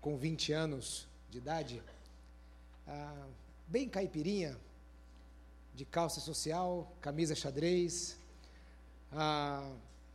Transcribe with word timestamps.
com 0.00 0.16
20 0.16 0.52
anos 0.52 1.06
de 1.30 1.38
idade, 1.38 1.82
ah, 2.86 3.26
bem 3.66 3.88
caipirinha, 3.88 4.56
de 5.74 5.84
calça 5.84 6.20
social, 6.20 6.92
camisa 7.00 7.34
xadrez, 7.34 8.16
ah, 9.12 9.70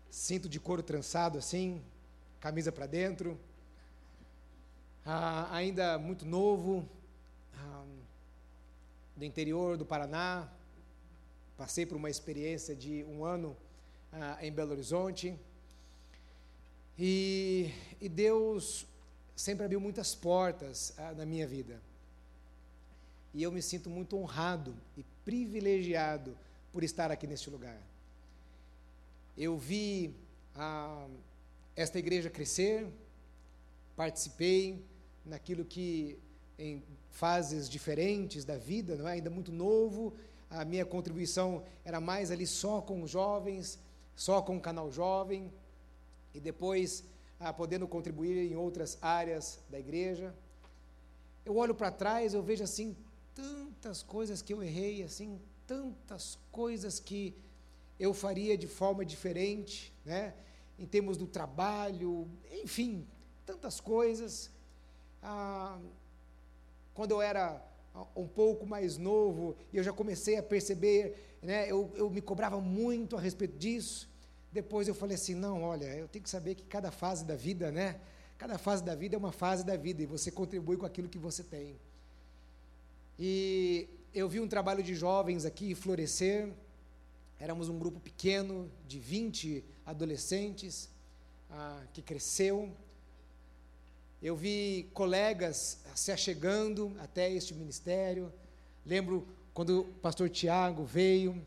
cinto 0.09 0.49
de 0.49 0.59
couro 0.59 0.83
trançado 0.83 1.37
assim, 1.37 1.81
camisa 2.39 2.71
para 2.71 2.85
dentro, 2.85 3.39
ah, 5.05 5.47
ainda 5.51 5.97
muito 5.97 6.25
novo, 6.25 6.87
ah, 7.55 7.85
do 9.15 9.25
interior 9.25 9.77
do 9.77 9.85
Paraná, 9.85 10.47
passei 11.57 11.85
por 11.85 11.95
uma 11.95 12.09
experiência 12.09 12.75
de 12.75 13.03
um 13.05 13.23
ano 13.23 13.55
ah, 14.11 14.37
em 14.41 14.51
Belo 14.51 14.71
Horizonte, 14.71 15.35
e, 16.97 17.73
e, 17.99 18.07
Deus 18.07 18.85
sempre 19.35 19.65
abriu 19.65 19.79
muitas 19.79 20.13
portas 20.13 20.93
ah, 20.97 21.13
na 21.13 21.25
minha 21.25 21.47
vida. 21.47 21.81
E 23.33 23.41
eu 23.41 23.51
me 23.51 23.61
sinto 23.61 23.89
muito 23.89 24.15
honrado 24.17 24.75
e 24.95 25.03
privilegiado 25.25 26.37
por 26.71 26.83
estar 26.83 27.11
aqui 27.11 27.25
neste 27.25 27.49
lugar. 27.49 27.77
Eu 29.37 29.57
vi 29.57 30.13
ah, 30.55 31.07
esta 31.75 31.97
igreja 31.97 32.29
crescer, 32.29 32.87
participei 33.95 34.83
naquilo 35.25 35.65
que 35.65 36.17
em 36.57 36.83
fases 37.09 37.69
diferentes 37.69 38.45
da 38.45 38.57
vida, 38.57 38.95
não 38.95 39.07
é? 39.07 39.13
ainda 39.13 39.29
muito 39.29 39.51
novo, 39.51 40.13
a 40.49 40.63
minha 40.63 40.85
contribuição 40.85 41.63
era 41.83 41.99
mais 41.99 42.29
ali 42.29 42.45
só 42.45 42.81
com 42.81 43.01
os 43.01 43.09
jovens, 43.09 43.79
só 44.15 44.41
com 44.41 44.57
o 44.57 44.61
canal 44.61 44.91
jovem, 44.91 45.51
e 46.33 46.39
depois 46.39 47.03
ah, 47.43 47.51
podendo 47.51 47.87
contribuir 47.87 48.37
em 48.37 48.55
outras 48.55 48.97
áreas 49.01 49.59
da 49.69 49.77
igreja. 49.77 50.33
Eu 51.45 51.57
olho 51.57 51.75
para 51.75 51.91
trás, 51.91 52.33
eu 52.33 52.41
vejo 52.41 52.63
assim 52.63 52.95
tantas 53.35 54.01
coisas 54.01 54.41
que 54.41 54.53
eu 54.53 54.63
errei, 54.63 55.03
assim, 55.03 55.39
tantas 55.67 56.37
coisas 56.51 56.99
que 57.01 57.35
eu 57.99 58.13
faria 58.13 58.57
de 58.57 58.67
forma 58.67 59.03
diferente, 59.03 59.93
né? 60.05 60.33
Em 60.79 60.85
termos 60.85 61.17
do 61.17 61.27
trabalho, 61.27 62.29
enfim, 62.63 63.05
tantas 63.45 63.81
coisas. 63.81 64.49
Ah, 65.21 65.77
quando 66.93 67.11
eu 67.11 67.21
era 67.21 67.61
um 68.15 68.27
pouco 68.27 68.65
mais 68.65 68.97
novo, 68.97 69.55
eu 69.73 69.83
já 69.83 69.91
comecei 69.91 70.37
a 70.37 70.43
perceber, 70.43 71.37
né? 71.41 71.69
Eu, 71.69 71.91
eu 71.95 72.09
me 72.09 72.21
cobrava 72.21 72.61
muito 72.61 73.17
a 73.17 73.19
respeito 73.19 73.57
disso. 73.57 74.09
Depois 74.53 74.87
eu 74.87 74.93
falei 74.93 75.15
assim, 75.15 75.33
não, 75.33 75.63
olha, 75.63 75.85
eu 75.85 76.07
tenho 76.07 76.21
que 76.21 76.29
saber 76.29 76.53
que 76.53 76.63
cada 76.63 76.91
fase 76.91 77.25
da 77.25 77.35
vida, 77.35 77.71
né? 77.71 77.99
Cada 78.37 78.59
fase 78.59 78.83
da 78.83 78.93
vida 78.93 79.15
é 79.15 79.17
uma 79.17 79.31
fase 79.31 79.65
da 79.65 79.75
vida 79.75 80.03
e 80.03 80.05
você 80.05 80.29
contribui 80.29 80.77
com 80.77 80.85
aquilo 80.85 81.09
que 81.09 81.17
você 81.17 81.43
tem. 81.43 81.75
E 83.17 83.87
eu 84.13 84.29
vi 84.29 84.39
um 84.39 84.47
trabalho 84.47 84.83
de 84.83 84.93
jovens 84.93 85.43
aqui 85.43 85.73
florescer. 85.73 86.53
Éramos 87.39 87.67
um 87.67 87.79
grupo 87.79 87.99
pequeno 87.99 88.69
de 88.87 88.99
20 88.99 89.63
adolescentes 89.87 90.87
ah, 91.49 91.81
que 91.91 92.03
cresceu. 92.03 92.71
Eu 94.21 94.35
vi 94.35 94.87
colegas 94.93 95.79
se 95.95 96.11
achegando 96.11 96.95
até 96.99 97.31
este 97.31 97.55
ministério. 97.55 98.31
Lembro 98.85 99.27
quando 99.51 99.81
o 99.81 99.85
pastor 99.95 100.29
Tiago 100.29 100.83
veio 100.83 101.43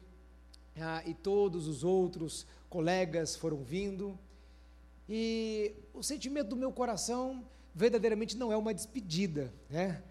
ah, 0.81 1.03
e 1.07 1.15
todos 1.15 1.67
os 1.69 1.85
outros 1.85 2.47
colegas 2.69 3.37
foram 3.37 3.63
vindo. 3.63 4.19
E 5.09 5.75
o 5.95 6.03
sentimento 6.03 6.49
do 6.49 6.57
meu 6.57 6.73
coração 6.73 7.45
verdadeiramente 7.75 8.37
não 8.37 8.51
é 8.53 8.57
uma 8.57 8.73
despedida, 8.73 9.53
né? 9.69 10.03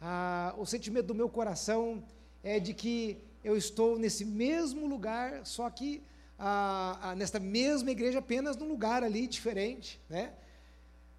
ah, 0.00 0.54
o 0.58 0.66
sentimento 0.66 1.06
do 1.06 1.14
meu 1.14 1.30
coração 1.30 2.04
é 2.42 2.60
de 2.60 2.74
que 2.74 3.18
eu 3.42 3.56
estou 3.56 3.98
nesse 3.98 4.24
mesmo 4.24 4.86
lugar, 4.86 5.46
só 5.46 5.68
que 5.70 6.02
ah, 6.38 6.98
ah, 7.00 7.14
nesta 7.14 7.40
mesma 7.40 7.90
igreja, 7.90 8.18
apenas 8.18 8.56
num 8.56 8.68
lugar 8.68 9.02
ali 9.02 9.26
diferente, 9.26 10.00
né? 10.08 10.34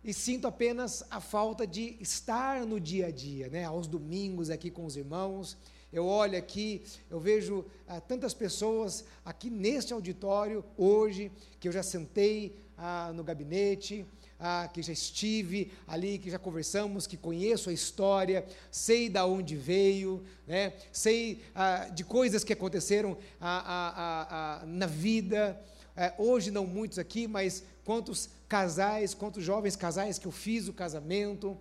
E 0.04 0.14
sinto 0.14 0.46
apenas 0.48 1.04
a 1.10 1.20
falta 1.20 1.66
de 1.66 1.98
estar 2.00 2.64
no 2.64 2.80
dia 2.80 3.08
a 3.08 3.12
dia, 3.12 3.50
né? 3.50 3.66
Aos 3.66 3.88
domingos 3.88 4.52
aqui 4.52 4.70
com 4.70 4.86
os 4.86 4.96
irmãos. 4.96 5.58
Eu 5.96 6.06
olho 6.08 6.38
aqui, 6.38 6.84
eu 7.10 7.22
vejo 7.22 7.64
ah, 7.88 8.02
tantas 8.02 8.34
pessoas 8.34 9.06
aqui 9.24 9.50
neste 9.50 9.94
auditório 9.94 10.62
hoje, 10.78 11.32
que 11.58 11.70
eu 11.70 11.72
já 11.72 11.82
sentei 11.82 12.60
ah, 12.78 13.14
no 13.16 13.24
gabinete, 13.24 14.06
ah, 14.38 14.70
que 14.74 14.82
já 14.82 14.92
estive 14.92 15.72
ali, 15.88 16.18
que 16.18 16.30
já 16.30 16.38
conversamos, 16.38 17.08
que 17.08 17.16
conheço 17.16 17.70
a 17.70 17.74
história, 17.74 18.46
sei 18.70 19.08
da 19.08 19.26
onde 19.26 19.56
veio, 19.56 20.22
né? 20.46 20.74
sei 20.92 21.42
ah, 21.56 21.88
de 21.88 22.04
coisas 22.04 22.44
que 22.44 22.52
aconteceram 22.52 23.18
ah, 23.40 24.64
na 24.68 24.88
vida. 24.88 25.58
É, 25.96 26.14
hoje 26.18 26.52
não 26.52 26.68
muitos 26.68 27.00
aqui, 27.00 27.26
mas 27.26 27.64
quantos 27.86 28.28
casais, 28.50 29.14
quantos 29.14 29.46
jovens 29.46 29.78
casais 29.78 30.20
que 30.20 30.26
eu 30.26 30.32
fiz 30.34 30.68
o 30.68 30.74
casamento. 30.74 31.58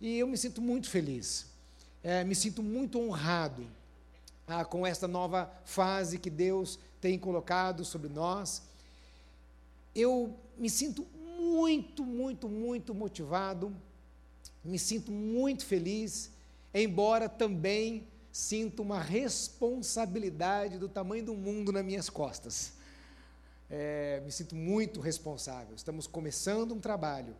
E 0.00 0.18
eu 0.18 0.26
me 0.26 0.36
sinto 0.36 0.60
muito 0.60 0.90
feliz, 0.90 1.46
é, 2.02 2.24
me 2.24 2.34
sinto 2.34 2.62
muito 2.62 2.98
honrado 2.98 3.66
ah, 4.46 4.64
com 4.64 4.86
esta 4.86 5.06
nova 5.06 5.52
fase 5.64 6.18
que 6.18 6.30
Deus 6.30 6.78
tem 7.00 7.18
colocado 7.18 7.84
sobre 7.84 8.08
nós. 8.08 8.62
Eu 9.94 10.34
me 10.56 10.70
sinto 10.70 11.06
muito, 11.38 12.04
muito, 12.04 12.48
muito 12.48 12.94
motivado, 12.94 13.74
me 14.64 14.78
sinto 14.78 15.12
muito 15.12 15.64
feliz, 15.64 16.30
embora 16.72 17.28
também 17.28 18.06
sinto 18.32 18.82
uma 18.82 19.00
responsabilidade 19.00 20.78
do 20.78 20.88
tamanho 20.88 21.24
do 21.24 21.34
mundo 21.34 21.72
nas 21.72 21.84
minhas 21.84 22.08
costas. 22.08 22.72
É, 23.68 24.20
me 24.24 24.32
sinto 24.32 24.54
muito 24.54 25.00
responsável. 25.00 25.74
Estamos 25.74 26.06
começando 26.06 26.72
um 26.72 26.80
trabalho. 26.80 27.36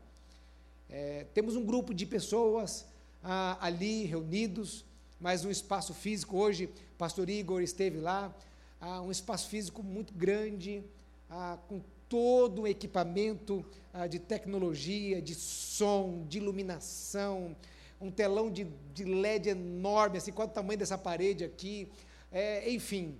É, 0.88 1.26
temos 1.32 1.56
um 1.56 1.64
grupo 1.64 1.94
de 1.94 2.06
pessoas 2.06 2.84
ah, 3.22 3.58
ali 3.60 4.04
reunidos, 4.04 4.84
mas 5.20 5.44
um 5.44 5.50
espaço 5.50 5.92
físico. 5.94 6.36
Hoje, 6.36 6.68
Pastor 6.96 7.28
Igor 7.28 7.62
esteve 7.62 7.98
lá, 7.98 8.34
ah, 8.80 9.00
um 9.02 9.10
espaço 9.10 9.48
físico 9.48 9.82
muito 9.82 10.12
grande, 10.14 10.82
ah, 11.28 11.58
com 11.68 11.80
todo 12.08 12.62
o 12.62 12.66
equipamento 12.66 13.64
ah, 13.92 14.06
de 14.06 14.18
tecnologia, 14.18 15.22
de 15.22 15.34
som, 15.34 16.24
de 16.28 16.38
iluminação, 16.38 17.54
um 18.00 18.10
telão 18.10 18.50
de, 18.50 18.66
de 18.94 19.04
LED 19.04 19.50
enorme, 19.50 20.18
assim, 20.18 20.32
qual 20.32 20.48
é 20.48 20.50
o 20.50 20.54
tamanho 20.54 20.78
dessa 20.78 20.96
parede 20.96 21.44
aqui, 21.44 21.88
é, 22.32 22.70
enfim. 22.72 23.16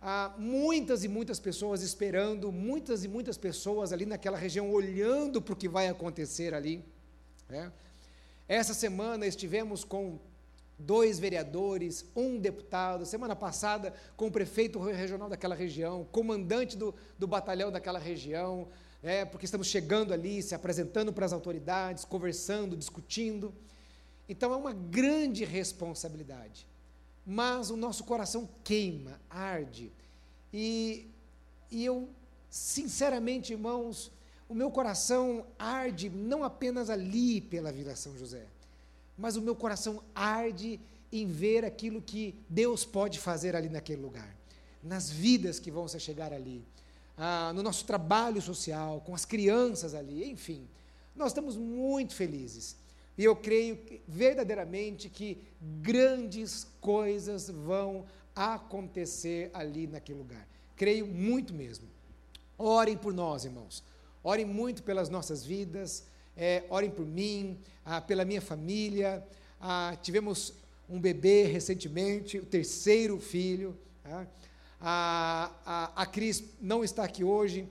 Há 0.00 0.34
muitas 0.38 1.04
e 1.04 1.08
muitas 1.08 1.40
pessoas 1.40 1.82
esperando, 1.82 2.52
muitas 2.52 3.04
e 3.04 3.08
muitas 3.08 3.36
pessoas 3.36 3.92
ali 3.92 4.06
naquela 4.06 4.38
região 4.38 4.70
olhando 4.70 5.42
para 5.42 5.52
o 5.52 5.56
que 5.56 5.68
vai 5.68 5.88
acontecer 5.88 6.54
ali. 6.54 6.84
Né? 7.48 7.72
Essa 8.48 8.74
semana 8.74 9.26
estivemos 9.26 9.84
com 9.84 10.20
dois 10.78 11.18
vereadores, 11.18 12.04
um 12.14 12.38
deputado, 12.38 13.04
semana 13.06 13.34
passada 13.34 13.92
com 14.16 14.26
o 14.26 14.30
prefeito 14.30 14.78
regional 14.78 15.28
daquela 15.28 15.54
região, 15.54 16.06
comandante 16.12 16.76
do, 16.76 16.94
do 17.18 17.26
batalhão 17.26 17.72
daquela 17.72 17.98
região, 17.98 18.68
é, 19.02 19.24
porque 19.24 19.46
estamos 19.46 19.66
chegando 19.66 20.12
ali, 20.12 20.42
se 20.42 20.54
apresentando 20.54 21.12
para 21.12 21.26
as 21.26 21.32
autoridades, 21.32 22.04
conversando, 22.04 22.76
discutindo. 22.76 23.54
Então 24.28 24.52
é 24.52 24.56
uma 24.56 24.72
grande 24.72 25.44
responsabilidade. 25.44 26.66
Mas 27.24 27.70
o 27.70 27.76
nosso 27.76 28.04
coração 28.04 28.48
queima, 28.62 29.20
arde. 29.28 29.92
E, 30.52 31.10
e 31.70 31.84
eu, 31.84 32.08
sinceramente, 32.48 33.52
irmãos, 33.52 34.12
o 34.48 34.54
meu 34.54 34.70
coração 34.70 35.46
arde 35.58 36.08
não 36.08 36.44
apenas 36.44 36.88
ali 36.90 37.40
pela 37.40 37.72
Vila 37.72 37.96
São 37.96 38.16
José 38.16 38.46
mas 39.16 39.36
o 39.36 39.42
meu 39.42 39.54
coração 39.54 40.02
arde 40.14 40.78
em 41.10 41.26
ver 41.26 41.64
aquilo 41.64 42.02
que 42.02 42.34
Deus 42.48 42.84
pode 42.84 43.18
fazer 43.18 43.56
ali 43.56 43.68
naquele 43.68 44.02
lugar, 44.02 44.36
nas 44.82 45.08
vidas 45.08 45.58
que 45.58 45.70
vão 45.70 45.88
se 45.88 45.98
chegar 45.98 46.32
ali, 46.32 46.62
ah, 47.16 47.52
no 47.54 47.62
nosso 47.62 47.86
trabalho 47.86 48.42
social, 48.42 49.00
com 49.00 49.14
as 49.14 49.24
crianças 49.24 49.94
ali, 49.94 50.28
enfim. 50.30 50.68
Nós 51.14 51.28
estamos 51.28 51.56
muito 51.56 52.14
felizes. 52.14 52.76
E 53.16 53.24
eu 53.24 53.34
creio 53.34 53.78
verdadeiramente 54.06 55.08
que 55.08 55.38
grandes 55.80 56.66
coisas 56.80 57.48
vão 57.48 58.04
acontecer 58.34 59.50
ali 59.54 59.86
naquele 59.86 60.18
lugar. 60.18 60.46
Creio 60.76 61.06
muito 61.06 61.54
mesmo. 61.54 61.86
Orem 62.58 62.98
por 62.98 63.14
nós, 63.14 63.46
irmãos. 63.46 63.82
Orem 64.28 64.44
muito 64.44 64.82
pelas 64.82 65.08
nossas 65.08 65.44
vidas 65.44 66.04
é, 66.36 66.64
orem 66.68 66.90
por 66.90 67.06
mim, 67.06 67.60
ah, 67.84 68.00
pela 68.00 68.24
minha 68.24 68.40
família. 68.40 69.24
Ah, 69.60 69.96
tivemos 70.02 70.52
um 70.88 71.00
bebê 71.00 71.44
recentemente, 71.44 72.36
o 72.38 72.44
terceiro 72.44 73.20
filho. 73.20 73.78
Tá? 74.02 74.26
A, 74.80 75.52
a, 75.64 76.02
a 76.02 76.06
Cris 76.06 76.42
não 76.60 76.82
está 76.82 77.04
aqui 77.04 77.22
hoje, 77.22 77.68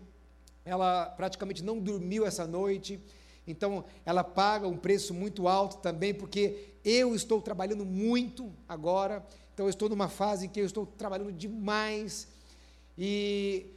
ela 0.63 1.07
praticamente 1.07 1.61
não 1.61 1.77
dormiu 1.77 2.25
essa 2.25 2.47
noite. 2.47 3.01
Então, 3.45 3.83
ela 4.05 4.23
paga 4.23 4.65
um 4.65 4.77
preço 4.77 5.13
muito 5.13 5.49
alto 5.49 5.79
também, 5.79 6.13
porque 6.13 6.69
eu 6.85 7.13
estou 7.13 7.41
trabalhando 7.41 7.85
muito 7.85 8.49
agora. 8.65 9.23
Então, 9.53 9.65
eu 9.65 9.69
estou 9.69 9.89
numa 9.89 10.07
fase 10.07 10.45
em 10.45 10.49
que 10.49 10.61
eu 10.61 10.65
estou 10.65 10.85
trabalhando 10.85 11.33
demais. 11.33 12.29
E 12.97 13.75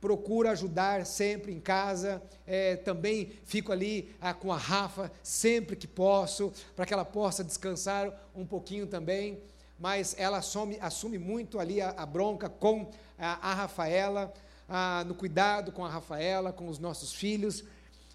procuro 0.00 0.48
ajudar 0.48 1.04
sempre 1.06 1.52
em 1.52 1.60
casa. 1.60 2.22
É, 2.46 2.76
também 2.76 3.32
fico 3.44 3.72
ali 3.72 4.14
ah, 4.20 4.34
com 4.34 4.52
a 4.52 4.56
Rafa 4.56 5.10
sempre 5.22 5.76
que 5.76 5.86
posso, 5.86 6.52
para 6.74 6.86
que 6.86 6.94
ela 6.94 7.04
possa 7.04 7.44
descansar 7.44 8.12
um 8.34 8.46
pouquinho 8.46 8.86
também. 8.86 9.42
Mas 9.78 10.14
ela 10.18 10.38
assume, 10.38 10.78
assume 10.80 11.18
muito 11.18 11.58
ali 11.58 11.80
a, 11.80 11.90
a 11.90 12.06
bronca 12.06 12.48
com 12.48 12.90
a, 13.18 13.50
a 13.50 13.54
Rafaela, 13.54 14.32
ah, 14.68 15.04
no 15.06 15.14
cuidado 15.14 15.72
com 15.72 15.84
a 15.84 15.88
Rafaela, 15.88 16.52
com 16.52 16.68
os 16.68 16.78
nossos 16.78 17.12
filhos. 17.12 17.64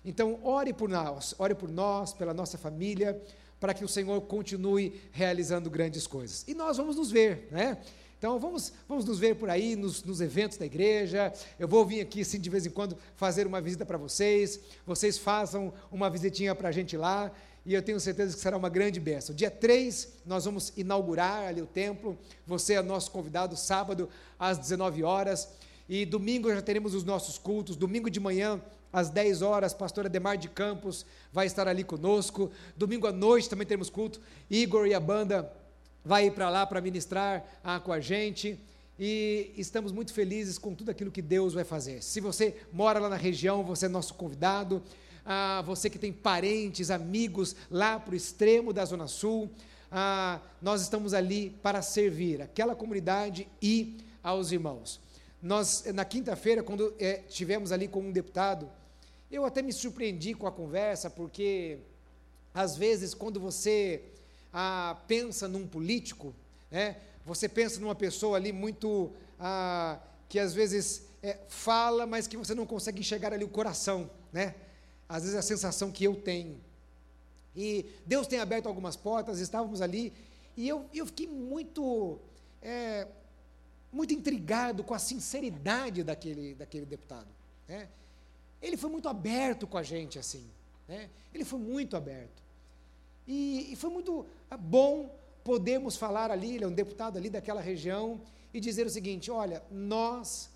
Então, 0.05 0.39
ore 0.43 0.73
por 0.73 0.89
nós, 0.89 1.33
ore 1.39 1.55
por 1.55 1.69
nós, 1.69 2.13
pela 2.13 2.33
nossa 2.33 2.57
família, 2.57 3.21
para 3.59 3.73
que 3.73 3.85
o 3.85 3.87
Senhor 3.87 4.19
continue 4.23 5.01
realizando 5.13 5.69
grandes 5.69 6.05
coisas. 6.05 6.43
E 6.47 6.53
nós 6.53 6.75
vamos 6.75 6.97
nos 6.97 7.09
ver, 7.09 7.47
né? 7.49 7.77
Então 8.23 8.39
vamos, 8.39 8.71
vamos 8.87 9.03
nos 9.03 9.19
ver 9.19 9.35
por 9.35 9.49
aí 9.49 9.75
nos, 9.75 10.01
nos, 10.01 10.21
eventos 10.21 10.57
da 10.57 10.65
igreja. 10.65 11.33
Eu 11.59 11.67
vou 11.67 11.85
vir 11.85 11.99
aqui 11.99 12.21
assim 12.21 12.39
de 12.39 12.49
vez 12.49 12.65
em 12.65 12.69
quando 12.69 12.97
fazer 13.17 13.45
uma 13.45 13.59
visita 13.59 13.85
para 13.85 13.97
vocês. 13.97 14.61
Vocês 14.87 15.17
façam 15.17 15.73
uma 15.91 16.09
visitinha 16.09 16.55
para 16.55 16.69
a 16.69 16.71
gente 16.71 16.95
lá. 16.95 17.29
E 17.65 17.73
eu 17.73 17.81
tenho 17.81 17.99
certeza 17.99 18.33
que 18.33 18.41
será 18.41 18.55
uma 18.55 18.69
grande 18.69 18.97
bênção. 18.97 19.35
Dia 19.35 19.51
3, 19.51 20.07
nós 20.25 20.45
vamos 20.45 20.71
inaugurar 20.77 21.49
ali 21.49 21.61
o 21.61 21.65
templo. 21.65 22.17
Você 22.47 22.75
é 22.75 22.81
nosso 22.81 23.11
convidado, 23.11 23.57
sábado, 23.57 24.07
às 24.39 24.57
19 24.57 25.03
horas. 25.03 25.49
E 25.89 26.05
domingo 26.05 26.49
já 26.49 26.61
teremos 26.61 26.93
os 26.95 27.03
nossos 27.03 27.37
cultos. 27.37 27.75
Domingo 27.75 28.09
de 28.09 28.21
manhã, 28.21 28.61
às 28.93 29.09
10 29.09 29.41
horas, 29.41 29.73
pastora 29.73 30.07
Demar 30.07 30.37
de 30.37 30.47
Campos 30.47 31.05
vai 31.33 31.45
estar 31.45 31.67
ali 31.67 31.83
conosco. 31.83 32.49
Domingo 32.77 33.05
à 33.05 33.11
noite 33.11 33.49
também 33.49 33.67
teremos 33.67 33.89
culto. 33.89 34.21
Igor 34.49 34.87
e 34.87 34.93
a 34.93 34.99
banda 35.01 35.51
vai 36.03 36.27
ir 36.27 36.31
para 36.31 36.49
lá 36.49 36.65
para 36.65 36.81
ministrar 36.81 37.43
ah, 37.63 37.79
com 37.79 37.91
a 37.91 37.99
gente. 37.99 38.59
E 38.99 39.51
estamos 39.57 39.91
muito 39.91 40.13
felizes 40.13 40.57
com 40.57 40.75
tudo 40.75 40.91
aquilo 40.91 41.11
que 41.11 41.21
Deus 41.21 41.53
vai 41.53 41.63
fazer. 41.63 42.03
Se 42.03 42.19
você 42.19 42.55
mora 42.71 42.99
lá 42.99 43.09
na 43.09 43.15
região, 43.15 43.63
você 43.63 43.85
é 43.85 43.89
nosso 43.89 44.13
convidado. 44.13 44.83
Ah, 45.25 45.63
você 45.65 45.89
que 45.89 45.97
tem 45.97 46.11
parentes, 46.11 46.91
amigos 46.91 47.55
lá 47.71 47.99
para 47.99 48.13
o 48.13 48.15
extremo 48.15 48.73
da 48.73 48.85
Zona 48.85 49.07
Sul, 49.07 49.49
ah, 49.91 50.39
nós 50.61 50.81
estamos 50.81 51.13
ali 51.13 51.49
para 51.61 51.81
servir 51.81 52.41
aquela 52.41 52.75
comunidade 52.75 53.47
e 53.61 53.97
aos 54.21 54.51
irmãos. 54.51 54.99
Nós, 55.41 55.85
na 55.93 56.05
quinta-feira, 56.05 56.63
quando 56.63 56.93
é, 56.99 57.15
tivemos 57.27 57.71
ali 57.71 57.87
com 57.87 58.01
um 58.01 58.11
deputado, 58.11 58.69
eu 59.29 59.45
até 59.45 59.61
me 59.61 59.73
surpreendi 59.73 60.33
com 60.33 60.47
a 60.47 60.51
conversa, 60.51 61.09
porque 61.09 61.79
às 62.53 62.77
vezes, 62.77 63.13
quando 63.13 63.39
você 63.39 64.03
ah, 64.53 64.97
pensa 65.07 65.47
num 65.47 65.67
político, 65.67 66.33
né, 66.69 66.97
você 67.25 67.49
pensa 67.49 67.79
numa 67.79 67.95
pessoa 67.95 68.37
ali 68.37 68.51
muito. 68.51 69.11
Ah, 69.39 69.99
que 70.29 70.39
às 70.39 70.53
vezes 70.53 71.03
é, 71.21 71.37
fala, 71.47 72.05
mas 72.05 72.27
que 72.27 72.35
você 72.35 72.55
não 72.55 72.65
consegue 72.65 72.99
enxergar 72.99 73.33
ali 73.33 73.43
o 73.43 73.49
coração, 73.49 74.09
né? 74.31 74.55
Às 75.07 75.23
vezes 75.23 75.35
é 75.35 75.39
a 75.39 75.43
sensação 75.43 75.91
que 75.91 76.03
eu 76.03 76.15
tenho. 76.15 76.59
E 77.55 77.85
Deus 78.05 78.25
tem 78.25 78.39
aberto 78.39 78.67
algumas 78.67 78.95
portas, 78.95 79.39
estávamos 79.39 79.81
ali, 79.81 80.11
e 80.57 80.67
eu, 80.67 80.85
eu 80.93 81.05
fiquei 81.05 81.27
muito. 81.27 82.19
É, 82.61 83.07
muito 83.91 84.13
intrigado 84.13 84.83
com 84.83 84.93
a 84.93 84.99
sinceridade 84.99 86.03
daquele, 86.03 86.55
daquele 86.55 86.85
deputado. 86.85 87.27
Né? 87.67 87.87
Ele 88.59 88.75
foi 88.75 88.89
muito 88.89 89.07
aberto 89.07 89.67
com 89.67 89.77
a 89.77 89.83
gente, 89.83 90.17
assim. 90.17 90.43
Né? 90.87 91.09
Ele 91.31 91.45
foi 91.45 91.59
muito 91.59 91.95
aberto. 91.95 92.42
E, 93.27 93.71
e 93.71 93.75
foi 93.75 93.89
muito 93.89 94.25
ah, 94.49 94.57
bom 94.57 95.15
podermos 95.43 95.95
falar 95.95 96.31
ali, 96.31 96.55
ele 96.55 96.63
é 96.63 96.67
um 96.67 96.73
deputado 96.73 97.17
ali 97.17 97.29
daquela 97.29 97.61
região, 97.61 98.21
e 98.53 98.59
dizer 98.59 98.85
o 98.85 98.89
seguinte: 98.89 99.31
olha, 99.31 99.63
nós 99.71 100.49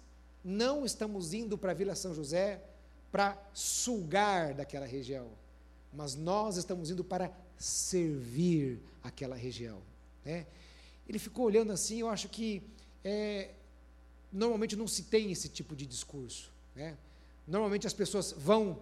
não 0.44 0.86
estamos 0.86 1.34
indo 1.34 1.58
para 1.58 1.72
a 1.72 1.76
Vila 1.76 1.96
São 1.96 2.14
José 2.14 2.62
para 3.12 3.38
sugar 3.54 4.54
daquela 4.54 4.86
região, 4.86 5.28
mas 5.94 6.16
nós 6.16 6.58
estamos 6.58 6.92
indo 6.92 7.04
para 7.04 7.32
servir 7.58 8.80
aquela 9.04 9.36
região. 9.36 9.82
Né? 10.24 10.46
Ele 11.08 11.18
ficou 11.18 11.46
olhando 11.46 11.72
assim, 11.72 12.00
eu 12.00 12.10
acho 12.10 12.30
que 12.30 12.62
é, 13.04 13.52
normalmente 14.32 14.76
não 14.76 14.88
se 14.88 15.04
tem 15.04 15.32
esse 15.32 15.50
tipo 15.50 15.76
de 15.76 15.86
discurso. 15.86 16.52
Né? 16.76 16.98
Normalmente 17.48 17.88
as 17.88 17.94
pessoas 17.94 18.34
vão 18.34 18.80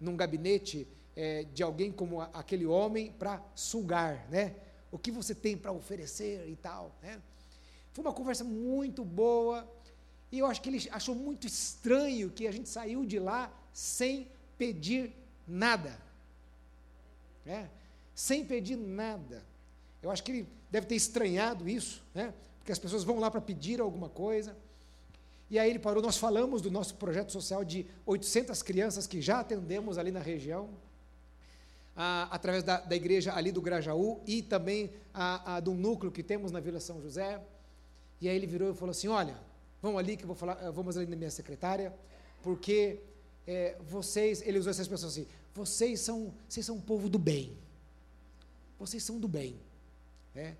num 0.00 0.16
gabinete 0.16 0.88
é, 1.18 1.42
de 1.52 1.64
alguém 1.64 1.90
como 1.90 2.20
aquele 2.20 2.64
homem 2.64 3.10
para 3.10 3.42
sugar, 3.52 4.24
né? 4.30 4.54
O 4.88 4.96
que 4.96 5.10
você 5.10 5.34
tem 5.34 5.56
para 5.56 5.72
oferecer 5.72 6.48
e 6.48 6.54
tal, 6.54 6.96
né? 7.02 7.20
Foi 7.92 8.04
uma 8.04 8.12
conversa 8.12 8.44
muito 8.44 9.04
boa 9.04 9.68
e 10.30 10.38
eu 10.38 10.46
acho 10.46 10.62
que 10.62 10.68
ele 10.68 10.88
achou 10.92 11.16
muito 11.16 11.44
estranho 11.44 12.30
que 12.30 12.46
a 12.46 12.52
gente 12.52 12.68
saiu 12.68 13.04
de 13.04 13.18
lá 13.18 13.52
sem 13.72 14.28
pedir 14.56 15.12
nada, 15.44 16.00
né? 17.44 17.68
Sem 18.14 18.44
pedir 18.44 18.76
nada. 18.76 19.42
Eu 20.00 20.12
acho 20.12 20.22
que 20.22 20.30
ele 20.30 20.48
deve 20.70 20.86
ter 20.86 20.94
estranhado 20.94 21.68
isso, 21.68 22.00
né? 22.14 22.32
Porque 22.60 22.70
as 22.70 22.78
pessoas 22.78 23.02
vão 23.02 23.18
lá 23.18 23.28
para 23.28 23.40
pedir 23.40 23.80
alguma 23.80 24.08
coisa. 24.08 24.56
E 25.50 25.58
aí 25.58 25.68
ele 25.68 25.80
parou, 25.80 26.00
nós 26.00 26.16
falamos 26.16 26.62
do 26.62 26.70
nosso 26.70 26.94
projeto 26.94 27.32
social 27.32 27.64
de 27.64 27.86
800 28.06 28.62
crianças 28.62 29.04
que 29.04 29.20
já 29.20 29.40
atendemos 29.40 29.98
ali 29.98 30.12
na 30.12 30.20
região 30.20 30.70
ah, 32.00 32.28
através 32.30 32.62
da, 32.62 32.78
da, 32.78 32.94
igreja 32.94 33.34
ali 33.34 33.50
do 33.50 33.60
Grajaú 33.60 34.20
e 34.24 34.40
também 34.40 34.92
a, 35.12 35.56
a, 35.56 35.60
do 35.60 35.74
núcleo 35.74 36.12
que 36.12 36.22
temos 36.22 36.52
na 36.52 36.60
Vila 36.60 36.78
São 36.78 37.02
José. 37.02 37.42
E 38.20 38.28
aí 38.28 38.36
ele 38.36 38.46
virou 38.46 38.70
e 38.70 38.74
falou 38.74 38.92
assim: 38.92 39.08
Olha, 39.08 39.36
vamos 39.82 39.98
ali 39.98 40.16
que 40.16 40.22
eu 40.22 40.28
vou 40.28 40.36
falar, 40.36 40.56
eh, 40.62 40.70
vamos 40.70 40.96
ali 40.96 41.08
na 41.08 41.16
minha 41.16 41.30
secretária, 41.30 41.92
porque 42.40 43.00
é, 43.44 43.76
vocês, 43.80 44.42
ele 44.42 44.60
usou 44.60 44.70
essa 44.70 44.80
expressão 44.80 45.08
assim: 45.08 45.26
vocês 45.52 45.98
são, 45.98 46.32
vocês 46.48 46.64
são 46.64 46.76
um 46.76 46.80
povo 46.80 47.08
do 47.08 47.18
bem. 47.18 47.58
Vocês 48.78 49.02
são 49.02 49.18
do 49.18 49.26
bem. 49.26 49.58
É. 50.36 50.54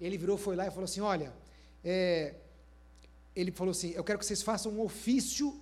Ele 0.00 0.16
virou, 0.16 0.38
foi 0.38 0.56
lá 0.56 0.68
e 0.68 0.70
falou 0.70 0.84
assim: 0.84 1.02
Olha, 1.02 1.34
é, 1.84 2.34
ele 3.36 3.52
falou 3.52 3.72
assim: 3.72 3.90
Eu 3.90 4.02
quero 4.02 4.18
que 4.18 4.24
vocês 4.24 4.40
façam 4.40 4.72
um 4.72 4.80
ofício 4.80 5.60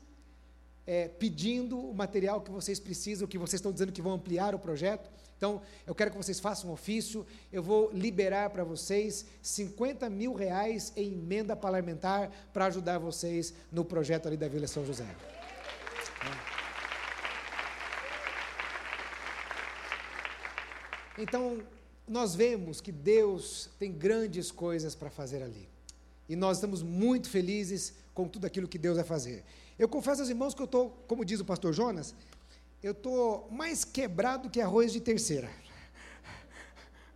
é, 0.86 1.08
pedindo 1.08 1.78
o 1.78 1.94
material 1.94 2.40
que 2.40 2.50
vocês 2.50 2.78
precisam, 2.78 3.26
que 3.26 3.38
vocês 3.38 3.58
estão 3.58 3.72
dizendo 3.72 3.92
que 3.92 4.00
vão 4.00 4.12
ampliar 4.12 4.54
o 4.54 4.58
projeto. 4.58 5.10
Então, 5.36 5.60
eu 5.86 5.94
quero 5.94 6.10
que 6.10 6.16
vocês 6.16 6.40
façam 6.40 6.70
um 6.70 6.72
ofício, 6.72 7.26
eu 7.52 7.62
vou 7.62 7.90
liberar 7.92 8.48
para 8.50 8.64
vocês 8.64 9.26
50 9.43 10.08
mil 10.08 10.32
reais 10.32 10.93
em 10.96 11.12
emenda 11.12 11.55
parlamentar 11.55 12.31
para 12.52 12.66
ajudar 12.66 12.98
vocês 12.98 13.52
no 13.70 13.84
projeto 13.84 14.28
ali 14.28 14.36
da 14.36 14.48
Vila 14.48 14.66
São 14.66 14.84
José. 14.86 15.06
Então, 21.19 21.62
nós 22.06 22.34
vemos 22.34 22.81
que 22.81 22.93
Deus 22.93 23.69
tem 23.78 23.90
grandes 23.93 24.50
coisas 24.50 24.94
para 24.94 25.10
fazer 25.10 25.43
ali. 25.43 25.69
E 26.28 26.36
nós 26.36 26.58
estamos 26.58 26.82
muito 26.82 27.28
felizes 27.28 27.94
com 28.14 28.28
tudo 28.28 28.46
aquilo 28.46 28.69
que 28.69 28.78
Deus 28.78 28.96
vai 28.96 29.05
fazer. 29.05 29.44
Eu 29.78 29.88
confesso 29.88 30.22
aos 30.22 30.30
irmãos 30.30 30.54
que 30.54 30.62
eu 30.62 30.64
estou, 30.64 30.90
como 31.06 31.24
diz 31.24 31.38
o 31.38 31.44
pastor 31.44 31.72
Jonas, 31.72 32.14
eu 32.82 32.92
estou 32.92 33.46
mais 33.50 33.84
quebrado 33.84 34.48
que 34.48 34.60
arroz 34.60 34.92
de 34.92 35.00
terceira. 35.00 35.50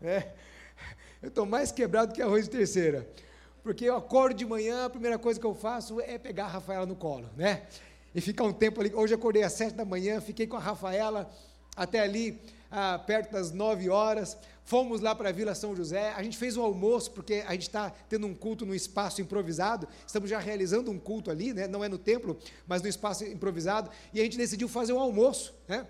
É, 0.03 0.33
eu 1.21 1.29
estou 1.29 1.45
mais 1.45 1.71
quebrado 1.71 2.15
que 2.15 2.23
arroz 2.23 2.47
de 2.47 2.51
terceira. 2.51 3.07
Porque 3.63 3.85
eu 3.85 3.95
acordo 3.95 4.35
de 4.35 4.47
manhã, 4.47 4.87
a 4.87 4.89
primeira 4.89 5.19
coisa 5.19 5.39
que 5.39 5.45
eu 5.45 5.55
faço 5.55 6.01
é 6.01 6.17
pegar 6.17 6.47
a 6.47 6.49
Rafaela 6.49 6.87
no 6.87 6.97
colo, 6.97 7.29
né? 7.37 7.67
E 8.15 8.21
ficar 8.23 8.45
um 8.45 8.53
tempo 8.55 8.81
ali. 8.81 8.95
Hoje 8.95 9.13
eu 9.13 9.19
acordei 9.19 9.43
às 9.43 9.53
sete 9.53 9.75
da 9.75 9.85
manhã, 9.85 10.19
fiquei 10.19 10.47
com 10.47 10.57
a 10.57 10.61
Rafaela 10.61 11.31
até 11.77 12.01
ali, 12.01 12.41
ah, 12.71 12.99
perto 12.99 13.33
das 13.33 13.51
nove 13.51 13.89
horas. 13.89 14.37
Fomos 14.65 15.01
lá 15.01 15.15
para 15.15 15.31
a 15.31 15.33
Vila 15.33 15.55
São 15.55 15.75
José, 15.75 16.13
a 16.13 16.23
gente 16.23 16.39
fez 16.39 16.57
um 16.57 16.63
almoço, 16.63 17.11
porque 17.11 17.43
a 17.47 17.53
gente 17.53 17.63
está 17.63 17.91
tendo 18.09 18.27
um 18.27 18.35
culto 18.35 18.65
no 18.65 18.73
espaço 18.73 19.21
improvisado, 19.21 19.89
estamos 20.07 20.31
já 20.31 20.39
realizando 20.39 20.93
um 20.93 20.99
culto 20.99 21.29
ali, 21.29 21.53
né? 21.53 21.67
não 21.67 21.83
é 21.83 21.89
no 21.89 21.99
templo, 21.99 22.39
mas 22.69 22.81
no 22.81 22.89
espaço 22.89 23.25
improvisado, 23.25 23.91
e 24.15 24.21
a 24.21 24.23
gente 24.23 24.37
decidiu 24.37 24.69
fazer 24.69 24.93
um 24.93 25.01
almoço. 25.01 25.53
Né? 25.67 25.85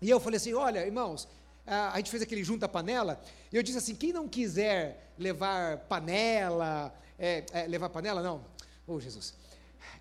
E 0.00 0.08
eu 0.08 0.20
falei 0.20 0.36
assim: 0.36 0.54
olha, 0.54 0.86
irmãos, 0.86 1.26
a 1.66 1.96
gente 1.96 2.10
fez 2.10 2.22
aquele 2.22 2.44
junta 2.44 2.68
panela, 2.68 3.20
e 3.52 3.56
eu 3.56 3.62
disse 3.62 3.78
assim: 3.78 3.94
quem 3.96 4.12
não 4.12 4.28
quiser 4.28 5.12
levar 5.18 5.78
panela, 5.88 6.94
é, 7.18 7.44
é, 7.52 7.66
levar 7.66 7.88
panela, 7.88 8.22
não, 8.22 8.44
oh 8.86 9.00
Jesus, 9.00 9.34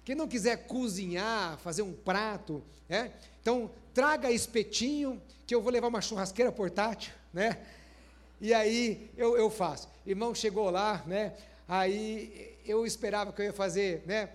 quem 0.04 0.14
não 0.14 0.28
quiser 0.28 0.68
cozinhar, 0.68 1.58
fazer 1.58 1.82
um 1.82 1.92
prato, 1.94 2.64
né? 2.88 3.12
então 3.42 3.72
traga 3.96 4.30
espetinho, 4.32 5.20
que 5.46 5.54
eu 5.54 5.62
vou 5.62 5.72
levar 5.72 5.88
uma 5.88 6.02
churrasqueira 6.02 6.52
portátil, 6.52 7.14
né? 7.34 7.60
E 8.42 8.54
aí 8.54 9.10
eu, 9.18 9.38
eu 9.38 9.50
faço. 9.50 9.88
Irmão 10.06 10.34
chegou 10.34 10.70
lá, 10.70 11.04
né? 11.06 11.34
Aí 11.68 12.58
eu 12.66 12.86
esperava 12.86 13.32
que 13.32 13.42
eu 13.42 13.46
ia 13.46 13.54
fazer, 13.54 14.04
né? 14.06 14.30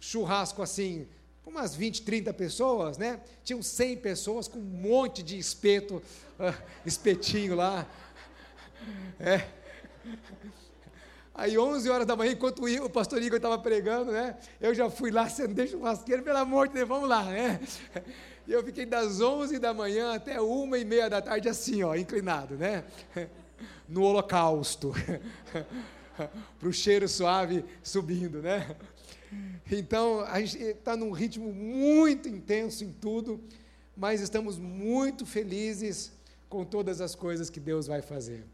Churrasco 0.00 0.62
assim, 0.62 1.06
umas 1.46 1.74
20, 1.74 2.02
30 2.02 2.32
pessoas, 2.32 2.98
né? 2.98 3.20
Tinham 3.44 3.62
100 3.62 3.96
pessoas 3.98 4.48
com 4.48 4.58
um 4.58 4.62
monte 4.62 5.22
de 5.22 5.38
espeto, 5.38 5.96
uh, 6.38 6.62
espetinho 6.84 7.54
lá. 7.54 7.86
É. 9.20 9.46
Aí 11.34 11.56
11 11.56 11.88
horas 11.88 12.06
da 12.06 12.14
manhã, 12.14 12.32
enquanto 12.32 12.62
o 12.64 12.90
pastor 12.90 13.22
Igor 13.22 13.36
estava 13.36 13.58
pregando, 13.58 14.12
né? 14.12 14.36
Eu 14.60 14.74
já 14.74 14.90
fui 14.90 15.10
lá, 15.10 15.22
acendei 15.22 15.66
churrasqueiro, 15.66 16.22
pelo 16.22 16.38
amor 16.38 16.68
de 16.68 16.74
Deus, 16.74 16.88
vamos 16.88 17.08
lá, 17.08 17.24
né? 17.24 17.60
E 18.46 18.52
eu 18.52 18.62
fiquei 18.64 18.84
das 18.84 19.20
11 19.20 19.58
da 19.58 19.72
manhã 19.72 20.14
até 20.14 20.40
uma 20.40 20.78
e 20.78 20.84
meia 20.84 21.08
da 21.08 21.22
tarde 21.22 21.48
assim, 21.48 21.82
ó, 21.82 21.94
inclinado, 21.94 22.56
né? 22.56 22.84
No 23.88 24.02
holocausto. 24.02 24.92
Para 26.58 26.68
o 26.68 26.72
cheiro 26.72 27.08
suave 27.08 27.64
subindo, 27.82 28.40
né? 28.40 28.74
Então, 29.70 30.20
a 30.20 30.40
gente 30.40 30.62
está 30.62 30.96
num 30.96 31.10
ritmo 31.10 31.52
muito 31.52 32.28
intenso 32.28 32.84
em 32.84 32.92
tudo, 32.92 33.40
mas 33.96 34.20
estamos 34.20 34.58
muito 34.58 35.24
felizes 35.24 36.12
com 36.48 36.64
todas 36.64 37.00
as 37.00 37.14
coisas 37.14 37.48
que 37.48 37.60
Deus 37.60 37.86
vai 37.86 38.02
fazer. 38.02 38.44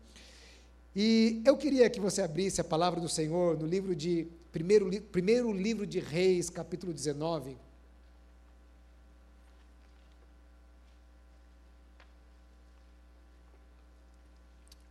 E 0.95 1.43
eu 1.45 1.57
queria 1.57 1.89
que 1.91 2.01
você 2.01 2.23
abrisse 2.23 2.61
a 2.61 2.65
palavra 2.65 3.01
do 3.01 3.09
Senhor 3.09 3.59
no 3.59 3.67
livro 3.67 3.95
de, 3.95 4.27
primeiro, 4.51 4.91
primeiro 5.03 5.53
livro 5.53 5.87
de 5.87 5.99
Reis, 5.99 6.51
capítulo 6.51 6.93
19. 6.93 7.57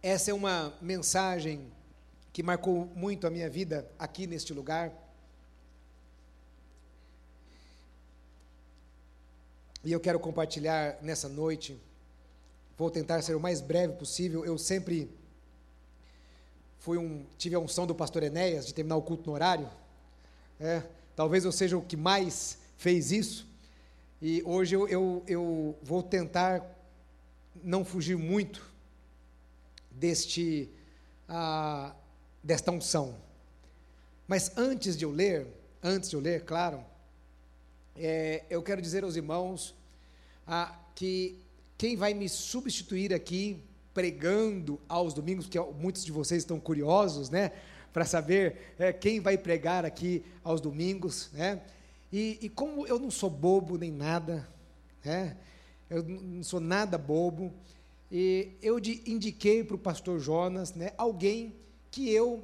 Essa 0.09 0.31
é 0.31 0.33
uma 0.33 0.73
mensagem 0.81 1.69
que 2.31 2.41
marcou 2.41 2.85
muito 2.95 3.27
a 3.27 3.29
minha 3.29 3.49
vida 3.49 3.85
aqui 3.99 4.25
neste 4.25 4.53
lugar. 4.53 4.89
E 9.83 9.91
eu 9.91 9.99
quero 9.99 10.17
compartilhar 10.17 10.97
nessa 11.01 11.27
noite. 11.27 11.77
Vou 12.77 12.89
tentar 12.89 13.21
ser 13.21 13.35
o 13.35 13.39
mais 13.41 13.59
breve 13.59 13.95
possível. 13.95 14.45
Eu 14.45 14.57
sempre 14.57 15.11
fui 16.79 16.97
um, 16.97 17.25
tive 17.37 17.55
a 17.55 17.59
unção 17.59 17.85
do 17.85 17.93
pastor 17.93 18.23
Enéas 18.23 18.65
de 18.65 18.73
terminar 18.73 18.95
o 18.95 19.01
culto 19.01 19.29
no 19.29 19.33
horário. 19.33 19.69
É, 20.57 20.83
talvez 21.17 21.43
eu 21.43 21.51
seja 21.51 21.77
o 21.77 21.81
que 21.81 21.97
mais 21.97 22.57
fez 22.77 23.11
isso. 23.11 23.45
E 24.21 24.41
hoje 24.45 24.73
eu, 24.73 24.87
eu, 24.87 25.21
eu 25.27 25.77
vou 25.83 26.01
tentar 26.01 26.65
não 27.61 27.83
fugir 27.83 28.15
muito 28.15 28.76
deste, 29.97 30.69
ah, 31.27 31.95
desta 32.43 32.71
unção. 32.71 33.15
Mas 34.27 34.57
antes 34.57 34.97
de 34.97 35.05
eu 35.05 35.11
ler, 35.11 35.47
antes 35.81 36.09
de 36.09 36.15
eu 36.15 36.19
ler, 36.19 36.43
claro, 36.43 36.83
é, 37.95 38.43
eu 38.49 38.61
quero 38.61 38.81
dizer 38.81 39.03
aos 39.03 39.15
irmãos 39.15 39.73
ah, 40.45 40.77
que 40.95 41.39
quem 41.77 41.95
vai 41.95 42.13
me 42.13 42.27
substituir 42.27 43.13
aqui 43.13 43.63
pregando 43.93 44.79
aos 44.87 45.13
domingos, 45.13 45.45
porque 45.45 45.59
muitos 45.79 46.05
de 46.05 46.11
vocês 46.11 46.43
estão 46.43 46.59
curiosos, 46.59 47.29
né, 47.29 47.51
para 47.91 48.05
saber 48.05 48.75
é, 48.77 48.93
quem 48.93 49.19
vai 49.19 49.37
pregar 49.37 49.83
aqui 49.85 50.23
aos 50.43 50.61
domingos, 50.61 51.31
né? 51.33 51.61
E, 52.13 52.37
e, 52.41 52.49
como 52.49 52.85
eu 52.85 52.99
não 52.99 53.09
sou 53.09 53.29
bobo 53.29 53.77
nem 53.77 53.91
nada, 53.91 54.47
né? 55.03 55.35
Eu 55.89 56.03
não 56.03 56.43
sou 56.43 56.59
nada 56.59 56.97
bobo. 56.97 57.51
E 58.11 58.57
eu 58.61 58.79
indiquei 58.79 59.63
para 59.63 59.75
o 59.75 59.79
pastor 59.79 60.19
Jonas, 60.19 60.73
né, 60.73 60.91
alguém 60.97 61.55
que 61.91 62.09
eu 62.11 62.43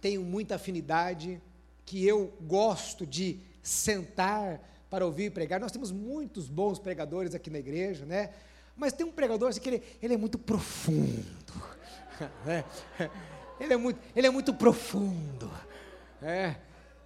tenho 0.00 0.22
muita 0.22 0.56
afinidade, 0.56 1.40
que 1.86 2.06
eu 2.06 2.32
gosto 2.42 3.06
de 3.06 3.40
sentar 3.62 4.60
para 4.90 5.06
ouvir 5.06 5.30
pregar. 5.30 5.58
Nós 5.58 5.72
temos 5.72 5.90
muitos 5.90 6.48
bons 6.48 6.78
pregadores 6.78 7.34
aqui 7.34 7.50
na 7.50 7.58
igreja, 7.58 8.04
né? 8.04 8.30
Mas 8.76 8.92
tem 8.92 9.06
um 9.06 9.12
pregador 9.12 9.48
assim, 9.48 9.60
que 9.60 9.68
ele, 9.68 9.82
ele 10.02 10.14
é 10.14 10.16
muito 10.16 10.38
profundo. 10.38 11.74
Né? 12.46 12.64
Ele, 13.58 13.74
é 13.74 13.76
muito, 13.76 13.98
ele 14.14 14.26
é 14.28 14.30
muito 14.30 14.54
profundo. 14.54 15.50
É, 16.22 16.54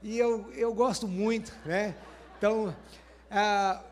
e 0.03 0.19
eu, 0.19 0.53
eu 0.53 0.75
gosto 0.75 1.09
muito. 1.09 1.51
Né? 1.65 1.95
Então, 2.37 2.77
ah, 3.31 3.83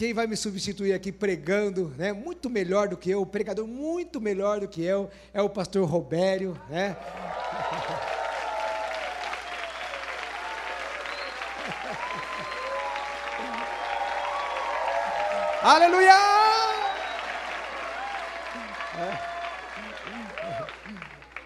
quem 0.00 0.14
vai 0.14 0.26
me 0.26 0.34
substituir 0.34 0.94
aqui 0.94 1.12
pregando, 1.12 1.92
né? 1.98 2.10
muito 2.10 2.48
melhor 2.48 2.88
do 2.88 2.96
que 2.96 3.10
eu, 3.10 3.26
pregador 3.26 3.66
muito 3.66 4.18
melhor 4.18 4.60
do 4.60 4.66
que 4.66 4.82
eu, 4.82 5.10
é 5.30 5.42
o 5.42 5.50
pastor 5.50 5.86
Robério. 5.86 6.58
Né? 6.70 6.96
Aleluia! 15.62 16.14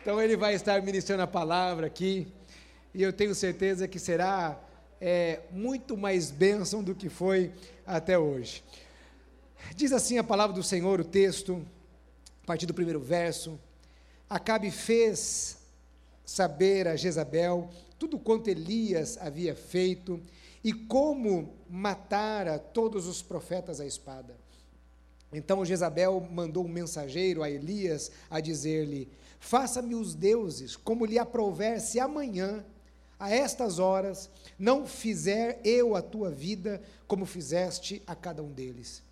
Então 0.01 0.21
ele 0.21 0.37
vai 0.37 0.53
estar 0.53 0.83
ministrando 0.83 1.23
a 1.23 1.27
palavra 1.27 1.87
aqui, 1.87 2.29
e 2.93 3.03
eu 3.03 3.11
tenho 3.11 3.35
certeza 3.35 3.89
que 3.89 3.99
será 3.99 4.55
é, 5.07 5.43
muito 5.51 5.99
mais 5.99 6.31
bênção 6.31 6.83
do 6.83 6.95
que 6.95 7.11
foi 7.11 7.53
até 7.87 8.19
hoje. 8.19 8.65
Diz 9.77 9.93
assim 9.93 10.17
a 10.17 10.25
palavra 10.25 10.57
do 10.57 10.63
Senhor, 10.63 10.99
o 10.99 11.05
texto, 11.05 11.63
a 12.43 12.47
partir 12.47 12.65
do 12.65 12.73
primeiro 12.73 13.01
verso: 13.01 13.61
Acabe 14.31 14.71
fez 14.71 15.59
saber 16.25 16.89
a 16.89 16.97
Jezabel 16.97 17.69
tudo 17.99 18.19
quanto 18.19 18.49
Elias 18.49 19.19
havia 19.21 19.55
feito 19.55 20.19
e 20.65 20.73
como 20.73 21.53
matara 21.69 22.59
todos 22.59 23.07
os 23.07 23.21
profetas 23.21 23.81
à 23.81 23.87
espada. 23.87 24.35
Então 25.31 25.67
Jezabel 25.67 26.27
mandou 26.33 26.65
um 26.65 26.69
mensageiro 26.69 27.43
a 27.43 27.51
Elias 27.51 28.11
a 28.31 28.41
dizer-lhe: 28.41 29.11
Faça-me 29.39 29.95
os 29.95 30.15
deuses 30.15 30.77
como 30.77 31.05
lhe 31.05 31.19
aprouver, 31.19 31.79
se 31.79 32.01
amanhã, 32.01 32.65
a 33.25 33.31
estas 33.31 33.79
horas, 33.79 34.29
não 34.59 34.87
fizer 34.87 35.59
eu 35.65 35.97
a 35.97 36.03
tua 36.03 36.31
vida 36.31 36.83
como 37.07 37.25
fizeste 37.25 38.03
a 38.07 38.15
cada 38.15 38.43
um 38.43 38.53
deles. 38.53 39.03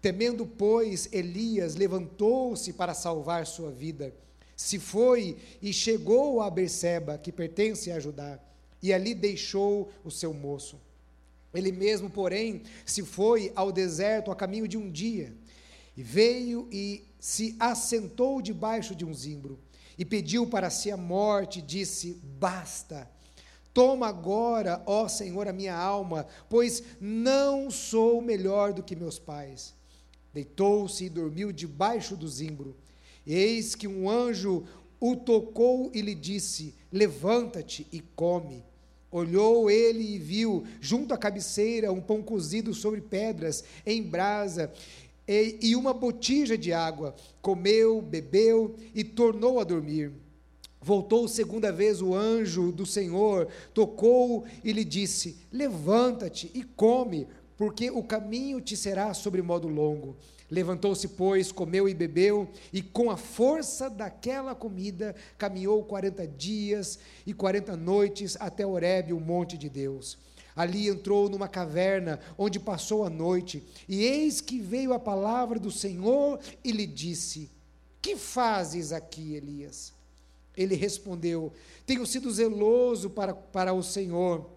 Temendo, 0.00 0.46
pois, 0.46 1.10
Elias 1.12 1.74
levantou-se 1.74 2.72
para 2.72 2.94
salvar 2.94 3.46
sua 3.46 3.70
vida. 3.70 4.14
Se 4.56 4.78
foi 4.78 5.36
e 5.60 5.74
chegou 5.74 6.40
a 6.40 6.48
Berseba, 6.48 7.18
que 7.18 7.30
pertence 7.30 7.90
a 7.90 8.00
Judá 8.00 8.38
e 8.82 8.94
ali 8.94 9.14
deixou 9.14 9.90
o 10.02 10.10
seu 10.10 10.32
moço. 10.32 10.80
Ele 11.52 11.70
mesmo, 11.70 12.08
porém, 12.08 12.62
se 12.86 13.02
foi 13.02 13.52
ao 13.54 13.70
deserto 13.70 14.30
a 14.30 14.36
caminho 14.36 14.66
de 14.66 14.78
um 14.78 14.90
dia, 14.90 15.34
e 15.96 16.02
veio 16.02 16.66
e 16.72 17.04
se 17.20 17.56
assentou 17.60 18.40
debaixo 18.40 18.94
de 18.94 19.04
um 19.04 19.12
zimbro, 19.12 19.58
e 19.98 20.04
pediu 20.04 20.46
para 20.46 20.70
si 20.70 20.90
a 20.90 20.96
morte, 20.96 21.60
e 21.60 21.62
disse: 21.62 22.20
Basta, 22.38 23.08
toma 23.74 24.06
agora, 24.06 24.80
ó 24.86 25.08
Senhor, 25.08 25.48
a 25.48 25.52
minha 25.52 25.76
alma, 25.76 26.26
pois 26.48 26.82
não 27.00 27.70
sou 27.70 28.22
melhor 28.22 28.72
do 28.72 28.82
que 28.82 28.94
meus 28.94 29.18
pais. 29.18 29.74
Deitou-se 30.32 31.04
e 31.04 31.10
dormiu 31.10 31.52
debaixo 31.52 32.16
do 32.16 32.28
zimbro. 32.28 32.76
Eis 33.26 33.74
que 33.74 33.88
um 33.88 34.08
anjo 34.08 34.64
o 35.00 35.16
tocou 35.16 35.90
e 35.92 36.00
lhe 36.00 36.14
disse: 36.14 36.74
Levanta-te 36.92 37.86
e 37.92 38.00
come. 38.00 38.64
Olhou 39.10 39.70
ele 39.70 40.14
e 40.14 40.18
viu, 40.18 40.64
junto 40.80 41.14
à 41.14 41.18
cabeceira, 41.18 41.92
um 41.92 42.00
pão 42.00 42.20
cozido 42.20 42.74
sobre 42.74 43.00
pedras, 43.00 43.62
em 43.86 44.02
brasa, 44.02 44.72
e, 45.26 45.56
e 45.62 45.76
uma 45.76 45.94
botija 45.94 46.58
de 46.58 46.72
água. 46.72 47.14
Comeu, 47.40 48.02
bebeu 48.02 48.74
e 48.94 49.04
tornou 49.04 49.60
a 49.60 49.64
dormir. 49.64 50.12
Voltou 50.84 51.26
segunda 51.26 51.72
vez 51.72 52.02
o 52.02 52.14
anjo 52.14 52.70
do 52.70 52.84
Senhor, 52.84 53.48
tocou 53.72 54.44
e 54.62 54.70
lhe 54.70 54.84
disse: 54.84 55.38
Levanta-te 55.50 56.50
e 56.52 56.62
come, 56.62 57.26
porque 57.56 57.90
o 57.90 58.02
caminho 58.02 58.60
te 58.60 58.76
será 58.76 59.14
sobre 59.14 59.40
modo 59.40 59.66
longo. 59.66 60.14
Levantou-se, 60.50 61.08
pois, 61.08 61.50
comeu 61.50 61.88
e 61.88 61.94
bebeu, 61.94 62.50
e 62.70 62.82
com 62.82 63.10
a 63.10 63.16
força 63.16 63.88
daquela 63.88 64.54
comida 64.54 65.16
caminhou 65.38 65.82
quarenta 65.84 66.28
dias 66.28 66.98
e 67.26 67.32
quarenta 67.32 67.74
noites 67.78 68.36
até 68.38 68.66
Horebe, 68.66 69.14
o 69.14 69.18
monte 69.18 69.56
de 69.56 69.70
Deus. 69.70 70.18
Ali 70.54 70.88
entrou 70.88 71.30
numa 71.30 71.48
caverna, 71.48 72.20
onde 72.36 72.60
passou 72.60 73.04
a 73.04 73.08
noite, 73.08 73.64
e 73.88 74.04
eis 74.04 74.42
que 74.42 74.60
veio 74.60 74.92
a 74.92 74.98
palavra 74.98 75.58
do 75.58 75.70
Senhor 75.70 76.38
e 76.62 76.70
lhe 76.70 76.86
disse: 76.86 77.50
Que 78.02 78.16
fazes 78.16 78.92
aqui, 78.92 79.34
Elias? 79.34 79.94
Ele 80.56 80.74
respondeu: 80.74 81.52
Tenho 81.86 82.06
sido 82.06 82.30
zeloso 82.30 83.10
para, 83.10 83.34
para 83.34 83.72
o 83.72 83.82
Senhor 83.82 84.54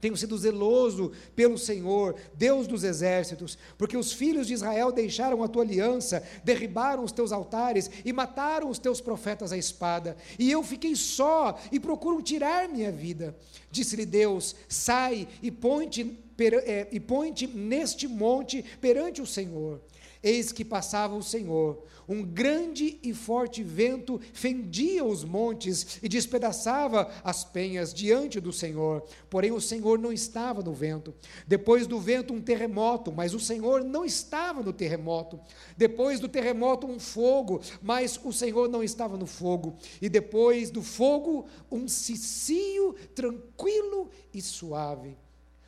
Tenho 0.00 0.16
sido 0.16 0.36
zeloso 0.38 1.12
pelo 1.36 1.58
Senhor, 1.58 2.16
Deus 2.34 2.66
dos 2.66 2.84
exércitos, 2.84 3.58
porque 3.76 3.98
os 3.98 4.12
filhos 4.12 4.46
de 4.46 4.54
Israel 4.54 4.90
deixaram 4.90 5.42
a 5.42 5.48
tua 5.48 5.62
aliança, 5.62 6.26
derribaram 6.42 7.04
os 7.04 7.12
teus 7.12 7.32
altares 7.32 7.90
e 8.02 8.10
mataram 8.10 8.70
os 8.70 8.78
teus 8.78 8.98
profetas 9.00 9.52
à 9.52 9.58
espada. 9.58 10.16
E 10.38 10.50
eu 10.50 10.62
fiquei 10.62 10.96
só 10.96 11.58
e 11.70 11.78
procuram 11.78 12.22
tirar 12.22 12.66
minha 12.66 12.90
vida. 12.90 13.36
Disse-lhe 13.70 14.06
Deus: 14.06 14.56
Sai 14.66 15.28
e 15.42 15.50
ponte, 15.50 16.18
é, 16.64 16.88
e 16.90 16.98
ponte 16.98 17.46
neste 17.46 18.08
monte 18.08 18.64
perante 18.80 19.20
o 19.20 19.26
Senhor. 19.26 19.82
Eis 20.22 20.52
que 20.52 20.64
passava 20.64 21.14
o 21.14 21.22
Senhor, 21.22 21.82
um 22.06 22.22
grande 22.22 22.98
e 23.02 23.14
forte 23.14 23.62
vento 23.62 24.20
fendia 24.32 25.04
os 25.04 25.24
montes 25.24 25.98
e 26.02 26.08
despedaçava 26.08 27.10
as 27.24 27.44
penhas 27.44 27.94
diante 27.94 28.40
do 28.40 28.52
Senhor. 28.52 29.02
Porém, 29.30 29.50
o 29.50 29.60
Senhor 29.60 29.98
não 29.98 30.12
estava 30.12 30.62
no 30.62 30.74
vento. 30.74 31.14
Depois 31.46 31.86
do 31.86 31.98
vento, 31.98 32.34
um 32.34 32.40
terremoto, 32.40 33.10
mas 33.10 33.32
o 33.32 33.40
Senhor 33.40 33.82
não 33.82 34.04
estava 34.04 34.62
no 34.62 34.72
terremoto. 34.72 35.40
Depois 35.76 36.20
do 36.20 36.28
terremoto, 36.28 36.86
um 36.86 36.98
fogo, 36.98 37.60
mas 37.80 38.20
o 38.22 38.32
Senhor 38.32 38.68
não 38.68 38.82
estava 38.82 39.16
no 39.16 39.26
fogo. 39.26 39.76
E 40.02 40.08
depois 40.08 40.70
do 40.70 40.82
fogo, 40.82 41.46
um 41.70 41.88
cicio 41.88 42.94
tranquilo 43.14 44.10
e 44.34 44.42
suave. 44.42 45.16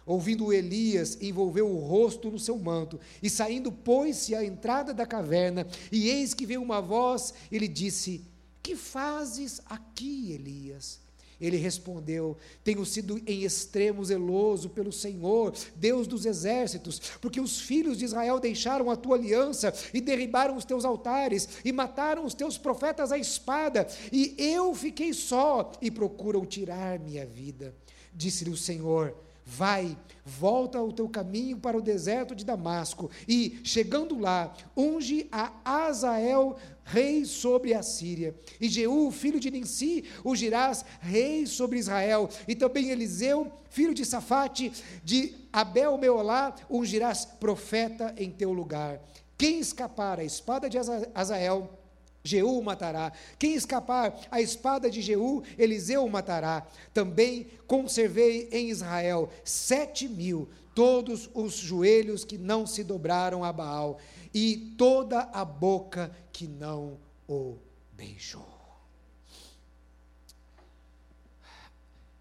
Ouvindo 0.05 0.53
Elias, 0.53 1.17
envolveu 1.21 1.71
o 1.71 1.79
rosto 1.79 2.31
no 2.31 2.39
seu 2.39 2.59
manto, 2.59 2.99
e 3.23 3.31
saindo, 3.31 3.71
pôs-se 3.71 4.35
à 4.35 4.45
entrada 4.45 4.93
da 4.93 5.07
caverna, 5.07 5.67
e 5.91 6.09
eis 6.09 6.35
que 6.35 6.47
veio 6.47 6.63
uma 6.63 6.81
voz, 6.81 7.33
e 7.51 7.59
lhe 7.59 7.69
disse: 7.69 8.25
Que 8.63 8.75
fazes 8.75 9.61
aqui, 9.67 10.33
Elias? 10.33 11.01
Ele 11.43 11.57
respondeu: 11.57 12.37
Tenho 12.63 12.87
sido 12.87 13.21
em 13.27 13.43
extremo 13.43 14.05
zeloso 14.05 14.71
pelo 14.71 14.93
Senhor, 14.93 15.53
Deus 15.75 16.07
dos 16.07 16.25
exércitos, 16.25 17.01
porque 17.21 17.41
os 17.41 17.61
filhos 17.61 17.99
de 17.99 18.05
Israel 18.05 18.39
deixaram 18.39 18.89
a 18.89 18.97
tua 18.97 19.17
aliança 19.17 19.75
e 19.93 20.01
derribaram 20.01 20.57
os 20.57 20.65
teus 20.65 20.85
altares 20.85 21.49
e 21.65 21.73
mataram 21.73 22.25
os 22.25 22.33
teus 22.33 22.57
profetas 22.57 23.11
à 23.11 23.19
espada, 23.19 23.89
e 24.13 24.37
eu 24.39 24.73
fiquei 24.73 25.13
só 25.13 25.73
e 25.83 25.91
procuram 25.91 26.47
tirar 26.47 27.01
minha 27.01 27.27
vida. 27.27 27.75
Disse-lhe 28.15 28.51
o 28.51 28.57
Senhor: 28.57 29.13
Vai, 29.45 29.97
volta 30.25 30.81
o 30.81 30.93
teu 30.93 31.09
caminho 31.09 31.59
para 31.59 31.77
o 31.77 31.83
deserto 31.83 32.35
de 32.35 32.45
Damasco, 32.45 33.11
e, 33.27 33.61
chegando 33.65 34.19
lá, 34.19 34.55
unge 34.77 35.27
a 35.33 35.53
Azael, 35.65 36.57
rei 36.85 37.25
sobre 37.25 37.75
a 37.75 37.83
Síria. 37.83 38.35
E 38.61 38.69
Jeú, 38.69 39.11
filho 39.11 39.41
de 39.41 39.51
Ninsi, 39.51 40.05
ungirás 40.25 40.85
rei 41.01 41.47
sobre 41.47 41.79
Israel. 41.79 42.29
E 42.47 42.55
também 42.55 42.91
Eliseu, 42.91 43.51
filho 43.71 43.95
de 43.95 44.05
Safate, 44.05 44.73
de 45.05 45.35
Abel 45.53 45.99
Meolá, 45.99 46.55
ungirás 46.71 47.25
profeta 47.25 48.15
em 48.17 48.31
teu 48.31 48.53
lugar. 48.53 49.01
Quem 49.37 49.59
escapar 49.59 50.21
a 50.21 50.25
espada 50.25 50.71
de 50.71 50.79
Azael, 51.15 51.82
Jeú 52.25 52.59
o 52.59 52.65
matará. 52.65 53.13
Quem 53.39 53.55
escapar 53.55 54.19
à 54.31 54.41
espada 54.41 54.91
de 54.91 55.03
Jeú, 55.03 55.43
Eliseu 55.59 56.05
o 56.05 56.11
matará. 56.11 56.67
Também 56.95 57.47
conservei 57.67 58.49
em 58.53 58.71
Israel 58.71 59.29
sete 59.45 60.09
mil, 60.09 60.49
todos 60.75 61.29
os 61.35 61.55
joelhos 61.55 62.25
que 62.25 62.39
não 62.39 62.67
se 62.67 62.85
dobraram 62.85 63.43
a 63.43 63.53
Baal, 63.53 63.99
e 64.33 64.75
toda 64.79 65.21
a 65.33 65.45
boca 65.45 66.15
que 66.33 66.47
não 66.47 66.99
o 67.29 67.57
beijou. 67.93 68.47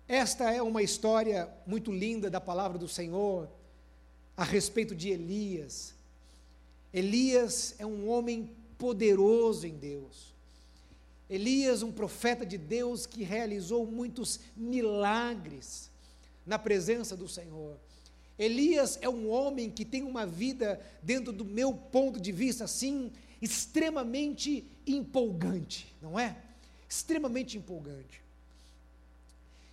Esta 0.08 0.52
é 0.52 0.62
uma 0.62 0.84
história 0.84 1.50
muito 1.66 1.90
linda 1.90 2.30
da 2.30 2.42
palavra 2.42 2.78
do 2.78 2.88
Senhor 2.88 3.48
a 4.36 4.44
respeito 4.44 4.94
de 4.94 5.10
Elias. 5.10 5.94
Elias 6.94 7.76
é 7.80 7.86
um 7.86 8.10
homem 8.10 8.50
poderoso 8.82 9.68
em 9.68 9.76
Deus. 9.78 10.34
Elias, 11.30 11.84
um 11.84 11.92
profeta 11.92 12.44
de 12.44 12.58
Deus 12.58 13.06
que 13.06 13.22
realizou 13.22 13.86
muitos 13.86 14.40
milagres 14.58 15.92
na 16.48 16.58
presença 16.58 17.16
do 17.16 17.28
Senhor. 17.28 17.78
Elias 18.40 18.98
é 19.00 19.08
um 19.08 19.30
homem 19.30 19.70
que 19.70 19.86
tem 19.86 20.02
uma 20.02 20.26
vida, 20.26 20.82
dentro 21.04 21.32
do 21.32 21.46
meu 21.46 21.72
ponto 21.76 22.20
de 22.20 22.32
vista, 22.32 22.64
assim, 22.64 23.12
extremamente 23.40 24.66
empolgante, 24.88 25.94
não 26.02 26.20
é? 26.20 26.36
Extremamente 26.90 27.60
empolgante. 27.60 28.20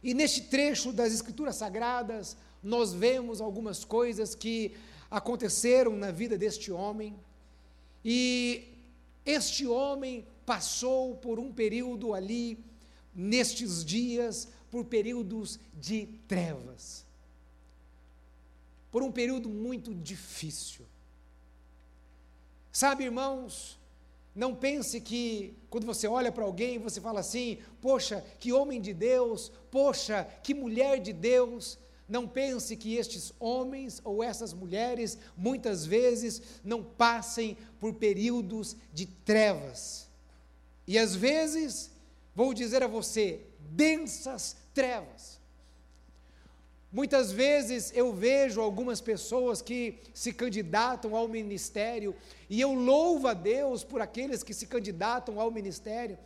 E 0.03 0.13
neste 0.13 0.43
trecho 0.43 0.93
das 0.93 1.15
Escrituras 1.15 1.57
Sagradas, 1.57 2.37
nós 2.63 2.93
vemos 2.93 3.41
algumas 3.41 3.87
coisas 3.87 4.35
que 4.35 4.77
aconteceram 5.11 5.97
na 5.97 6.11
vida 6.11 6.37
deste 6.37 6.71
homem, 6.71 7.17
e 8.05 8.77
este 9.29 9.67
homem 9.67 10.27
passou 10.47 11.15
por 11.15 11.39
um 11.39 11.53
período 11.53 12.15
ali, 12.15 12.59
nestes 13.15 13.85
dias, 13.85 14.49
por 14.71 14.87
períodos 14.87 15.61
de 15.75 16.07
trevas, 16.27 17.05
por 18.91 19.03
um 19.03 19.13
período 19.13 19.51
muito 19.51 19.95
difícil. 19.95 20.87
Sabe, 22.73 23.05
irmãos, 23.05 23.79
não 24.35 24.55
pense 24.55 24.99
que 24.99 25.55
quando 25.69 25.85
você 25.85 26.09
olha 26.09 26.33
para 26.33 26.45
alguém, 26.45 26.79
você 26.79 26.99
fala 26.99 27.21
assim: 27.21 27.59
poxa, 27.83 28.25
que 28.41 28.51
homem 28.51 28.81
de 28.81 28.95
Deus, 28.95 29.53
poxa, 29.71 30.25
que 30.43 30.55
mulher 30.55 31.01
de 31.01 31.13
Deus. 31.13 31.79
Não 32.09 32.27
pense 32.27 32.75
que 32.75 32.97
estes 32.97 33.33
homens 33.39 34.01
ou 34.03 34.23
essas 34.25 34.55
mulheres 34.55 35.19
muitas 35.37 35.85
vezes 35.85 36.41
não 36.65 36.83
passem 36.83 37.57
por 37.79 37.95
períodos 37.95 38.77
de 38.95 39.05
trevas. 39.05 40.09
E 40.87 40.99
às 40.99 41.15
vezes, 41.15 41.91
vou 42.35 42.55
dizer 42.55 42.83
a 42.83 42.87
você, 42.87 43.41
densas 43.71 44.57
trevas. 44.73 45.39
Muitas 46.91 47.31
vezes 47.31 47.93
eu 47.95 48.15
vejo 48.15 48.63
algumas 48.63 49.03
pessoas 49.03 49.61
que 49.61 49.99
se 50.15 50.33
candidatam 50.33 51.15
ao 51.15 51.29
ministério, 51.29 52.17
e 52.49 52.59
eu 52.59 52.73
louvo 52.73 53.29
a 53.29 53.35
Deus 53.35 53.85
por 53.85 54.01
aqueles 54.01 54.43
que 54.43 54.55
se 54.55 54.67
candidatam 54.67 55.39
ao 55.39 55.51
ministério, 55.51 56.19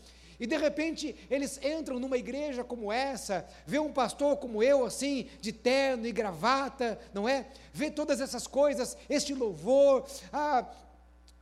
e 0.43 0.47
de 0.47 0.57
repente 0.57 1.15
eles 1.31 1.57
entram 1.63 2.01
numa 2.01 2.19
igreja 2.19 2.65
como 2.65 2.93
essa, 2.93 3.47
vê 3.65 3.79
um 3.79 3.93
pastor 3.93 4.39
como 4.39 4.61
eu, 4.61 4.85
assim, 4.85 5.29
de 5.41 5.53
terno 5.53 6.05
e 6.05 6.11
gravata, 6.11 6.99
não 7.15 7.29
é? 7.29 7.47
Vê 7.73 7.93
todas 7.93 8.21
essas 8.21 8.45
coisas, 8.45 8.97
este 9.09 9.35
louvor, 9.35 10.05
ah, 10.33 10.67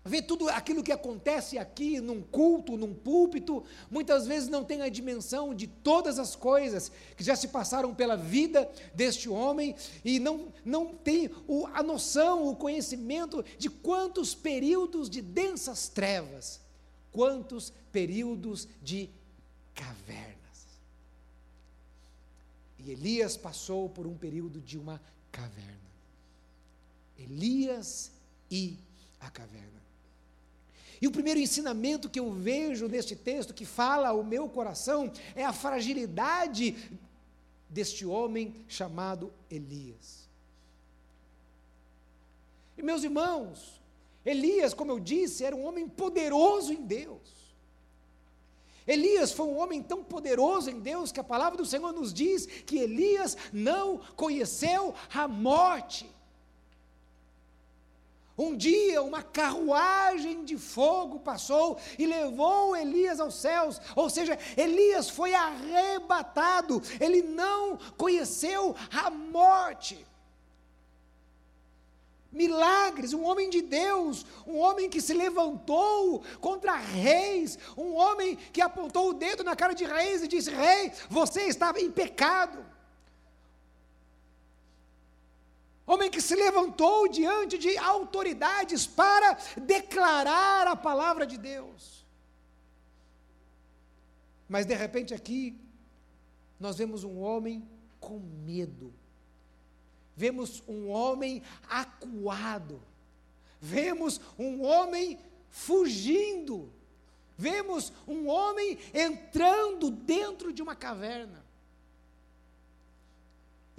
vê 0.05 0.21
tudo 0.21 0.51
aquilo 0.51 0.83
que 0.83 0.93
acontece 0.93 1.57
aqui 1.57 1.99
num 1.99 2.21
culto, 2.21 2.77
num 2.77 2.93
púlpito, 2.93 3.65
muitas 3.91 4.27
vezes 4.27 4.51
não 4.51 4.63
tem 4.63 4.83
a 4.83 4.91
dimensão 4.91 5.55
de 5.55 5.67
todas 5.67 6.19
as 6.19 6.37
coisas 6.37 6.93
que 7.17 7.25
já 7.25 7.35
se 7.35 7.49
passaram 7.49 7.95
pela 7.95 8.19
vida 8.19 8.71
deste 8.93 9.31
homem 9.31 9.75
e 10.05 10.21
não, 10.21 10.53
não 10.63 10.89
tem 10.89 11.31
o, 11.49 11.67
a 11.73 11.83
noção, 11.83 12.47
o 12.47 12.55
conhecimento 12.55 13.43
de 13.57 13.71
quantos 13.71 14.35
períodos 14.35 15.09
de 15.09 15.23
densas 15.23 15.89
trevas 15.89 16.61
quantos 17.13 17.73
períodos 17.93 18.69
de 18.83 19.09
cavernas. 19.75 20.31
E 22.79 22.91
Elias 22.91 23.37
passou 23.37 23.89
por 23.89 24.07
um 24.07 24.17
período 24.17 24.61
de 24.61 24.79
uma 24.79 25.01
caverna. 25.31 25.79
Elias 27.19 28.11
e 28.51 28.79
a 29.21 29.31
caverna. 29.31 29.81
E 31.01 31.07
o 31.07 31.11
primeiro 31.11 31.41
ensinamento 31.41 32.11
que 32.11 32.21
eu 32.21 32.31
vejo 32.31 32.87
neste 32.87 33.17
texto, 33.17 33.55
que 33.55 33.65
fala 33.65 34.09
ao 34.09 34.23
meu 34.23 34.49
coração, 34.49 35.11
é 35.35 35.45
a 35.45 35.53
fragilidade 35.53 36.77
deste 37.69 38.05
homem 38.05 38.55
chamado 38.69 39.33
Elias. 39.51 40.29
E 42.77 42.83
meus 42.83 43.03
irmãos, 43.03 43.80
Elias, 44.25 44.75
como 44.75 44.93
eu 44.93 45.01
disse, 45.01 45.45
era 45.45 45.57
um 45.57 45.65
homem 45.65 45.89
poderoso 45.89 46.73
em 46.73 46.83
Deus. 46.83 47.41
Elias 48.87 49.33
foi 49.33 49.47
um 49.47 49.59
homem 49.59 49.83
tão 49.83 50.03
poderoso 50.03 50.71
em 50.71 50.81
Deus 50.81 51.13
que 51.13 51.21
a 51.21 51.25
palavra 51.25 51.57
do 51.57 51.67
Senhor 51.67 51.93
nos 51.93 52.13
diz 52.13 52.47
que 52.47 52.79
Elias 52.79 53.37
não 53.53 53.99
conheceu 54.17 54.95
a 55.15 55.29
morte. 55.29 56.11
Um 58.37 58.57
dia 58.57 59.03
uma 59.03 59.23
carruagem 59.23 60.45
de 60.45 60.57
fogo 60.57 61.21
passou 61.21 61.79
e 61.99 62.07
levou 62.07 62.75
Elias 62.75 63.21
aos 63.21 63.35
céus, 63.35 63.81
ou 63.95 64.09
seja, 64.09 64.39
Elias 64.57 65.11
foi 65.11 65.35
arrebatado, 65.35 66.83
ele 66.99 67.23
não 67.23 67.79
conheceu 67.97 68.75
a 68.91 69.11
morte 69.11 70.07
milagres, 72.33 73.13
um 73.13 73.25
homem 73.25 73.51
de 73.51 73.63
Deus, 73.63 74.25
um 74.47 74.59
homem 74.59 74.89
que 74.89 75.01
se 75.01 75.13
levantou 75.13 76.23
contra 76.41 76.75
reis, 76.77 77.59
um 77.77 77.95
homem 77.95 78.37
que 78.53 78.61
apontou 78.61 79.11
o 79.11 79.15
dedo 79.15 79.43
na 79.43 79.57
cara 79.57 79.75
de 79.75 79.85
reis 79.85 80.23
e 80.23 80.29
disse: 80.29 80.51
Rei, 80.51 80.93
você 81.09 81.43
estava 81.43 81.81
em 81.81 81.91
pecado. 81.91 82.65
Homem 85.87 86.09
que 86.09 86.21
se 86.21 86.37
levantou 86.37 87.09
diante 87.09 87.59
de 87.59 87.77
autoridades 87.77 88.87
para 88.87 89.37
declarar 89.57 90.69
a 90.69 90.77
palavra 90.77 91.27
de 91.27 91.37
Deus. 91.37 92.07
Mas 94.49 94.67
de 94.67 94.75
repente 94.75 95.13
aqui, 95.13 95.59
nós 96.61 96.77
vemos 96.79 97.03
um 97.03 97.19
homem 97.21 97.69
com 97.99 98.21
medo, 98.21 98.95
vemos 100.21 100.63
um 100.69 100.91
homem 100.91 101.43
acuado, 101.67 102.83
vemos 103.59 104.21
um 104.39 104.63
homem 104.63 105.19
fugindo, 105.49 106.71
vemos 107.39 107.91
um 108.07 108.29
homem 108.29 108.79
entrando 108.93 109.91
dentro 109.91 110.53
de 110.53 110.61
uma 110.61 110.77
caverna. 110.77 111.43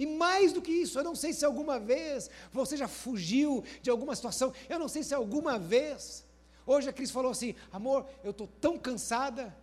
E 0.00 0.04
mais 0.04 0.52
do 0.52 0.60
que 0.60 0.72
isso, 0.72 0.98
eu 0.98 1.04
não 1.04 1.14
sei 1.14 1.32
se 1.32 1.44
alguma 1.44 1.78
vez 1.78 2.28
você 2.52 2.76
já 2.76 2.88
fugiu 2.88 3.62
de 3.80 3.88
alguma 3.88 4.16
situação, 4.16 4.52
eu 4.68 4.80
não 4.80 4.88
sei 4.88 5.04
se 5.04 5.14
alguma 5.14 5.60
vez. 5.60 6.24
Hoje 6.66 6.88
a 6.88 6.92
Cris 6.92 7.12
falou 7.12 7.30
assim: 7.30 7.54
amor, 7.70 8.04
eu 8.24 8.32
estou 8.32 8.48
tão 8.60 8.76
cansada 8.76 9.56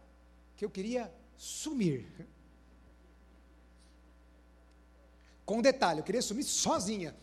que 0.56 0.64
eu 0.64 0.70
queria 0.70 1.14
sumir. 1.36 2.08
Com 5.50 5.58
um 5.58 5.62
detalhe, 5.64 6.00
eu 6.00 6.04
queria 6.04 6.22
sumir 6.22 6.44
sozinha. 6.44 7.16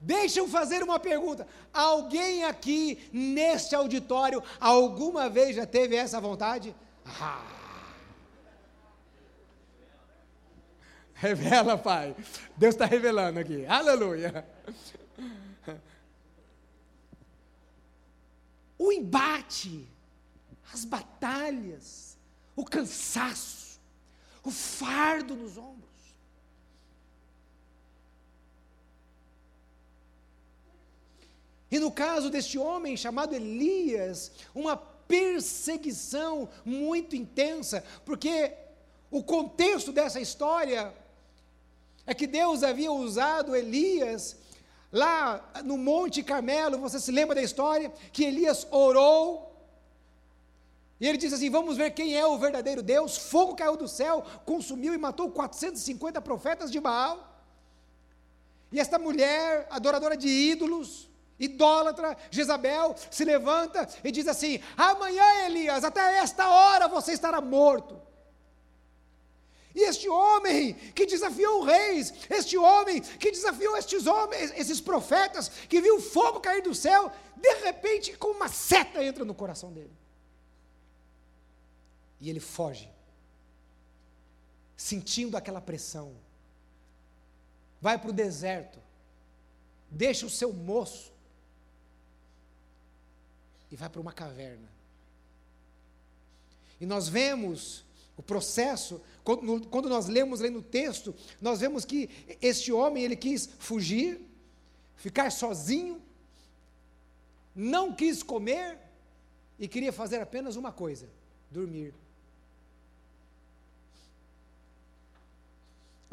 Deixa 0.00 0.40
eu 0.40 0.48
fazer 0.48 0.82
uma 0.82 0.98
pergunta. 0.98 1.46
Alguém 1.72 2.42
aqui 2.42 3.08
neste 3.12 3.72
auditório 3.72 4.42
alguma 4.58 5.30
vez 5.30 5.54
já 5.54 5.64
teve 5.64 5.94
essa 5.94 6.20
vontade? 6.20 6.74
Ah. 7.06 7.46
Revela, 11.14 11.78
Pai. 11.78 12.16
Deus 12.56 12.74
está 12.74 12.84
revelando 12.84 13.38
aqui. 13.38 13.64
Aleluia. 13.66 14.44
O 18.76 18.90
embate, 18.90 19.88
as 20.72 20.84
batalhas, 20.84 22.13
o 22.56 22.64
cansaço, 22.64 23.80
o 24.42 24.50
fardo 24.50 25.34
nos 25.34 25.56
ombros. 25.56 25.84
E 31.70 31.78
no 31.78 31.90
caso 31.90 32.30
deste 32.30 32.56
homem 32.56 32.96
chamado 32.96 33.34
Elias, 33.34 34.30
uma 34.54 34.76
perseguição 34.76 36.48
muito 36.64 37.16
intensa, 37.16 37.84
porque 38.04 38.54
o 39.10 39.22
contexto 39.22 39.92
dessa 39.92 40.20
história 40.20 40.94
é 42.06 42.14
que 42.14 42.26
Deus 42.26 42.62
havia 42.62 42.92
usado 42.92 43.56
Elias 43.56 44.36
lá 44.92 45.52
no 45.64 45.76
Monte 45.76 46.22
Carmelo, 46.22 46.78
você 46.78 47.00
se 47.00 47.10
lembra 47.10 47.34
da 47.34 47.42
história? 47.42 47.92
Que 48.12 48.24
Elias 48.24 48.66
orou, 48.70 49.53
e 51.04 51.06
ele 51.06 51.18
disse 51.18 51.34
assim: 51.34 51.50
Vamos 51.50 51.76
ver 51.76 51.90
quem 51.90 52.16
é 52.16 52.26
o 52.26 52.38
verdadeiro 52.38 52.82
Deus. 52.82 53.18
Fogo 53.18 53.54
caiu 53.54 53.76
do 53.76 53.86
céu, 53.86 54.24
consumiu 54.46 54.94
e 54.94 54.96
matou 54.96 55.30
450 55.30 56.18
profetas 56.22 56.72
de 56.72 56.80
Baal. 56.80 57.44
E 58.72 58.80
esta 58.80 58.98
mulher, 58.98 59.66
adoradora 59.70 60.16
de 60.16 60.28
ídolos, 60.28 61.10
idólatra, 61.38 62.16
Jezabel, 62.30 62.96
se 63.10 63.22
levanta 63.22 63.86
e 64.02 64.10
diz 64.10 64.26
assim: 64.26 64.60
Amanhã, 64.78 65.44
Elias, 65.44 65.84
até 65.84 66.20
esta 66.20 66.48
hora 66.48 66.88
você 66.88 67.12
estará 67.12 67.38
morto. 67.38 68.00
E 69.74 69.82
este 69.82 70.08
homem 70.08 70.72
que 70.94 71.04
desafiou 71.04 71.64
reis, 71.64 72.14
este 72.30 72.56
homem 72.56 73.02
que 73.02 73.30
desafiou 73.30 73.76
estes 73.76 74.06
homens, 74.06 74.54
esses 74.56 74.80
profetas, 74.80 75.50
que 75.68 75.82
viu 75.82 76.00
fogo 76.00 76.40
cair 76.40 76.62
do 76.62 76.74
céu, 76.74 77.12
de 77.36 77.54
repente, 77.56 78.16
com 78.16 78.28
uma 78.28 78.48
seta 78.48 79.04
entra 79.04 79.22
no 79.22 79.34
coração 79.34 79.70
dele. 79.70 80.03
E 82.20 82.30
ele 82.30 82.40
foge, 82.40 82.90
sentindo 84.76 85.36
aquela 85.36 85.60
pressão. 85.60 86.14
Vai 87.80 87.98
para 87.98 88.10
o 88.10 88.12
deserto, 88.12 88.78
deixa 89.90 90.24
o 90.24 90.30
seu 90.30 90.52
moço, 90.52 91.12
e 93.70 93.76
vai 93.76 93.88
para 93.88 94.00
uma 94.00 94.12
caverna. 94.12 94.68
E 96.80 96.86
nós 96.86 97.08
vemos 97.08 97.84
o 98.16 98.22
processo, 98.22 99.00
quando, 99.24 99.88
nós 99.88 100.06
lemos 100.06 100.40
ali 100.40 100.50
no 100.50 100.62
texto, 100.62 101.14
nós 101.40 101.60
vemos 101.60 101.84
que 101.84 102.08
este 102.40 102.72
homem, 102.72 103.02
ele 103.02 103.16
quis 103.16 103.48
fugir, 103.58 104.20
ficar 104.96 105.30
sozinho, 105.30 106.00
não 107.54 107.92
quis 107.92 108.22
comer 108.22 108.78
e 109.58 109.66
queria 109.66 109.92
fazer 109.92 110.20
apenas 110.20 110.56
uma 110.56 110.72
coisa: 110.72 111.08
dormir. 111.50 111.92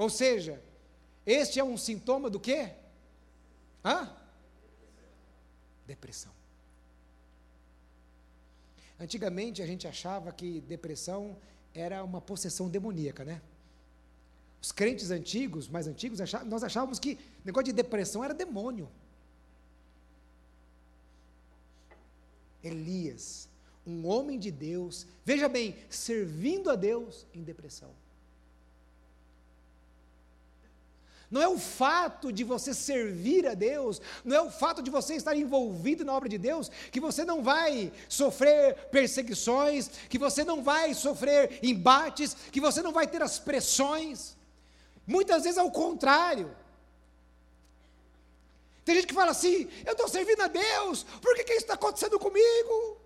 Ou 0.02 0.10
seja, 0.10 0.60
este 1.28 1.60
é 1.60 1.64
um 1.64 1.78
sintoma 1.78 2.28
do 2.28 2.40
quê? 2.40 2.72
Hã? 3.86 4.12
Depressão. 5.86 6.32
Antigamente 9.00 9.62
a 9.62 9.68
gente 9.68 9.88
achava 9.88 10.32
que 10.32 10.60
depressão 10.62 11.38
era 11.72 12.04
uma 12.04 12.20
possessão 12.20 12.68
demoníaca, 12.68 13.24
né? 13.24 13.44
Os 14.60 14.72
crentes 14.72 15.12
antigos, 15.12 15.68
mais 15.68 15.86
antigos, 15.86 16.18
nós 16.48 16.64
achávamos 16.64 16.98
que 16.98 17.20
negócio 17.46 17.66
de 17.66 17.74
depressão 17.74 18.24
era 18.24 18.34
demônio. 18.34 18.90
Elias, 22.64 23.48
um 23.86 24.08
homem 24.08 24.40
de 24.40 24.50
Deus, 24.50 25.06
veja 25.24 25.48
bem, 25.48 25.78
servindo 25.92 26.72
a 26.72 26.76
Deus 26.76 27.28
em 27.36 27.44
depressão. 27.44 27.94
Não 31.32 31.42
é 31.42 31.48
o 31.48 31.58
fato 31.58 32.32
de 32.32 32.44
você 32.44 32.74
servir 32.74 33.48
a 33.48 33.54
Deus, 33.54 34.02
não 34.24 34.36
é 34.36 34.42
o 34.42 34.52
fato 34.52 34.84
de 34.84 34.92
você 34.92 35.16
estar 35.16 35.34
envolvido 35.34 36.04
na 36.04 36.14
obra 36.14 36.28
de 36.28 36.38
Deus, 36.38 36.70
que 36.92 37.00
você 37.00 37.24
não 37.24 37.42
vai 37.42 37.92
sofrer 38.10 38.76
perseguições, 38.90 39.90
que 40.10 40.18
você 40.18 40.44
não 40.44 40.62
vai 40.62 40.94
sofrer 40.94 41.60
embates, 41.64 42.36
que 42.52 42.60
você 42.60 42.82
não 42.82 42.92
vai 42.92 43.08
ter 43.08 43.24
as 43.24 43.40
pressões. 43.40 44.36
Muitas 45.08 45.44
vezes 45.44 45.58
é 45.58 45.64
o 45.64 45.72
contrário. 45.72 46.54
Tem 48.84 48.96
gente 48.96 49.08
que 49.08 49.14
fala 49.14 49.32
assim: 49.32 49.70
eu 49.86 49.94
estou 49.94 50.10
servindo 50.10 50.42
a 50.42 50.48
Deus, 50.48 51.04
por 51.22 51.34
que, 51.36 51.46
que 51.46 51.54
isso 51.54 51.62
está 51.62 51.76
acontecendo 51.76 52.20
comigo? 52.20 53.01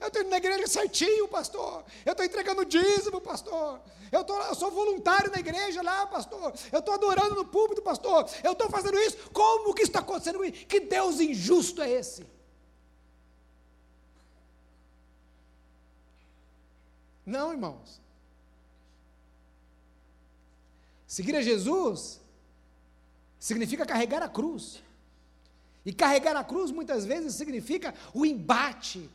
Eu 0.00 0.06
estou 0.08 0.22
indo 0.22 0.30
na 0.30 0.38
igreja 0.38 0.66
certinho, 0.66 1.28
pastor. 1.28 1.84
Eu 2.06 2.12
estou 2.12 2.24
entregando 2.24 2.64
dízimo, 2.64 3.20
pastor. 3.20 3.80
Eu, 4.10 4.24
tô, 4.24 4.40
eu 4.40 4.54
sou 4.54 4.70
voluntário 4.70 5.30
na 5.30 5.38
igreja 5.38 5.82
lá, 5.82 6.06
pastor. 6.06 6.54
Eu 6.72 6.78
estou 6.78 6.94
adorando 6.94 7.34
no 7.34 7.44
púlpito, 7.44 7.82
pastor. 7.82 8.28
Eu 8.42 8.52
estou 8.52 8.70
fazendo 8.70 8.98
isso. 8.98 9.18
Como 9.30 9.74
que 9.74 9.82
está 9.82 10.00
acontecendo 10.00 10.36
comigo? 10.38 10.56
Que 10.66 10.80
Deus 10.80 11.20
injusto 11.20 11.82
é 11.82 11.90
esse? 11.90 12.26
Não, 17.26 17.52
irmãos. 17.52 18.00
Seguir 21.06 21.36
a 21.36 21.42
Jesus 21.42 22.20
significa 23.38 23.84
carregar 23.84 24.22
a 24.22 24.28
cruz. 24.28 24.82
E 25.84 25.92
carregar 25.92 26.36
a 26.36 26.44
cruz 26.44 26.70
muitas 26.70 27.04
vezes 27.04 27.34
significa 27.34 27.94
o 28.14 28.24
embate 28.24 29.10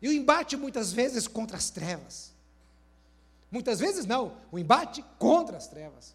e 0.00 0.08
o 0.08 0.12
embate 0.12 0.56
muitas 0.56 0.92
vezes 0.92 1.28
contra 1.28 1.56
as 1.56 1.70
trevas. 1.70 2.32
Muitas 3.50 3.80
vezes 3.80 4.06
não, 4.06 4.36
o 4.50 4.58
embate 4.58 5.04
contra 5.18 5.56
as 5.56 5.66
trevas. 5.66 6.14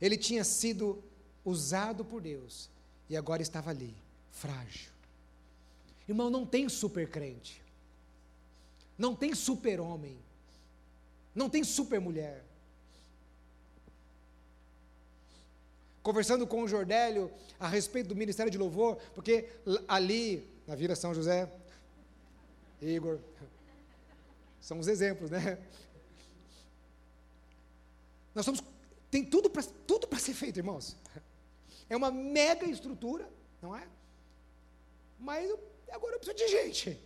Ele 0.00 0.16
tinha 0.16 0.44
sido 0.44 1.02
usado 1.44 2.04
por 2.04 2.20
Deus 2.20 2.68
e 3.08 3.16
agora 3.16 3.42
estava 3.42 3.70
ali, 3.70 3.94
frágil. 4.32 4.90
Irmão, 6.08 6.30
não 6.30 6.46
tem 6.46 6.68
super 6.68 7.08
crente, 7.10 7.60
não 8.96 9.14
tem 9.14 9.34
super 9.34 9.80
homem, 9.80 10.18
não 11.34 11.50
tem 11.50 11.62
super 11.62 12.00
mulher. 12.00 12.44
Conversando 16.02 16.46
com 16.46 16.62
o 16.62 16.68
Jordélio 16.68 17.30
a 17.58 17.68
respeito 17.68 18.08
do 18.08 18.16
ministério 18.16 18.50
de 18.50 18.58
louvor, 18.58 18.96
porque 19.14 19.48
ali, 19.86 20.48
na 20.66 20.74
Vila 20.74 20.94
São 20.94 21.14
José, 21.14 21.50
Igor, 22.80 23.18
são 24.60 24.78
os 24.78 24.88
exemplos, 24.88 25.30
né? 25.30 25.58
Nós 28.34 28.44
somos, 28.44 28.62
tem 29.10 29.24
tudo 29.24 29.50
para 29.50 29.62
tudo 29.86 29.98
ser 30.28 30.34
feito, 30.34 30.58
irmãos. 30.58 30.96
É 31.88 31.96
uma 31.96 32.10
mega 32.10 32.66
estrutura, 32.66 33.28
não 33.62 33.74
é? 33.74 33.86
Mas 35.18 35.48
eu, 35.48 35.58
agora 35.90 36.14
eu 36.14 36.18
preciso 36.18 36.36
de 36.36 36.48
gente. 36.48 37.00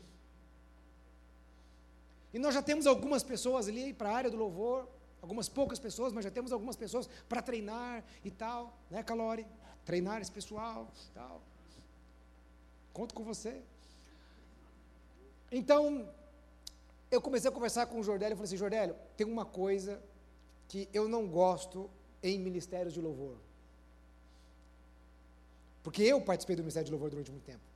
E 2.35 2.39
nós 2.39 2.55
já 2.55 2.63
temos 2.63 2.87
algumas 2.87 3.23
pessoas 3.23 3.69
ali 3.69 3.93
para 3.93 4.11
a 4.11 4.17
área 4.17 4.31
do 4.31 4.37
louvor, 4.37 4.89
algumas 5.23 5.49
poucas 5.49 5.79
pessoas, 5.79 6.13
mas 6.13 6.25
já 6.25 6.31
temos 6.31 6.53
algumas 6.53 6.77
pessoas 6.77 7.09
para 7.29 7.41
treinar 7.41 8.05
e 8.25 8.31
tal, 8.31 8.77
né, 8.91 9.03
Calori? 9.03 9.47
Treinar 9.87 10.21
esse 10.21 10.33
pessoal, 10.33 10.89
tal. 11.15 11.41
Conto 12.93 13.15
com 13.15 13.25
você. 13.25 13.63
Então, 15.51 16.09
eu 17.11 17.21
comecei 17.21 17.49
a 17.49 17.53
conversar 17.53 17.87
com 17.87 18.01
o 18.01 18.03
Jordélio 18.03 18.35
e 18.35 18.37
falei 18.37 18.49
assim: 18.49 18.57
Jordélio, 18.57 18.97
tem 19.17 19.27
uma 19.27 19.45
coisa 19.45 20.03
que 20.69 20.89
eu 20.93 21.09
não 21.09 21.27
gosto 21.27 21.89
em 22.23 22.39
ministérios 22.39 22.93
de 22.93 23.01
louvor. 23.01 23.37
Porque 25.83 26.03
eu 26.03 26.21
participei 26.21 26.57
do 26.57 26.63
ministério 26.63 26.87
de 26.87 26.93
louvor 26.93 27.11
durante 27.11 27.31
muito 27.31 27.45
tempo. 27.45 27.72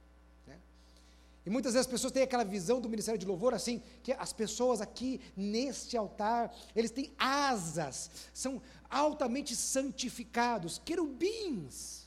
E 1.47 1.51
muitas 1.51 1.75
vezes 1.75 1.87
as 1.87 1.91
pessoas 1.91 2.13
têm 2.13 2.25
aquela 2.25 2.45
visão 2.45 2.81
do 2.81 2.89
ministério 2.89 3.19
de 3.19 3.25
louvor 3.25 3.55
assim, 3.55 3.81
que 4.03 4.13
as 4.13 4.33
pessoas 4.33 4.81
aqui 4.81 5.21
neste 5.37 5.97
altar, 5.97 6.53
eles 6.75 6.91
têm 6.91 7.13
asas, 7.17 8.11
são 8.35 8.61
altamente 8.91 9.55
santificados, 9.55 10.83
querubins. 10.85 12.05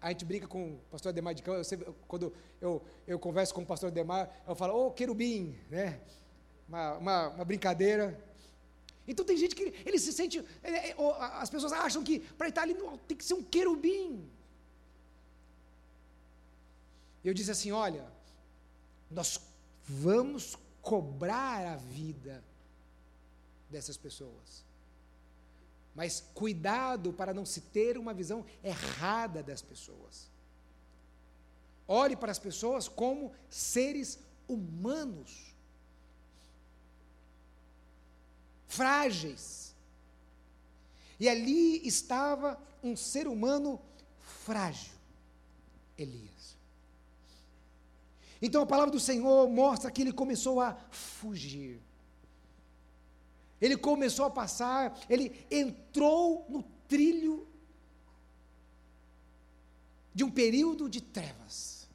A 0.00 0.08
gente 0.08 0.24
brinca 0.24 0.48
com 0.48 0.72
o 0.72 0.78
pastor 0.90 1.10
Ademar 1.10 1.32
de 1.32 1.44
Cão, 1.44 1.54
eu 1.54 1.62
sempre, 1.62 1.94
quando 2.08 2.32
eu, 2.60 2.82
eu 3.06 3.20
converso 3.20 3.54
com 3.54 3.62
o 3.62 3.66
pastor 3.66 3.88
Ademar, 3.88 4.28
eu 4.46 4.56
falo, 4.56 4.74
ô 4.74 4.86
oh, 4.88 4.90
querubim, 4.90 5.56
né? 5.70 6.00
Uma, 6.68 6.94
uma, 6.94 7.28
uma 7.28 7.44
brincadeira, 7.44 8.20
então 9.06 9.24
tem 9.24 9.36
gente 9.36 9.54
que 9.54 9.74
ele 9.84 9.98
se 9.98 10.12
sente, 10.12 10.44
as 11.38 11.50
pessoas 11.50 11.72
acham 11.72 12.02
que 12.02 12.20
para 12.20 12.48
estar 12.48 12.62
ali 12.62 12.74
tem 13.06 13.16
que 13.16 13.24
ser 13.24 13.34
um 13.34 13.42
querubim. 13.42 14.28
Eu 17.24 17.34
disse 17.34 17.50
assim: 17.50 17.72
olha, 17.72 18.06
nós 19.10 19.40
vamos 19.84 20.56
cobrar 20.80 21.66
a 21.66 21.76
vida 21.76 22.42
dessas 23.70 23.96
pessoas. 23.96 24.64
Mas 25.94 26.24
cuidado 26.34 27.12
para 27.12 27.34
não 27.34 27.44
se 27.44 27.60
ter 27.60 27.98
uma 27.98 28.14
visão 28.14 28.44
errada 28.64 29.42
das 29.42 29.60
pessoas. 29.60 30.30
Olhe 31.86 32.16
para 32.16 32.32
as 32.32 32.38
pessoas 32.38 32.88
como 32.88 33.32
seres 33.50 34.18
humanos. 34.48 35.52
frágeis. 38.72 39.74
E 41.20 41.28
ali 41.28 41.86
estava 41.86 42.58
um 42.82 42.96
ser 42.96 43.28
humano 43.28 43.80
frágil, 44.44 44.94
Elias. 45.96 46.31
Então 48.42 48.60
a 48.60 48.66
palavra 48.66 48.90
do 48.90 48.98
Senhor 48.98 49.48
mostra 49.48 49.88
que 49.88 50.02
ele 50.02 50.12
começou 50.12 50.60
a 50.60 50.74
fugir. 50.90 51.80
Ele 53.60 53.76
começou 53.76 54.24
a 54.24 54.30
passar, 54.30 54.98
ele 55.08 55.46
entrou 55.48 56.44
no 56.48 56.64
trilho 56.88 57.46
de 60.12 60.24
um 60.24 60.30
período 60.30 60.90
de 60.90 61.00
trevas. 61.00 61.86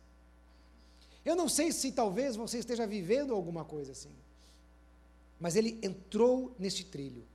Eu 1.26 1.36
não 1.36 1.50
sei 1.50 1.74
se 1.74 1.92
talvez 1.92 2.38
você 2.38 2.60
esteja 2.60 2.88
vivendo 2.88 3.34
alguma 3.34 3.66
coisa 3.66 3.92
assim. 3.92 4.16
Mas 5.38 5.58
ele 5.58 5.78
entrou 5.84 6.56
neste 6.58 6.86
trilho 6.86 7.26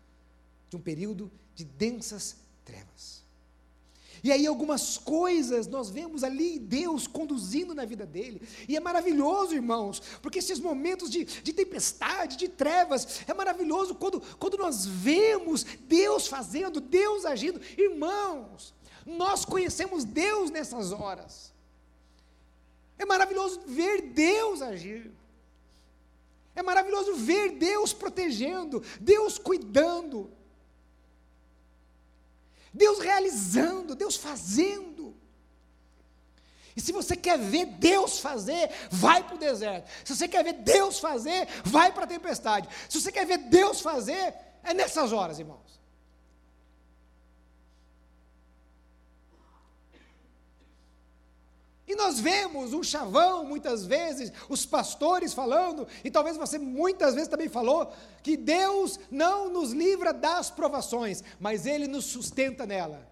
de 0.70 0.76
um 0.76 0.80
período 0.80 1.30
de 1.54 1.66
densas 1.66 2.36
trevas. 2.64 3.21
E 4.24 4.30
aí 4.30 4.46
algumas 4.46 4.96
coisas 4.96 5.66
nós 5.66 5.90
vemos 5.90 6.22
ali 6.22 6.58
Deus 6.58 7.06
conduzindo 7.08 7.74
na 7.74 7.84
vida 7.84 8.06
dele. 8.06 8.40
E 8.68 8.76
é 8.76 8.80
maravilhoso, 8.80 9.54
irmãos, 9.54 10.00
porque 10.22 10.38
esses 10.38 10.60
momentos 10.60 11.10
de, 11.10 11.24
de 11.24 11.52
tempestade, 11.52 12.36
de 12.36 12.48
trevas, 12.48 13.22
é 13.26 13.34
maravilhoso 13.34 13.96
quando, 13.96 14.20
quando 14.38 14.56
nós 14.56 14.86
vemos 14.86 15.64
Deus 15.64 16.28
fazendo, 16.28 16.80
Deus 16.80 17.24
agindo. 17.24 17.60
Irmãos, 17.76 18.72
nós 19.04 19.44
conhecemos 19.44 20.04
Deus 20.04 20.50
nessas 20.50 20.92
horas. 20.92 21.52
É 22.96 23.04
maravilhoso 23.04 23.62
ver 23.66 24.02
Deus 24.02 24.62
agir. 24.62 25.10
É 26.54 26.62
maravilhoso 26.62 27.14
ver 27.14 27.52
Deus 27.52 27.92
protegendo, 27.92 28.82
Deus 29.00 29.38
cuidando, 29.38 30.30
Deus 32.72 32.98
realizando, 32.98 33.94
Deus 33.94 34.16
fazendo. 34.16 35.14
E 36.74 36.80
se 36.80 36.92
você 36.92 37.14
quer 37.14 37.38
ver 37.38 37.66
Deus 37.66 38.18
fazer, 38.18 38.70
vai 38.90 39.22
para 39.22 39.34
o 39.34 39.38
deserto. 39.38 39.88
Se 40.04 40.16
você 40.16 40.26
quer 40.26 40.42
ver 40.42 40.54
Deus 40.54 40.98
fazer, 40.98 41.46
vai 41.64 41.92
para 41.92 42.04
a 42.04 42.06
tempestade. 42.06 42.68
Se 42.88 43.00
você 43.00 43.12
quer 43.12 43.26
ver 43.26 43.38
Deus 43.38 43.80
fazer, 43.80 44.34
é 44.64 44.72
nessas 44.72 45.12
horas, 45.12 45.38
irmãos. 45.38 45.81
E 51.86 51.96
nós 51.96 52.20
vemos 52.20 52.72
um 52.72 52.82
chavão, 52.82 53.44
muitas 53.44 53.84
vezes, 53.84 54.32
os 54.48 54.64
pastores 54.64 55.34
falando, 55.34 55.86
e 56.04 56.10
talvez 56.10 56.36
você 56.36 56.58
muitas 56.58 57.14
vezes 57.14 57.28
também 57.28 57.48
falou, 57.48 57.92
que 58.22 58.36
Deus 58.36 59.00
não 59.10 59.48
nos 59.48 59.72
livra 59.72 60.12
das 60.12 60.48
provações, 60.48 61.24
mas 61.40 61.66
Ele 61.66 61.88
nos 61.88 62.04
sustenta 62.04 62.64
nela. 62.64 63.10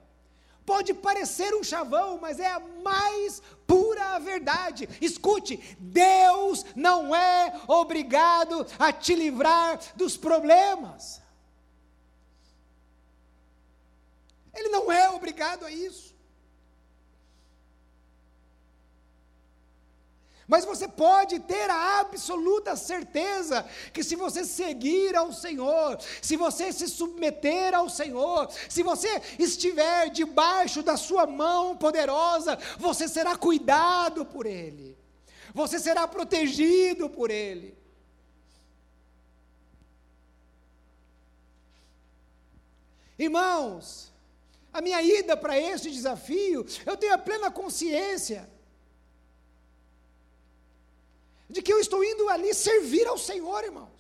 Pode 0.65 0.95
parecer 0.95 1.53
um 1.53 1.65
chavão, 1.65 2.19
mas 2.21 2.39
é 2.39 2.47
a 2.47 2.61
mais 2.61 3.43
pura 3.67 4.21
verdade. 4.21 4.89
Escute, 5.01 5.57
Deus 5.81 6.65
não 6.77 7.15
é 7.15 7.61
obrigado 7.67 8.65
a 8.79 8.93
te 8.93 9.17
livrar 9.17 9.81
dos 9.97 10.17
problemas. 10.17 11.21
Ele 14.55 14.69
não 14.69 14.93
é 14.93 15.11
obrigado 15.11 15.65
a 15.65 15.73
isso. 15.73 16.15
Mas 20.51 20.65
você 20.65 20.89
pode 20.89 21.39
ter 21.39 21.71
a 21.71 22.01
absoluta 22.01 22.75
certeza 22.75 23.65
que 23.93 24.03
se 24.03 24.17
você 24.17 24.45
seguir 24.45 25.15
ao 25.15 25.33
Senhor, 25.33 25.97
se 26.21 26.37
você 26.37 26.73
se 26.73 26.89
submeter 26.89 27.73
ao 27.73 27.89
Senhor, 27.89 28.51
se 28.69 28.83
você 28.83 29.23
estiver 29.39 30.11
debaixo 30.11 30.83
da 30.83 30.97
sua 30.97 31.25
mão 31.25 31.77
poderosa, 31.77 32.59
você 32.81 33.07
será 33.07 33.37
cuidado 33.37 34.27
por 34.27 34.45
Ele, 34.45 34.99
você 35.55 35.79
será 35.79 36.09
protegido 36.09 37.09
por 37.09 37.31
Ele. 37.31 37.79
Irmãos, 43.17 44.13
a 44.73 44.81
minha 44.81 45.01
ida 45.01 45.37
para 45.37 45.57
este 45.57 45.93
desafio, 45.93 46.67
eu 46.85 46.97
tenho 46.97 47.15
a 47.15 47.19
plena 47.19 47.53
consciência 47.53 48.51
de 51.51 51.61
que 51.61 51.73
eu 51.73 51.81
estou 51.81 52.03
indo 52.05 52.29
ali 52.29 52.55
servir 52.55 53.07
ao 53.07 53.19
Senhor, 53.19 53.65
irmãos. 53.65 53.99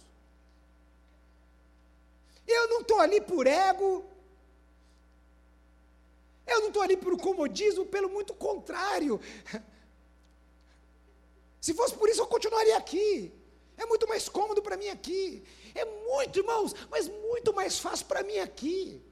Eu 2.46 2.68
não 2.68 2.80
estou 2.80 2.98
ali 2.98 3.20
por 3.20 3.46
ego, 3.46 4.04
eu 6.46 6.60
não 6.60 6.68
estou 6.68 6.82
ali 6.82 6.96
por 6.96 7.16
comodismo, 7.16 7.84
pelo 7.86 8.08
muito 8.08 8.34
contrário. 8.34 9.20
Se 11.60 11.74
fosse 11.74 11.94
por 11.94 12.08
isso, 12.08 12.22
eu 12.22 12.26
continuaria 12.26 12.76
aqui. 12.76 13.32
É 13.76 13.84
muito 13.86 14.08
mais 14.08 14.28
cômodo 14.28 14.62
para 14.62 14.76
mim 14.76 14.88
aqui. 14.88 15.44
É 15.74 15.84
muito, 15.84 16.38
irmãos, 16.38 16.74
mas 16.90 17.06
muito 17.08 17.52
mais 17.52 17.78
fácil 17.78 18.06
para 18.06 18.22
mim 18.22 18.38
aqui. 18.38 19.02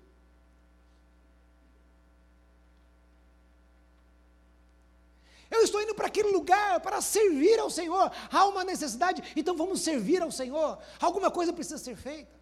Eu 5.50 5.62
estou 5.62 5.80
indo 5.80 5.94
para 5.94 6.06
aquele 6.06 6.28
lugar 6.28 6.80
para 6.80 7.00
servir 7.00 7.58
ao 7.58 7.70
Senhor. 7.70 8.10
Há 8.30 8.44
uma 8.46 8.64
necessidade, 8.64 9.22
então 9.34 9.56
vamos 9.56 9.80
servir 9.80 10.22
ao 10.22 10.30
Senhor. 10.30 10.78
Alguma 11.00 11.30
coisa 11.30 11.52
precisa 11.52 11.78
ser 11.78 11.96
feita. 11.96 12.38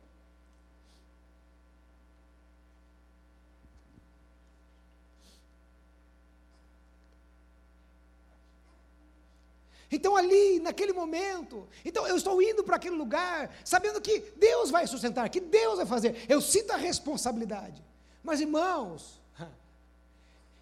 Então, 9.90 10.16
ali, 10.16 10.58
naquele 10.58 10.92
momento, 10.92 11.68
então 11.84 12.06
eu 12.06 12.16
estou 12.16 12.42
indo 12.42 12.64
para 12.64 12.76
aquele 12.76 12.96
lugar, 12.96 13.54
sabendo 13.64 14.00
que 14.00 14.18
Deus 14.36 14.68
vai 14.68 14.86
sustentar, 14.86 15.28
que 15.28 15.40
Deus 15.40 15.76
vai 15.76 15.86
fazer. 15.86 16.26
Eu 16.28 16.40
sinto 16.40 16.72
a 16.72 16.76
responsabilidade. 16.76 17.82
Mas, 18.22 18.40
irmãos, 18.40 19.20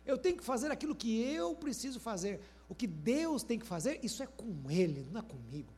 eu 0.07 0.19
tenho 0.19 0.37
que 0.37 0.45
fazer 0.45 0.71
aquilo 0.71 0.95
que 0.95 1.23
eu 1.23 1.55
preciso 1.55 1.99
fazer. 1.99 2.40
O 2.69 2.75
que 2.75 2.87
Deus 2.87 3.43
tem 3.43 3.59
que 3.59 3.67
fazer, 3.67 4.01
isso 4.03 4.23
é 4.23 4.27
com 4.27 4.71
Ele, 4.71 5.07
não 5.11 5.21
é 5.21 5.23
comigo. 5.23 5.73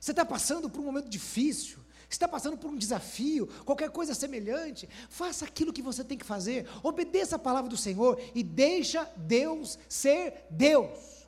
Você 0.00 0.10
está 0.10 0.24
passando 0.24 0.68
por 0.68 0.80
um 0.80 0.84
momento 0.84 1.08
difícil, 1.08 1.78
está 2.10 2.26
passando 2.26 2.58
por 2.58 2.70
um 2.70 2.76
desafio, 2.76 3.46
qualquer 3.64 3.90
coisa 3.90 4.14
semelhante, 4.14 4.88
faça 5.08 5.44
aquilo 5.44 5.72
que 5.72 5.80
você 5.80 6.02
tem 6.02 6.18
que 6.18 6.24
fazer, 6.24 6.68
obedeça 6.82 7.36
a 7.36 7.38
palavra 7.38 7.70
do 7.70 7.76
Senhor 7.76 8.20
e 8.34 8.42
deixa 8.42 9.04
Deus 9.16 9.78
ser 9.88 10.44
Deus. 10.50 11.21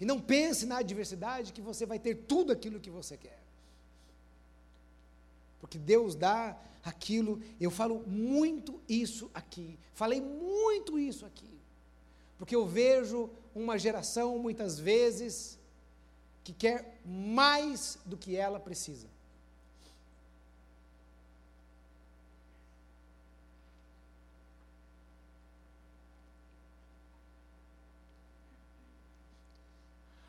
E 0.00 0.04
não 0.04 0.20
pense 0.20 0.66
na 0.66 0.78
adversidade 0.78 1.52
que 1.52 1.60
você 1.60 1.86
vai 1.86 1.98
ter 1.98 2.14
tudo 2.14 2.52
aquilo 2.52 2.80
que 2.80 2.90
você 2.90 3.16
quer. 3.16 3.38
Porque 5.60 5.78
Deus 5.78 6.14
dá 6.14 6.58
aquilo, 6.84 7.40
eu 7.60 7.70
falo 7.70 8.04
muito 8.06 8.80
isso 8.88 9.30
aqui, 9.32 9.78
falei 9.94 10.20
muito 10.20 10.98
isso 10.98 11.24
aqui. 11.24 11.48
Porque 12.38 12.54
eu 12.54 12.66
vejo 12.66 13.30
uma 13.54 13.78
geração, 13.78 14.38
muitas 14.38 14.78
vezes, 14.78 15.58
que 16.42 16.52
quer 16.52 17.00
mais 17.04 17.98
do 18.04 18.16
que 18.16 18.36
ela 18.36 18.60
precisa. 18.60 19.13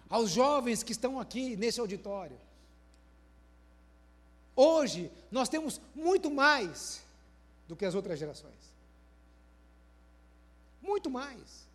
Aos 0.09 0.31
jovens 0.31 0.83
que 0.83 0.91
estão 0.91 1.19
aqui 1.19 1.55
nesse 1.55 1.79
auditório. 1.79 2.37
Hoje, 4.55 5.11
nós 5.29 5.49
temos 5.49 5.81
muito 5.93 6.31
mais 6.31 7.03
do 7.67 7.75
que 7.75 7.85
as 7.85 7.95
outras 7.95 8.17
gerações. 8.17 8.53
Muito 10.81 11.09
mais. 11.09 11.65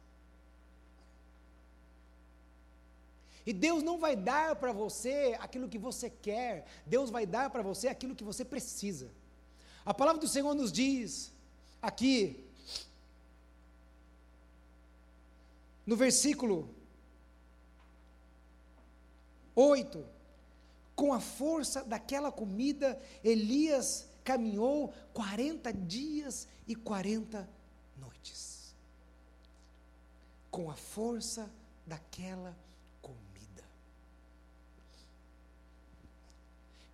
E 3.44 3.52
Deus 3.52 3.82
não 3.82 3.98
vai 3.98 4.14
dar 4.14 4.56
para 4.56 4.72
você 4.72 5.36
aquilo 5.40 5.68
que 5.68 5.78
você 5.78 6.08
quer, 6.08 6.66
Deus 6.86 7.10
vai 7.10 7.26
dar 7.26 7.50
para 7.50 7.62
você 7.62 7.88
aquilo 7.88 8.14
que 8.14 8.24
você 8.24 8.44
precisa. 8.44 9.10
A 9.84 9.92
palavra 9.92 10.20
do 10.20 10.28
Senhor 10.28 10.54
nos 10.54 10.70
diz 10.70 11.32
aqui, 11.82 12.44
no 15.86 15.96
versículo 15.96 16.72
8. 19.54 20.04
Com 20.94 21.12
a 21.12 21.20
força 21.20 21.82
daquela 21.84 22.30
comida, 22.30 23.00
Elias 23.24 24.08
caminhou 24.22 24.92
40 25.12 25.72
dias 25.72 26.46
e 26.66 26.74
40 26.74 27.48
noites. 27.96 28.74
Com 30.50 30.70
a 30.70 30.74
força 30.74 31.50
daquela 31.86 32.56
comida. 33.00 33.64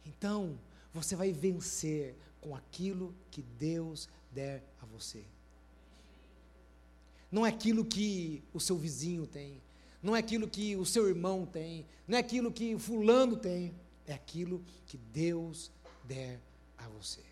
Então, 0.05 0.59
você 0.95 1.17
vai 1.17 1.33
vencer 1.33 2.15
com 2.41 2.55
aquilo 2.55 3.15
que 3.31 3.43
Deus 3.43 4.09
der 4.31 4.63
a 4.81 4.87
você. 4.87 5.25
Não 7.31 7.45
é 7.45 7.49
aquilo 7.49 7.85
que 7.85 8.43
o 8.55 8.61
seu 8.61 8.77
vizinho 8.77 9.27
tem, 9.27 9.61
não 10.07 10.15
é 10.15 10.21
aquilo 10.21 10.47
que 10.47 10.77
o 10.77 10.87
seu 10.87 11.09
irmão 11.09 11.45
tem, 11.45 11.85
não 12.07 12.17
é 12.17 12.21
aquilo 12.21 12.53
que 12.53 12.73
o 12.73 12.79
fulano 12.79 13.37
tem, 13.37 13.75
é 14.07 14.15
aquilo 14.15 14.65
que 14.87 14.97
Deus 14.97 15.69
der 16.05 16.41
a 16.79 16.87
você. 16.87 17.25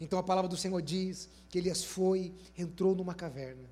Então 0.00 0.18
a 0.18 0.22
palavra 0.22 0.48
do 0.48 0.56
Senhor 0.56 0.82
diz 0.82 1.28
que 1.48 1.58
Elias 1.58 1.84
foi, 1.84 2.34
entrou 2.58 2.92
numa 2.96 3.14
caverna. 3.14 3.70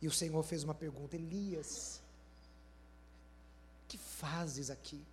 E 0.00 0.08
o 0.08 0.12
Senhor 0.12 0.42
fez 0.42 0.64
uma 0.64 0.74
pergunta: 0.74 1.14
Elias, 1.14 2.00
que 3.86 3.98
fazes 3.98 4.70
aqui? 4.70 5.04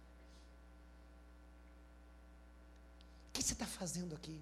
O 3.27 3.33
que 3.33 3.43
você 3.43 3.51
está 3.51 3.65
fazendo 3.65 4.15
aqui? 4.15 4.39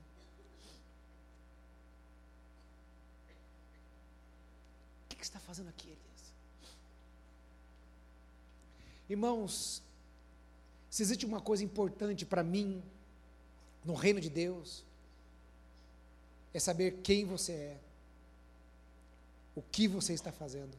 Que 5.22 5.26
está 5.26 5.40
fazendo 5.40 5.70
aqui, 5.70 5.88
Elias? 5.88 6.34
Irmãos, 9.08 9.82
se 10.90 11.04
existe 11.04 11.26
uma 11.26 11.40
coisa 11.40 11.64
importante 11.64 12.26
para 12.26 12.44
mim, 12.44 12.84
no 13.86 13.94
reino 13.94 14.20
de 14.20 14.30
Deus, 14.30 14.84
é 16.54 16.60
saber 16.60 17.00
quem 17.04 17.24
você 17.24 17.54
é, 17.54 17.78
o 19.56 19.62
que 19.62 19.88
você 19.88 20.14
está 20.14 20.32
fazendo 20.32 20.76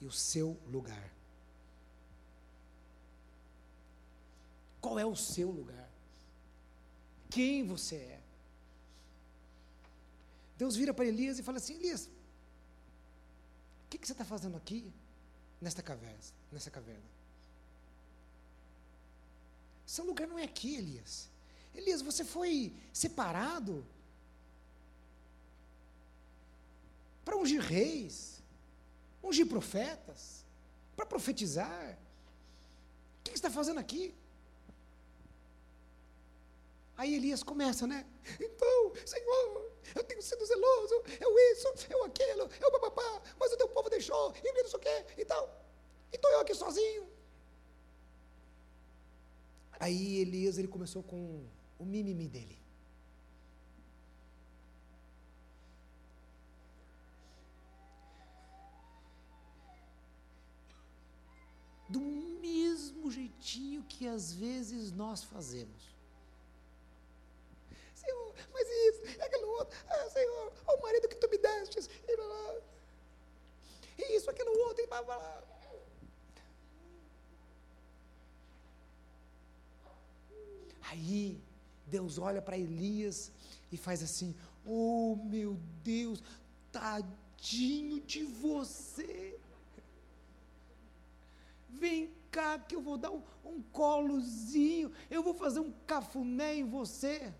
e 0.00 0.06
o 0.06 0.12
seu 0.12 0.56
lugar. 0.66 1.12
Qual 4.80 4.98
é 4.98 5.04
o 5.04 5.14
seu 5.14 5.50
lugar? 5.50 5.88
Quem 7.28 7.66
você 7.66 7.96
é? 7.96 8.20
Deus 10.56 10.74
vira 10.74 10.94
para 10.94 11.04
Elias 11.04 11.38
e 11.38 11.42
fala 11.42 11.58
assim: 11.58 11.74
Elias, 11.74 12.08
que, 13.90 13.98
que 13.98 14.06
você 14.06 14.12
está 14.12 14.24
fazendo 14.24 14.56
aqui, 14.56 14.92
nesta 15.60 15.82
caverna? 15.82 16.18
Nessa 16.52 16.70
caverna? 16.70 17.02
Seu 19.84 20.04
lugar 20.04 20.28
não 20.28 20.38
é 20.38 20.44
aqui, 20.44 20.76
Elias. 20.76 21.28
Elias, 21.74 22.00
você 22.00 22.24
foi 22.24 22.72
separado 22.92 23.84
para 27.24 27.36
ungir 27.36 27.60
reis, 27.60 28.40
ungir 29.22 29.46
profetas, 29.46 30.44
para 30.94 31.04
profetizar. 31.04 31.98
O 33.18 33.22
que 33.24 33.30
você 33.30 33.36
está 33.36 33.50
fazendo 33.50 33.80
aqui? 33.80 34.14
Aí 37.00 37.14
Elias 37.14 37.42
começa, 37.42 37.86
né? 37.86 38.04
Então, 38.38 38.92
Senhor, 39.06 39.72
eu 39.94 40.04
tenho 40.04 40.20
sido 40.20 40.44
zeloso, 40.44 40.96
eu 41.18 41.30
isso, 41.50 41.68
eu 41.88 42.04
aquilo, 42.04 42.46
eu 42.60 42.70
papapá, 42.72 43.22
mas 43.38 43.50
o 43.54 43.56
teu 43.56 43.68
povo 43.68 43.88
deixou, 43.88 44.34
e 44.44 44.52
não 44.52 44.68
sei 44.68 44.78
o 44.78 44.82
quê, 44.82 45.06
e 45.16 45.24
tal. 45.24 45.64
Estou 46.12 46.30
eu 46.30 46.40
aqui 46.40 46.54
sozinho. 46.54 47.08
Aí 49.78 50.18
Elias, 50.18 50.58
ele 50.58 50.68
começou 50.68 51.02
com 51.02 51.42
o 51.78 51.86
mimimi 51.86 52.28
dele. 52.28 52.58
Do 61.88 62.00
mesmo 62.00 63.10
jeitinho 63.10 63.84
que 63.84 64.06
às 64.06 64.34
vezes 64.34 64.92
nós 64.92 65.24
fazemos. 65.24 65.89
Senhor, 68.00 68.34
mas 68.52 68.68
isso, 68.68 69.20
é 69.20 69.24
aquilo 69.26 69.48
outro, 69.48 69.76
ah, 69.88 70.10
Senhor, 70.10 70.52
o 70.66 70.82
marido 70.82 71.08
que 71.08 71.16
tu 71.16 71.28
me 71.28 71.38
destes, 71.38 71.88
e 72.08 72.16
blá, 72.16 72.26
blá. 72.26 72.54
isso, 74.10 74.30
aquilo 74.30 74.58
outro, 74.66 74.82
e 74.82 74.86
blá, 74.86 75.02
blá. 75.02 75.42
Aí, 80.90 81.40
Deus 81.86 82.18
olha 82.18 82.42
para 82.42 82.58
Elias 82.58 83.30
e 83.70 83.76
faz 83.76 84.02
assim: 84.02 84.34
Oh 84.66 85.16
meu 85.24 85.56
Deus, 85.84 86.20
tadinho 86.72 88.00
de 88.00 88.24
você. 88.24 89.38
Vem 91.68 92.12
cá 92.30 92.58
que 92.58 92.74
eu 92.74 92.82
vou 92.82 92.98
dar 92.98 93.10
um, 93.10 93.22
um 93.44 93.62
colozinho, 93.62 94.92
eu 95.08 95.22
vou 95.22 95.34
fazer 95.34 95.60
um 95.60 95.72
cafuné 95.86 96.56
em 96.56 96.64
você. 96.64 97.32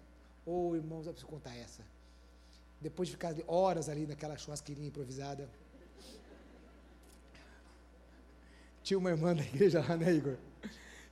Ô 0.50 0.70
oh, 0.70 0.74
irmãos, 0.74 1.06
eu 1.06 1.12
preciso 1.12 1.30
contar 1.30 1.54
essa. 1.56 1.80
Depois 2.80 3.08
de 3.08 3.14
ficar 3.14 3.32
horas 3.46 3.88
ali 3.88 4.04
naquela 4.04 4.36
churrasqueirinha 4.36 4.88
improvisada. 4.88 5.48
Tinha 8.82 8.98
uma 8.98 9.10
irmã 9.10 9.32
da 9.32 9.42
igreja 9.42 9.78
lá, 9.80 9.96
né, 9.96 10.12
Igor? 10.12 10.36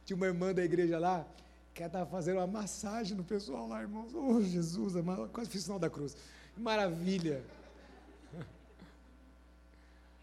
Tinha 0.05 0.17
uma 0.17 0.27
irmã 0.27 0.53
da 0.53 0.65
igreja 0.65 0.99
lá 0.99 1.25
que 1.73 1.85
ela 1.85 1.89
estava 1.89 2.11
fazendo 2.11 2.39
uma 2.39 2.49
massagem 2.49 3.17
no 3.17 3.23
pessoal 3.23 3.69
lá, 3.69 3.81
irmãos. 3.81 4.13
Oh, 4.13 4.43
Jesus, 4.43 4.95
quase 5.33 5.49
fiz 5.49 5.61
o 5.61 5.65
sinal 5.67 5.79
da 5.79 5.89
cruz. 5.89 6.17
Maravilha. 6.57 7.45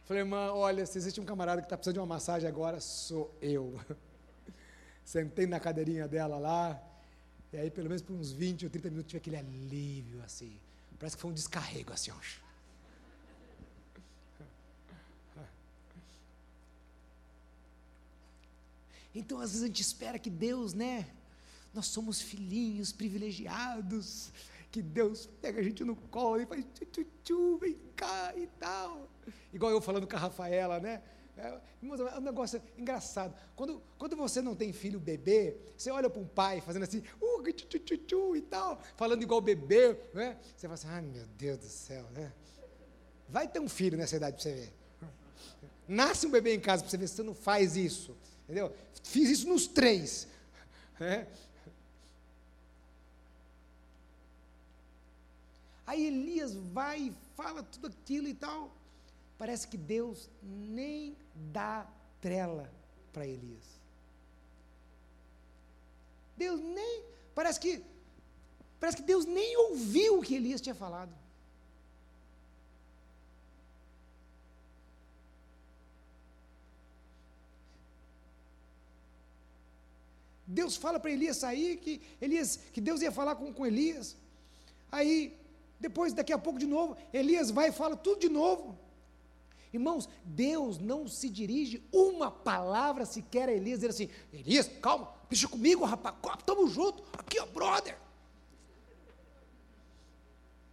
Falei, 0.03 0.23
irmã, 0.23 0.51
olha, 0.51 0.85
se 0.85 0.97
existe 0.97 1.21
um 1.21 1.25
camarada 1.25 1.61
que 1.61 1.67
está 1.67 1.77
precisando 1.77 1.93
de 1.93 1.99
uma 2.01 2.05
massagem 2.05 2.49
agora, 2.49 2.81
sou 2.81 3.33
eu. 3.41 3.79
Sentei 5.05 5.47
na 5.47 5.57
cadeirinha 5.57 6.05
dela 6.05 6.37
lá, 6.37 6.83
e 7.55 7.57
aí, 7.57 7.71
pelo 7.71 7.87
menos 7.87 8.01
por 8.01 8.13
uns 8.13 8.33
20 8.33 8.65
ou 8.65 8.69
30 8.69 8.89
minutos, 8.89 9.09
tive 9.09 9.17
aquele 9.17 9.37
alívio, 9.37 10.21
assim. 10.23 10.59
Parece 10.99 11.15
que 11.15 11.21
foi 11.21 11.31
um 11.31 11.33
descarrego, 11.33 11.93
assim, 11.93 12.11
ó. 12.11 12.15
Então, 19.13 19.39
às 19.39 19.51
vezes 19.51 19.63
a 19.63 19.67
gente 19.67 19.81
espera 19.81 20.19
que 20.19 20.29
Deus, 20.29 20.73
né? 20.73 21.07
Nós 21.73 21.85
somos 21.87 22.21
filhinhos 22.21 22.91
privilegiados, 22.91 24.33
que 24.69 24.81
Deus 24.81 25.25
pega 25.41 25.61
a 25.61 25.63
gente 25.63 25.81
no 25.85 25.95
colo 25.95 26.41
e 26.41 26.45
faz 26.45 26.65
tchu, 26.73 26.85
tchu, 26.87 27.07
tchu, 27.23 27.57
vem 27.57 27.77
cá 27.95 28.33
e 28.35 28.47
tal. 28.59 29.09
Igual 29.53 29.71
eu 29.71 29.79
falando 29.79 30.05
com 30.05 30.15
a 30.17 30.19
Rafaela, 30.19 30.81
né? 30.81 31.01
É, 31.37 31.47
é 31.47 32.17
um 32.17 32.21
negócio 32.21 32.61
engraçado. 32.77 33.35
Quando, 33.55 33.81
quando 33.97 34.15
você 34.15 34.41
não 34.41 34.55
tem 34.55 34.71
filho 34.71 34.99
bebê, 34.99 35.57
você 35.77 35.91
olha 35.91 36.09
para 36.09 36.21
um 36.21 36.27
pai 36.27 36.61
fazendo 36.61 36.83
assim, 36.83 37.03
uh, 37.21 37.51
tchu, 37.51 37.79
tchu, 37.79 37.97
tchu, 37.97 38.35
e 38.35 38.41
tal, 38.41 38.79
falando 38.95 39.21
igual 39.21 39.41
bebê, 39.41 39.97
né? 40.13 40.37
Você 40.55 40.67
fala 40.67 40.73
assim, 40.75 40.87
ai 40.87 41.01
meu 41.01 41.25
Deus 41.37 41.57
do 41.57 41.67
céu, 41.67 42.05
né? 42.11 42.31
Vai 43.27 43.47
ter 43.47 43.59
um 43.59 43.67
filho 43.67 43.97
nessa 43.97 44.15
idade 44.15 44.35
para 44.35 44.43
você 44.43 44.53
ver. 44.53 44.73
Nasce 45.87 46.25
um 46.25 46.31
bebê 46.31 46.55
em 46.55 46.59
casa 46.59 46.83
para 46.83 46.89
você 46.89 46.97
ver 46.97 47.07
se 47.07 47.15
você 47.15 47.23
não 47.23 47.35
faz 47.35 47.75
isso. 47.75 48.15
Entendeu? 48.45 48.73
Fiz 49.03 49.29
isso 49.29 49.47
nos 49.47 49.67
três. 49.67 50.27
É. 50.99 51.27
Aí 55.85 56.07
Elias 56.07 56.55
vai 56.55 56.99
e 56.99 57.13
fala 57.35 57.61
tudo 57.61 57.87
aquilo 57.87 58.27
e 58.27 58.33
tal. 58.33 58.71
Parece 59.37 59.67
que 59.67 59.77
Deus 59.77 60.29
nem 60.41 61.17
dá 61.33 61.87
trela 62.21 62.71
para 63.11 63.27
Elias. 63.27 63.65
Deus 66.37 66.59
nem. 66.61 67.03
Parece 67.33 67.59
que. 67.59 67.83
Parece 68.79 68.97
que 68.97 69.03
Deus 69.03 69.25
nem 69.25 69.57
ouviu 69.57 70.19
o 70.19 70.21
que 70.21 70.35
Elias 70.35 70.61
tinha 70.61 70.75
falado. 70.75 71.13
Deus 80.47 80.77
fala 80.77 80.99
para 80.99 81.11
Elias 81.11 81.37
sair, 81.37 81.77
que, 81.77 82.01
Elias, 82.21 82.59
que 82.71 82.79
Deus 82.79 83.01
ia 83.01 83.11
falar 83.11 83.35
com, 83.35 83.51
com 83.51 83.65
Elias. 83.65 84.15
Aí, 84.91 85.35
depois, 85.79 86.13
daqui 86.13 86.31
a 86.31 86.37
pouco 86.37 86.59
de 86.59 86.67
novo, 86.67 86.95
Elias 87.11 87.49
vai 87.49 87.69
e 87.69 87.71
fala 87.71 87.95
tudo 87.97 88.19
de 88.21 88.29
novo. 88.29 88.77
Irmãos, 89.75 90.07
Deus 90.23 90.77
não 90.79 91.05
se 91.05 91.29
dirige 91.29 91.83
uma 91.91 92.31
palavra 92.31 93.05
sequer 93.05 93.49
a 93.49 93.51
Elias, 93.51 93.79
dizer 93.79 93.89
assim: 93.89 94.09
Elias, 94.31 94.69
calma, 94.81 95.11
deixa 95.29 95.49
comigo, 95.49 95.83
rapaz, 95.83 96.15
estamos 96.39 96.71
juntos, 96.71 97.03
aqui, 97.11 97.37
ó, 97.39 97.45
brother. 97.45 97.97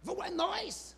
Vamos, 0.01 0.25
é 0.25 0.29
nós. 0.29 0.95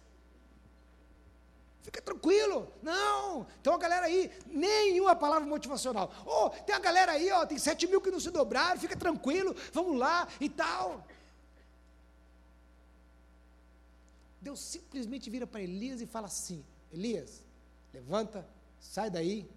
Fica 1.81 1.99
tranquilo. 1.99 2.71
Não. 2.81 3.47
Então 3.59 3.73
a 3.73 3.77
galera 3.77 4.05
aí, 4.05 4.31
nenhuma 4.45 5.15
palavra 5.15 5.47
motivacional. 5.47 6.11
Oh, 6.25 6.49
tem 6.49 6.75
a 6.75 6.79
galera 6.79 7.13
aí, 7.13 7.31
ó, 7.31 7.43
tem 7.45 7.57
sete 7.57 7.87
mil 7.87 8.01
que 8.01 8.11
não 8.11 8.19
se 8.19 8.29
dobraram, 8.29 8.79
fica 8.79 8.95
tranquilo, 8.95 9.55
vamos 9.73 9.97
lá 9.97 10.27
e 10.39 10.47
tal. 10.47 11.03
Deus 14.41 14.59
simplesmente 14.59 15.27
vira 15.27 15.47
para 15.47 15.61
Elias 15.61 16.01
e 16.01 16.05
fala 16.05 16.27
assim: 16.27 16.63
Elias, 16.93 17.44
levanta, 17.95 18.45
sai 18.79 19.09
daí, 19.09 19.49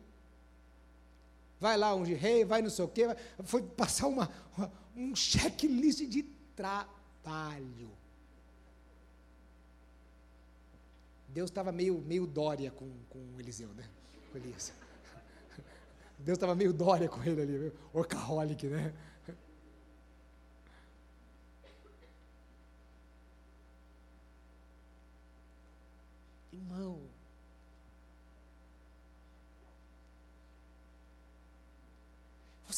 vai 1.61 1.77
lá 1.77 1.95
onde 1.95 2.15
rei, 2.15 2.45
vai 2.45 2.63
não 2.63 2.71
sei 2.71 2.85
o 2.85 2.89
quê, 2.89 3.05
foi 3.45 3.63
passar 3.63 4.07
uma, 4.07 4.31
uma 4.57 4.73
um 4.97 5.15
checklist 5.15 6.01
de 6.07 6.25
trabalho. 6.57 7.91
Deus 11.29 11.51
estava 11.51 11.71
meio, 11.71 12.01
meio 12.01 12.27
Dória 12.27 12.71
com, 12.71 12.91
com 13.09 13.21
Eliseu, 13.39 13.69
né? 13.75 13.89
Com 14.33 14.39
Elias. 14.39 14.73
Deus 16.19 16.37
estava 16.37 16.55
meio 16.55 16.73
Dória 16.73 17.09
com 17.09 17.23
ele 17.23 17.43
ali, 17.43 17.73
orcaholic, 17.93 18.67
né? 18.67 18.93
Irmão, 26.53 27.01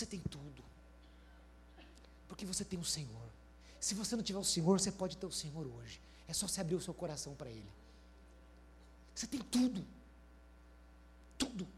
você 0.00 0.06
tem 0.06 0.20
tudo, 0.20 0.64
porque 2.26 2.46
você 2.46 2.64
tem 2.64 2.78
o 2.78 2.84
Senhor. 2.84 3.28
Se 3.78 3.94
você 3.94 4.16
não 4.16 4.22
tiver 4.22 4.38
o 4.38 4.44
Senhor, 4.44 4.80
você 4.80 4.90
pode 4.90 5.16
ter 5.16 5.26
o 5.26 5.32
Senhor 5.32 5.66
hoje. 5.66 6.00
É 6.26 6.32
só 6.32 6.48
você 6.48 6.60
abrir 6.62 6.74
o 6.74 6.80
seu 6.80 6.94
coração 6.94 7.34
para 7.34 7.50
Ele. 7.50 7.70
Você 9.14 9.26
tem 9.26 9.40
tudo. 9.40 9.84
Tudo. 11.36 11.68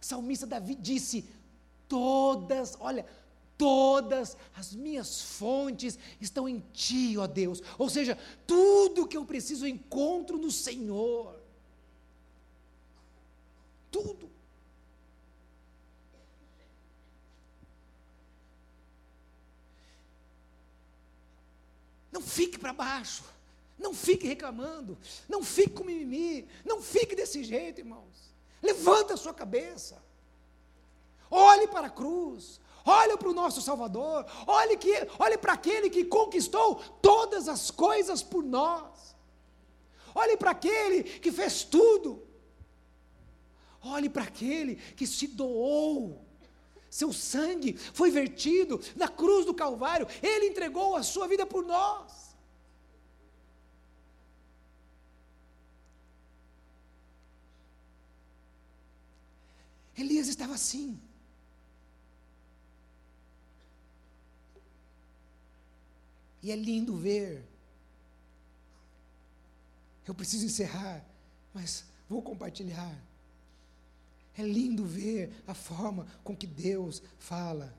Salmista 0.00 0.46
Davi 0.46 0.76
disse: 0.76 1.24
todas, 1.88 2.76
olha, 2.78 3.04
todas 3.58 4.36
as 4.54 4.74
minhas 4.74 5.20
fontes 5.22 5.98
estão 6.20 6.48
em 6.48 6.60
Ti, 6.72 7.18
ó 7.18 7.26
Deus. 7.26 7.60
Ou 7.76 7.90
seja, 7.90 8.16
tudo 8.46 9.08
que 9.08 9.16
eu 9.16 9.24
preciso 9.24 9.64
eu 9.64 9.70
encontro 9.70 10.38
no 10.38 10.52
Senhor. 10.52 11.40
Tudo. 13.90 14.33
Não 22.14 22.22
fique 22.22 22.56
para 22.56 22.72
baixo. 22.72 23.24
Não 23.76 23.92
fique 23.92 24.26
reclamando, 24.26 24.96
não 25.28 25.42
fique 25.42 25.70
com 25.70 25.84
mimimi, 25.84 26.48
não 26.64 26.80
fique 26.80 27.16
desse 27.16 27.42
jeito, 27.42 27.80
irmãos. 27.80 28.32
Levanta 28.62 29.14
a 29.14 29.16
sua 29.16 29.34
cabeça. 29.34 30.00
Olhe 31.28 31.66
para 31.66 31.88
a 31.88 31.90
cruz, 31.90 32.60
olhe 32.86 33.16
para 33.16 33.28
o 33.28 33.34
nosso 33.34 33.60
Salvador, 33.60 34.24
olhe, 34.46 34.76
que, 34.76 34.92
olhe 35.18 35.36
para 35.36 35.54
aquele 35.54 35.90
que 35.90 36.04
conquistou 36.04 36.76
todas 37.02 37.48
as 37.48 37.70
coisas 37.70 38.22
por 38.22 38.44
nós. 38.44 39.16
Olhe 40.14 40.36
para 40.36 40.52
aquele 40.52 41.02
que 41.02 41.32
fez 41.32 41.64
tudo. 41.64 42.24
Olhe 43.82 44.08
para 44.08 44.22
aquele 44.22 44.76
que 44.76 45.06
se 45.06 45.26
doou. 45.26 46.23
Seu 46.94 47.12
sangue 47.12 47.76
foi 47.92 48.08
vertido 48.08 48.80
na 48.94 49.08
cruz 49.08 49.44
do 49.44 49.52
Calvário. 49.52 50.06
Ele 50.22 50.46
entregou 50.46 50.94
a 50.94 51.02
sua 51.02 51.26
vida 51.26 51.44
por 51.44 51.66
nós. 51.66 52.36
Elias 59.98 60.28
estava 60.28 60.54
assim. 60.54 61.00
E 66.44 66.52
é 66.52 66.54
lindo 66.54 66.96
ver. 66.96 67.44
Eu 70.06 70.14
preciso 70.14 70.46
encerrar, 70.46 71.04
mas 71.52 71.84
vou 72.08 72.22
compartilhar. 72.22 72.96
É 74.36 74.42
lindo 74.42 74.84
ver 74.84 75.32
a 75.46 75.54
forma 75.54 76.06
com 76.22 76.36
que 76.36 76.46
Deus 76.46 77.02
fala 77.18 77.74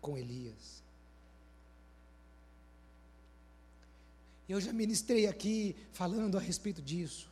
com 0.00 0.18
Elias. 0.18 0.82
Eu 4.48 4.60
já 4.60 4.72
ministrei 4.72 5.26
aqui 5.26 5.74
falando 5.92 6.36
a 6.36 6.40
respeito 6.40 6.82
disso. 6.82 7.30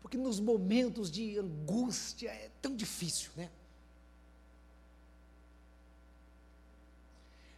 Porque 0.00 0.16
nos 0.16 0.40
momentos 0.40 1.10
de 1.10 1.36
angústia 1.38 2.30
é 2.30 2.50
tão 2.62 2.74
difícil, 2.74 3.30
né? 3.36 3.50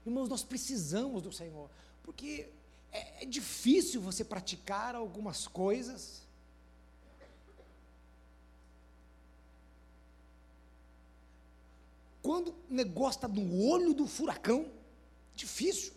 Irmãos, 0.05 0.29
nós 0.29 0.43
precisamos 0.43 1.23
do 1.23 1.31
Senhor, 1.31 1.71
porque 2.03 2.49
é, 2.91 3.23
é 3.23 3.27
difícil 3.27 4.01
você 4.01 4.25
praticar 4.25 4.95
algumas 4.95 5.47
coisas. 5.47 6.27
Quando 12.29 12.49
o 12.49 12.75
negócio 12.75 13.17
está 13.17 13.27
no 13.27 13.71
olho 13.71 13.95
do 13.95 14.07
furacão, 14.07 14.71
difícil. 15.35 15.95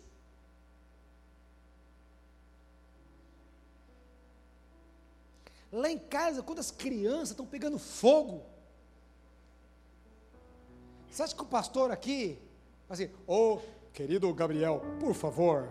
Lá 5.70 5.92
em 5.92 6.00
casa, 6.00 6.42
quando 6.42 6.60
as 6.60 6.72
crianças 6.72 7.32
estão 7.32 7.46
pegando 7.46 7.78
fogo, 7.78 8.46
você 11.10 11.22
acha 11.24 11.36
que 11.36 11.42
o 11.42 11.46
pastor 11.46 11.92
aqui, 11.92 12.40
assim, 12.90 13.10
ô 13.28 13.56
oh, 13.56 13.62
querido 13.92 14.34
Gabriel, 14.34 14.82
por 15.02 15.14
favor, 15.14 15.68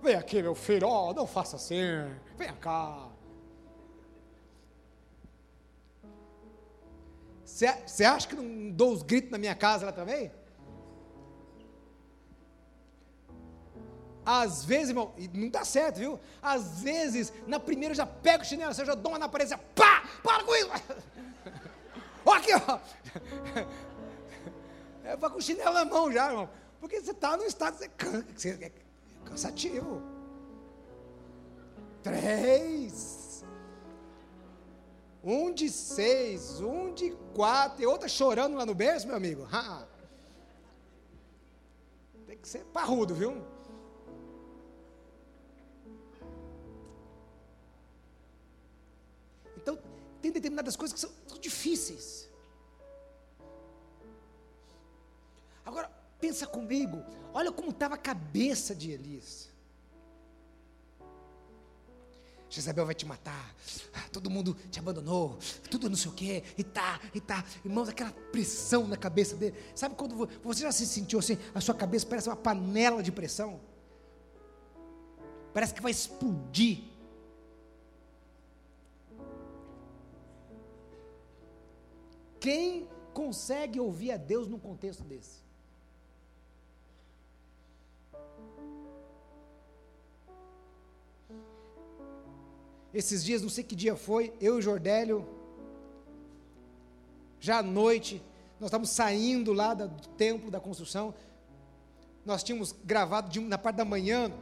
vem 0.00 0.14
aqui, 0.14 0.40
meu 0.40 0.54
filho, 0.54 0.86
oh, 0.86 1.12
não 1.14 1.26
faça 1.26 1.56
assim, 1.56 1.82
vem 2.38 2.54
cá. 2.54 3.10
Você 7.46 8.04
acha 8.04 8.26
que 8.26 8.34
não 8.34 8.70
dou 8.72 8.92
os 8.92 9.02
gritos 9.02 9.30
na 9.30 9.38
minha 9.38 9.54
casa 9.54 9.86
lá 9.86 9.92
também? 9.92 10.32
Às 14.24 14.64
vezes, 14.64 14.88
irmão, 14.88 15.14
não 15.32 15.48
dá 15.48 15.64
certo, 15.64 15.98
viu? 15.98 16.18
Às 16.42 16.80
vezes, 16.80 17.32
na 17.46 17.60
primeira 17.60 17.92
eu 17.92 17.96
já 17.96 18.04
pego 18.04 18.42
o 18.42 18.46
chinelo, 18.46 18.74
você 18.74 18.84
já 18.84 18.96
dou 18.96 19.12
uma 19.12 19.20
na 19.20 19.28
parede, 19.28 19.56
pá, 19.76 20.02
para 20.24 20.42
com 20.42 20.56
isso. 20.56 20.70
Olha 22.26 22.40
aqui, 22.40 22.50
ó. 22.52 22.80
É 25.04 25.16
para 25.16 25.30
com 25.30 25.38
o 25.38 25.40
chinelo 25.40 25.72
na 25.72 25.84
mão 25.84 26.12
já, 26.12 26.26
irmão. 26.26 26.50
Porque 26.80 27.00
você 27.00 27.12
está 27.12 27.36
no 27.36 27.44
estado, 27.44 27.76
é 27.80 28.72
cansativo. 29.24 30.02
Três 32.02 33.15
um 35.26 35.52
de 35.52 35.68
seis, 35.68 36.60
um 36.60 36.94
de 36.94 37.10
quatro, 37.34 37.82
e 37.82 37.86
outra 37.86 38.08
chorando 38.08 38.56
lá 38.56 38.64
no 38.64 38.74
berço, 38.74 39.08
meu 39.08 39.16
amigo. 39.16 39.46
Ha. 39.50 39.84
Tem 42.28 42.38
que 42.38 42.48
ser 42.48 42.64
parrudo, 42.66 43.12
viu? 43.12 43.44
Então, 49.56 49.76
tem 50.22 50.30
determinadas 50.30 50.76
coisas 50.76 50.94
que 50.94 51.00
são, 51.00 51.10
são 51.26 51.38
difíceis. 51.40 52.30
Agora, 55.64 55.90
pensa 56.20 56.46
comigo, 56.46 57.02
olha 57.34 57.50
como 57.50 57.70
estava 57.70 57.96
a 57.96 57.98
cabeça 57.98 58.76
de 58.76 58.92
Elias. 58.92 59.55
Jezabel 62.48 62.86
vai 62.86 62.94
te 62.94 63.04
matar, 63.04 63.54
todo 64.12 64.30
mundo 64.30 64.56
te 64.70 64.78
abandonou, 64.78 65.38
tudo 65.70 65.90
não 65.90 65.96
sei 65.96 66.10
o 66.10 66.14
quê, 66.14 66.44
e 66.56 66.62
tá, 66.62 67.00
e 67.14 67.20
tá. 67.20 67.44
Irmãos, 67.64 67.88
aquela 67.88 68.12
pressão 68.12 68.86
na 68.86 68.96
cabeça 68.96 69.36
dele. 69.36 69.56
Sabe 69.74 69.94
quando 69.94 70.28
você 70.42 70.62
já 70.62 70.72
se 70.72 70.86
sentiu 70.86 71.18
assim, 71.18 71.38
a 71.54 71.60
sua 71.60 71.74
cabeça 71.74 72.06
parece 72.06 72.28
uma 72.28 72.36
panela 72.36 73.02
de 73.02 73.10
pressão? 73.10 73.60
Parece 75.52 75.74
que 75.74 75.82
vai 75.82 75.90
explodir. 75.90 76.84
Quem 82.38 82.88
consegue 83.12 83.80
ouvir 83.80 84.12
a 84.12 84.16
Deus 84.16 84.46
num 84.46 84.58
contexto 84.58 85.02
desse? 85.02 85.45
Esses 92.96 93.22
dias, 93.22 93.42
não 93.42 93.50
sei 93.50 93.62
que 93.62 93.76
dia 93.76 93.94
foi, 93.94 94.32
eu 94.40 94.54
e 94.54 94.58
o 94.58 94.62
Jordélio, 94.62 95.26
já 97.38 97.58
à 97.58 97.62
noite, 97.62 98.22
nós 98.58 98.68
estávamos 98.68 98.88
saindo 98.88 99.52
lá 99.52 99.74
do 99.74 100.08
templo 100.16 100.50
da 100.50 100.58
construção, 100.58 101.14
nós 102.24 102.42
tínhamos 102.42 102.74
gravado 102.84 103.28
de, 103.28 103.38
na 103.38 103.58
parte 103.58 103.76
da 103.76 103.84
manhã, 103.84 104.32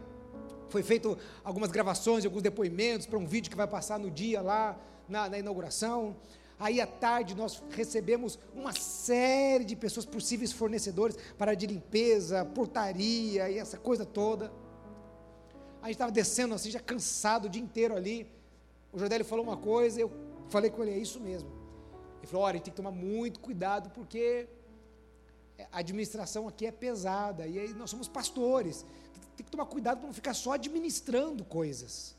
foi 0.69 0.85
feito 0.85 1.19
algumas 1.43 1.73
gravações, 1.73 2.25
alguns 2.25 2.43
depoimentos 2.43 3.09
para 3.09 3.19
um 3.19 3.27
vídeo 3.27 3.51
que 3.51 3.57
vai 3.57 3.67
passar 3.67 3.99
no 3.99 4.09
dia 4.09 4.41
lá 4.41 4.79
na, 5.09 5.29
na 5.29 5.37
inauguração. 5.37 6.17
Aí 6.57 6.81
à 6.81 6.87
tarde 6.87 7.35
nós 7.35 7.61
recebemos 7.71 8.39
uma 8.55 8.73
série 8.73 9.65
de 9.65 9.75
pessoas, 9.75 10.07
possíveis 10.07 10.53
fornecedores 10.53 11.17
para 11.37 11.55
de 11.55 11.67
limpeza, 11.67 12.45
portaria 12.45 13.51
e 13.51 13.59
essa 13.59 13.77
coisa 13.77 14.07
toda. 14.07 14.53
A 15.83 15.87
gente 15.87 15.97
estava 15.97 16.13
descendo 16.13 16.55
assim, 16.55 16.71
já 16.71 16.81
cansado 16.81 17.47
o 17.47 17.49
dia 17.49 17.61
inteiro 17.61 17.97
ali. 17.97 18.34
O 18.95 18.99
Jordélio 18.99 19.27
falou 19.27 19.45
uma 19.45 19.57
coisa, 19.57 20.01
eu 20.01 20.11
falei 20.49 20.71
com 20.71 20.83
ele, 20.83 20.93
é 20.93 20.99
isso 20.99 21.19
mesmo. 21.19 21.51
Ele 22.19 22.27
falou, 22.29 22.47
olha, 22.47 22.61
tem 22.61 22.73
que 22.73 22.77
tomar 22.77 22.93
muito 22.93 23.41
cuidado 23.41 23.91
porque 23.91 24.49
a 25.73 25.79
administração 25.79 26.47
aqui 26.47 26.67
é 26.67 26.71
pesada, 26.71 27.47
e 27.47 27.59
aí 27.59 27.75
nós 27.75 27.91
somos 27.91 28.07
pastores, 28.07 28.87
tem 29.37 29.45
que 29.45 29.51
tomar 29.51 29.67
cuidado 29.67 29.99
para 29.99 30.07
não 30.07 30.15
ficar 30.15 30.33
só 30.33 30.53
administrando 30.53 31.45
coisas. 31.45 32.15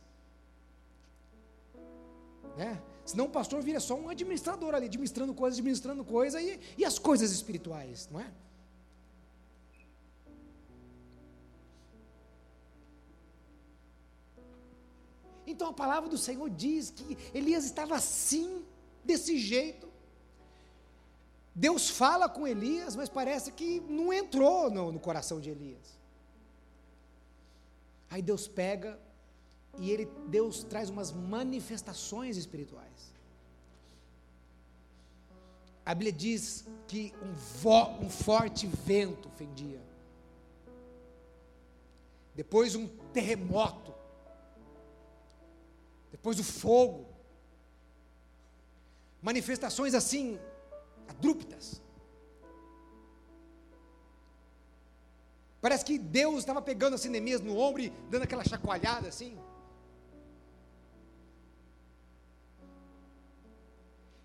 Né? 2.58 2.82
Senão 3.06 3.26
o 3.26 3.30
pastor 3.30 3.62
vira 3.62 3.80
só 3.80 3.96
um 3.96 4.10
administrador 4.10 4.76
ali, 4.76 4.88
administrando 4.88 5.34
coisas, 5.34 5.60
administrando 5.60 6.04
coisas, 6.04 6.42
e, 6.42 6.60
e 6.78 6.84
as 6.84 7.00
coisas 7.00 7.32
espirituais, 7.32 8.10
não 8.12 8.20
é? 8.20 8.30
Então 15.48 15.70
a 15.70 15.74
palavra 15.74 16.10
do 16.10 16.18
Senhor 16.18 16.50
diz 16.50 16.92
que 16.92 17.18
Elias 17.34 17.66
estava 17.66 17.96
assim, 17.96 18.64
desse 19.04 19.38
jeito. 19.38 19.88
Deus 21.54 21.90
fala 21.90 22.28
com 22.28 22.48
Elias, 22.48 22.96
mas 22.96 23.08
parece 23.08 23.52
que 23.52 23.80
não 23.82 24.12
entrou 24.12 24.70
no, 24.70 24.92
no 24.92 25.00
coração 25.00 25.40
de 25.40 25.50
Elias. 25.50 25.98
Aí 28.10 28.22
Deus 28.22 28.48
pega 28.48 29.00
e 29.78 29.90
ele, 29.90 30.06
Deus 30.28 30.64
traz 30.64 30.90
umas 30.90 31.12
manifestações 31.12 32.36
espirituais. 32.36 33.14
A 35.86 35.94
Bíblia 35.94 36.12
diz 36.12 36.66
que 36.88 37.14
um, 37.22 37.34
vo, 37.34 37.90
um 38.02 38.10
forte 38.10 38.68
vento 38.68 39.30
fendia. 39.30 39.82
Depois 42.34 42.76
um 42.76 42.88
terremoto 43.14 43.95
depois 46.16 46.40
o 46.40 46.46
fogo, 46.46 47.06
manifestações 49.22 49.94
assim, 49.94 50.40
adrúptas. 51.10 51.82
Parece 55.60 55.84
que 55.84 55.98
Deus 56.00 56.38
estava 56.40 56.62
pegando 56.62 56.94
assim 56.94 57.10
Neemias 57.10 57.42
no 57.42 57.58
ombro 57.58 57.82
e 57.82 57.90
dando 58.10 58.24
aquela 58.24 58.46
chacoalhada 58.46 59.10
assim. 59.10 59.38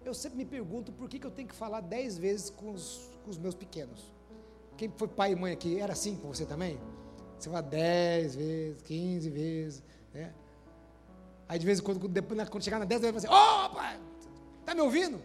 Eu 0.05 0.14
sempre 0.14 0.38
me 0.38 0.45
pergunto 0.45 0.93
por 0.93 1.09
que, 1.09 1.18
que 1.18 1.26
eu 1.26 1.30
tenho 1.32 1.49
que 1.49 1.55
falar 1.55 1.80
dez 1.80 2.16
vezes 2.16 2.51
com 2.51 2.70
os, 2.70 3.11
com 3.24 3.30
os 3.30 3.38
meus 3.38 3.57
pequenos. 3.57 4.12
Quem 4.76 4.88
foi 4.97 5.09
pai 5.09 5.32
e 5.32 5.36
mãe 5.36 5.53
aqui, 5.53 5.80
era 5.80 5.93
assim 5.95 6.16
com 6.16 6.28
você 6.28 6.47
também? 6.47 6.78
Você 7.36 7.51
fala 7.51 7.62
dez 7.62 8.36
vezes, 8.36 8.80
quinze 8.82 9.28
vezes, 9.28 9.82
né? 10.14 10.32
Aí 11.51 11.59
de 11.59 11.66
vez 11.66 11.80
em 11.80 11.82
quando, 11.82 12.07
depois, 12.07 12.48
quando 12.48 12.62
chegar 12.62 12.78
na 12.78 12.84
10, 12.84 13.01
vai 13.03 13.12
fazer, 13.12 13.26
opa, 13.28 13.98
está 14.61 14.72
me 14.72 14.82
ouvindo? 14.82 15.20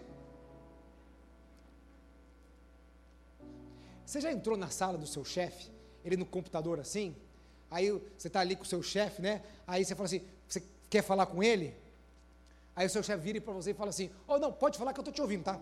Você 4.03 4.19
já 4.19 4.31
entrou 4.31 4.57
na 4.57 4.71
sala 4.71 4.97
do 4.97 5.05
seu 5.05 5.23
chefe, 5.23 5.69
ele 6.03 6.17
no 6.17 6.25
computador 6.25 6.79
assim? 6.79 7.15
Aí 7.69 7.91
você 8.17 8.25
está 8.27 8.39
ali 8.39 8.55
com 8.55 8.63
o 8.63 8.65
seu 8.65 8.81
chefe, 8.81 9.21
né? 9.21 9.43
Aí 9.67 9.85
você 9.85 9.93
fala 9.93 10.07
assim, 10.07 10.23
você 10.47 10.63
quer 10.89 11.03
falar 11.03 11.27
com 11.27 11.43
ele? 11.43 11.75
Aí 12.75 12.87
o 12.87 12.89
seu 12.89 13.03
chefe 13.03 13.21
vira 13.21 13.39
para 13.39 13.53
você 13.53 13.69
e 13.69 13.75
fala 13.75 13.91
assim, 13.91 14.09
oh 14.27 14.39
não, 14.39 14.51
pode 14.51 14.79
falar 14.79 14.93
que 14.93 14.99
eu 14.99 15.03
estou 15.03 15.13
te 15.13 15.21
ouvindo, 15.21 15.43
tá? 15.43 15.61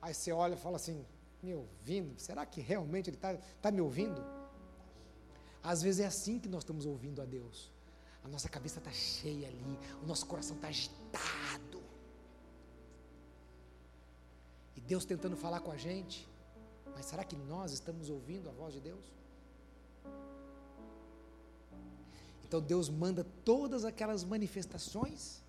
Aí 0.00 0.14
você 0.14 0.32
olha 0.32 0.54
e 0.54 0.56
fala 0.56 0.76
assim, 0.76 1.04
me 1.42 1.54
ouvindo? 1.54 2.18
Será 2.18 2.46
que 2.46 2.62
realmente 2.62 3.10
ele 3.10 3.18
está 3.18 3.36
tá 3.60 3.70
me 3.70 3.82
ouvindo? 3.82 4.24
Às 5.62 5.82
vezes 5.82 6.00
é 6.00 6.06
assim 6.06 6.38
que 6.38 6.48
nós 6.48 6.62
estamos 6.62 6.86
ouvindo 6.86 7.20
a 7.20 7.26
Deus. 7.26 7.73
A 8.24 8.28
nossa 8.28 8.48
cabeça 8.48 8.78
está 8.78 8.90
cheia 8.90 9.46
ali, 9.46 9.78
o 10.02 10.06
nosso 10.06 10.24
coração 10.24 10.56
está 10.56 10.68
agitado. 10.68 11.82
E 14.74 14.80
Deus 14.80 15.04
tentando 15.04 15.36
falar 15.36 15.60
com 15.60 15.70
a 15.70 15.76
gente, 15.76 16.26
mas 16.94 17.04
será 17.04 17.22
que 17.22 17.36
nós 17.36 17.72
estamos 17.72 18.08
ouvindo 18.08 18.48
a 18.48 18.52
voz 18.52 18.72
de 18.72 18.80
Deus? 18.80 19.04
Então 22.46 22.60
Deus 22.62 22.88
manda 22.88 23.26
todas 23.44 23.84
aquelas 23.84 24.24
manifestações, 24.24 25.42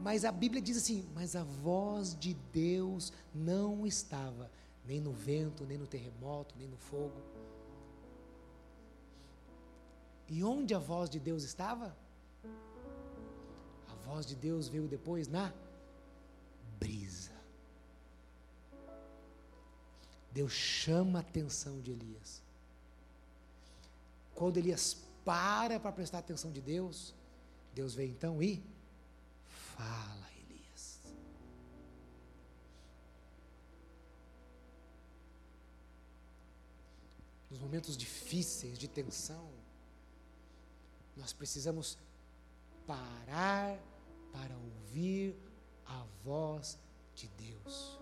mas 0.00 0.24
a 0.24 0.30
Bíblia 0.30 0.62
diz 0.62 0.76
assim: 0.76 1.04
mas 1.14 1.34
a 1.34 1.42
voz 1.42 2.16
de 2.16 2.34
Deus 2.52 3.12
não 3.34 3.84
estava 3.86 4.50
nem 4.86 5.00
no 5.00 5.12
vento, 5.12 5.64
nem 5.64 5.78
no 5.78 5.86
terremoto, 5.86 6.54
nem 6.56 6.68
no 6.68 6.76
fogo 6.76 7.34
e 10.28 10.42
onde 10.42 10.74
a 10.74 10.78
voz 10.78 11.10
de 11.10 11.20
Deus 11.20 11.42
estava? 11.42 11.96
A 13.88 13.94
voz 14.06 14.26
de 14.26 14.34
Deus 14.34 14.68
veio 14.68 14.88
depois 14.88 15.28
na 15.28 15.52
brisa. 16.78 17.32
Deus 20.32 20.52
chama 20.52 21.20
a 21.20 21.22
atenção 21.22 21.80
de 21.80 21.92
Elias. 21.92 22.42
Quando 24.34 24.56
Elias 24.56 24.96
para 25.24 25.78
para 25.78 25.92
prestar 25.92 26.18
atenção 26.18 26.50
de 26.50 26.60
Deus, 26.60 27.14
Deus 27.74 27.94
vem 27.94 28.10
então 28.10 28.42
e 28.42 28.62
fala 29.76 30.28
Elias. 30.42 31.00
Nos 37.50 37.60
momentos 37.60 37.96
difíceis 37.96 38.76
de 38.76 38.88
tensão, 38.88 39.48
nós 41.16 41.32
precisamos 41.32 41.98
parar 42.86 43.78
para 44.32 44.56
ouvir 44.56 45.36
a 45.86 46.04
voz 46.22 46.78
de 47.14 47.28
Deus. 47.28 47.98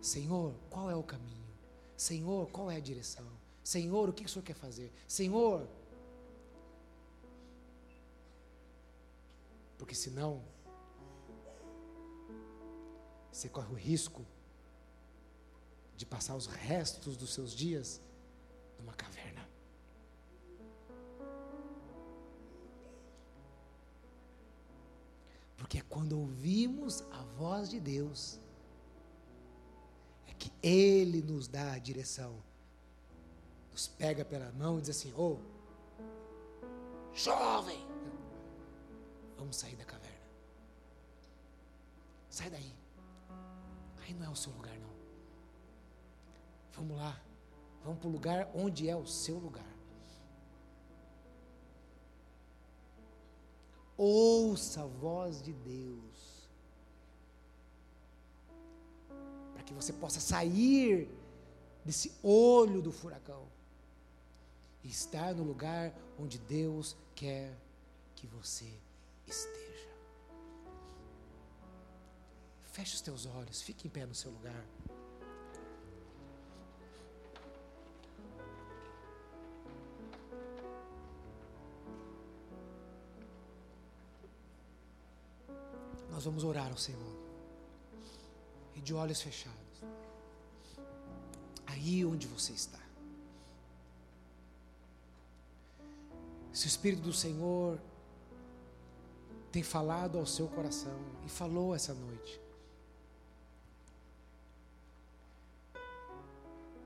Senhor, 0.00 0.54
qual 0.70 0.90
é 0.90 0.94
o 0.94 1.02
caminho? 1.02 1.46
Senhor, 1.96 2.48
qual 2.50 2.70
é 2.70 2.76
a 2.76 2.80
direção? 2.80 3.26
Senhor, 3.64 4.08
o 4.08 4.12
que 4.12 4.24
o 4.24 4.28
Senhor 4.28 4.44
quer 4.44 4.54
fazer? 4.54 4.92
Senhor, 5.08 5.66
porque 9.78 9.94
senão 9.94 10.42
você 13.32 13.48
corre 13.48 13.72
o 13.72 13.76
risco 13.76 14.24
de 15.96 16.06
passar 16.06 16.36
os 16.36 16.46
restos 16.46 17.16
dos 17.16 17.34
seus 17.34 17.54
dias 17.54 18.00
numa 18.78 18.94
caverna. 18.94 19.25
Quando 25.96 26.20
ouvimos 26.20 27.02
a 27.10 27.22
voz 27.38 27.70
de 27.70 27.80
Deus, 27.80 28.38
é 30.26 30.34
que 30.34 30.52
Ele 30.62 31.22
nos 31.22 31.48
dá 31.48 31.72
a 31.72 31.78
direção, 31.78 32.36
nos 33.72 33.88
pega 33.88 34.22
pela 34.22 34.52
mão 34.52 34.76
e 34.76 34.82
diz 34.82 34.90
assim: 34.90 35.10
Ô, 35.14 35.38
oh, 35.38 37.14
jovem, 37.14 37.78
vamos 39.38 39.56
sair 39.56 39.74
da 39.74 39.86
caverna. 39.86 40.28
Sai 42.28 42.50
daí. 42.50 42.74
Aí 44.02 44.12
não 44.12 44.26
é 44.26 44.28
o 44.28 44.36
seu 44.36 44.52
lugar, 44.52 44.78
não. 44.78 44.92
Vamos 46.72 46.98
lá. 46.98 47.18
Vamos 47.82 48.00
para 48.00 48.08
o 48.08 48.12
lugar 48.12 48.50
onde 48.54 48.86
é 48.86 48.94
o 48.94 49.06
seu 49.06 49.38
lugar. 49.38 49.75
Ouça 53.96 54.82
a 54.82 54.86
voz 54.86 55.40
de 55.42 55.52
Deus. 55.52 56.48
Para 59.52 59.62
que 59.62 59.72
você 59.72 59.92
possa 59.92 60.20
sair 60.20 61.08
desse 61.84 62.12
olho 62.22 62.82
do 62.82 62.92
furacão 62.92 63.46
e 64.82 64.88
estar 64.88 65.34
no 65.34 65.42
lugar 65.42 65.94
onde 66.18 66.38
Deus 66.38 66.96
quer 67.14 67.56
que 68.14 68.26
você 68.26 68.70
esteja. 69.26 69.90
Feche 72.64 72.94
os 72.94 73.00
teus 73.00 73.24
olhos, 73.24 73.62
fique 73.62 73.86
em 73.86 73.90
pé 73.90 74.04
no 74.04 74.14
seu 74.14 74.30
lugar. 74.30 74.64
Vamos 86.26 86.42
orar 86.42 86.70
ao 86.70 86.76
Senhor. 86.76 87.16
E 88.74 88.80
de 88.80 88.92
olhos 88.92 89.22
fechados. 89.22 89.56
Aí 91.66 92.04
onde 92.04 92.26
você 92.26 92.52
está. 92.52 92.80
Se 96.52 96.66
o 96.66 96.68
Espírito 96.68 97.02
do 97.02 97.12
Senhor 97.12 97.78
tem 99.52 99.62
falado 99.62 100.18
ao 100.18 100.26
seu 100.26 100.48
coração 100.48 100.98
e 101.24 101.28
falou 101.28 101.74
essa 101.74 101.94
noite. 101.94 102.40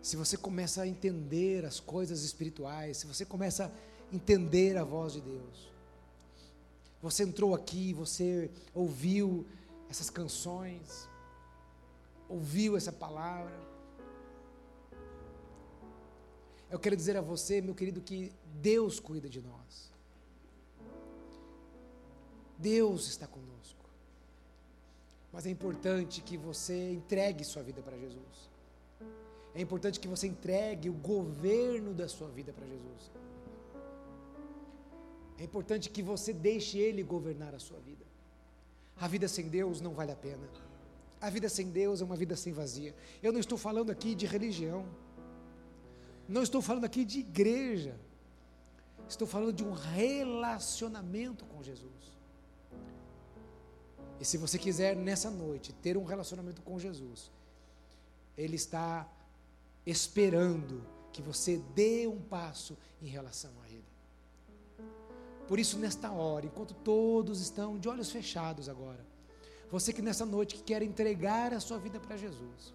Se 0.02 0.16
você 0.16 0.36
começa 0.36 0.82
a 0.82 0.86
entender 0.86 1.64
as 1.64 1.80
coisas 1.80 2.22
espirituais, 2.22 2.98
se 2.98 3.06
você 3.06 3.24
começa 3.24 3.66
a 3.66 4.14
entender 4.14 4.76
a 4.76 4.84
voz 4.84 5.12
de 5.12 5.20
Deus, 5.20 5.69
você 7.02 7.22
entrou 7.22 7.54
aqui, 7.54 7.92
você 7.92 8.50
ouviu 8.74 9.46
essas 9.88 10.10
canções, 10.10 11.08
ouviu 12.28 12.76
essa 12.76 12.92
palavra. 12.92 13.58
Eu 16.70 16.78
quero 16.78 16.94
dizer 16.94 17.16
a 17.16 17.20
você, 17.20 17.60
meu 17.60 17.74
querido, 17.74 18.00
que 18.00 18.32
Deus 18.60 19.00
cuida 19.00 19.28
de 19.28 19.40
nós. 19.40 19.90
Deus 22.56 23.08
está 23.08 23.26
conosco. 23.26 23.84
Mas 25.32 25.46
é 25.46 25.50
importante 25.50 26.20
que 26.20 26.36
você 26.36 26.92
entregue 26.92 27.44
sua 27.44 27.62
vida 27.62 27.80
para 27.80 27.96
Jesus. 27.96 28.50
É 29.54 29.60
importante 29.60 29.98
que 29.98 30.06
você 30.06 30.26
entregue 30.26 30.90
o 30.90 30.92
governo 30.92 31.94
da 31.94 32.08
sua 32.08 32.28
vida 32.28 32.52
para 32.52 32.66
Jesus. 32.66 33.10
É 35.40 35.44
importante 35.44 35.88
que 35.88 36.02
você 36.02 36.34
deixe 36.34 36.78
Ele 36.78 37.02
governar 37.02 37.54
a 37.54 37.58
sua 37.58 37.80
vida. 37.80 38.04
A 38.94 39.08
vida 39.08 39.26
sem 39.26 39.48
Deus 39.48 39.80
não 39.80 39.94
vale 39.94 40.12
a 40.12 40.16
pena. 40.16 40.46
A 41.18 41.30
vida 41.30 41.48
sem 41.48 41.70
Deus 41.70 42.02
é 42.02 42.04
uma 42.04 42.14
vida 42.14 42.36
sem 42.36 42.52
vazia. 42.52 42.94
Eu 43.22 43.32
não 43.32 43.40
estou 43.40 43.56
falando 43.56 43.90
aqui 43.90 44.14
de 44.14 44.26
religião. 44.26 44.86
Não 46.28 46.42
estou 46.42 46.60
falando 46.60 46.84
aqui 46.84 47.06
de 47.06 47.20
igreja. 47.20 47.98
Estou 49.08 49.26
falando 49.26 49.54
de 49.54 49.64
um 49.64 49.72
relacionamento 49.72 51.46
com 51.46 51.62
Jesus. 51.62 52.12
E 54.20 54.24
se 54.26 54.36
você 54.36 54.58
quiser 54.58 54.94
nessa 54.94 55.30
noite 55.30 55.72
ter 55.72 55.96
um 55.96 56.04
relacionamento 56.04 56.60
com 56.60 56.78
Jesus, 56.78 57.30
Ele 58.36 58.56
está 58.56 59.10
esperando 59.86 60.86
que 61.10 61.22
você 61.22 61.56
dê 61.74 62.06
um 62.06 62.20
passo 62.20 62.76
em 63.00 63.06
relação 63.06 63.52
a 63.62 63.68
Ele. 63.70 63.90
Por 65.50 65.58
isso, 65.58 65.76
nesta 65.80 66.12
hora, 66.12 66.46
enquanto 66.46 66.74
todos 66.74 67.40
estão 67.40 67.76
de 67.76 67.88
olhos 67.88 68.08
fechados 68.08 68.68
agora, 68.68 69.04
você 69.68 69.92
que 69.92 70.00
nessa 70.00 70.24
noite 70.24 70.54
que 70.54 70.62
quer 70.62 70.80
entregar 70.80 71.52
a 71.52 71.58
sua 71.58 71.76
vida 71.76 71.98
para 71.98 72.16
Jesus, 72.16 72.72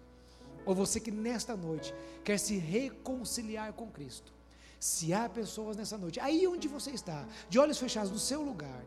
ou 0.66 0.74
você 0.74 1.00
que 1.00 1.10
nesta 1.10 1.56
noite 1.56 1.94
quer 2.22 2.38
se 2.38 2.58
reconciliar 2.58 3.72
com 3.72 3.90
Cristo, 3.90 4.30
se 4.78 5.14
há 5.14 5.26
pessoas 5.26 5.74
nessa 5.74 5.96
noite, 5.96 6.20
aí 6.20 6.46
onde 6.46 6.68
você 6.68 6.90
está, 6.90 7.26
de 7.48 7.58
olhos 7.58 7.78
fechados 7.78 8.10
no 8.10 8.18
seu 8.18 8.42
lugar, 8.42 8.84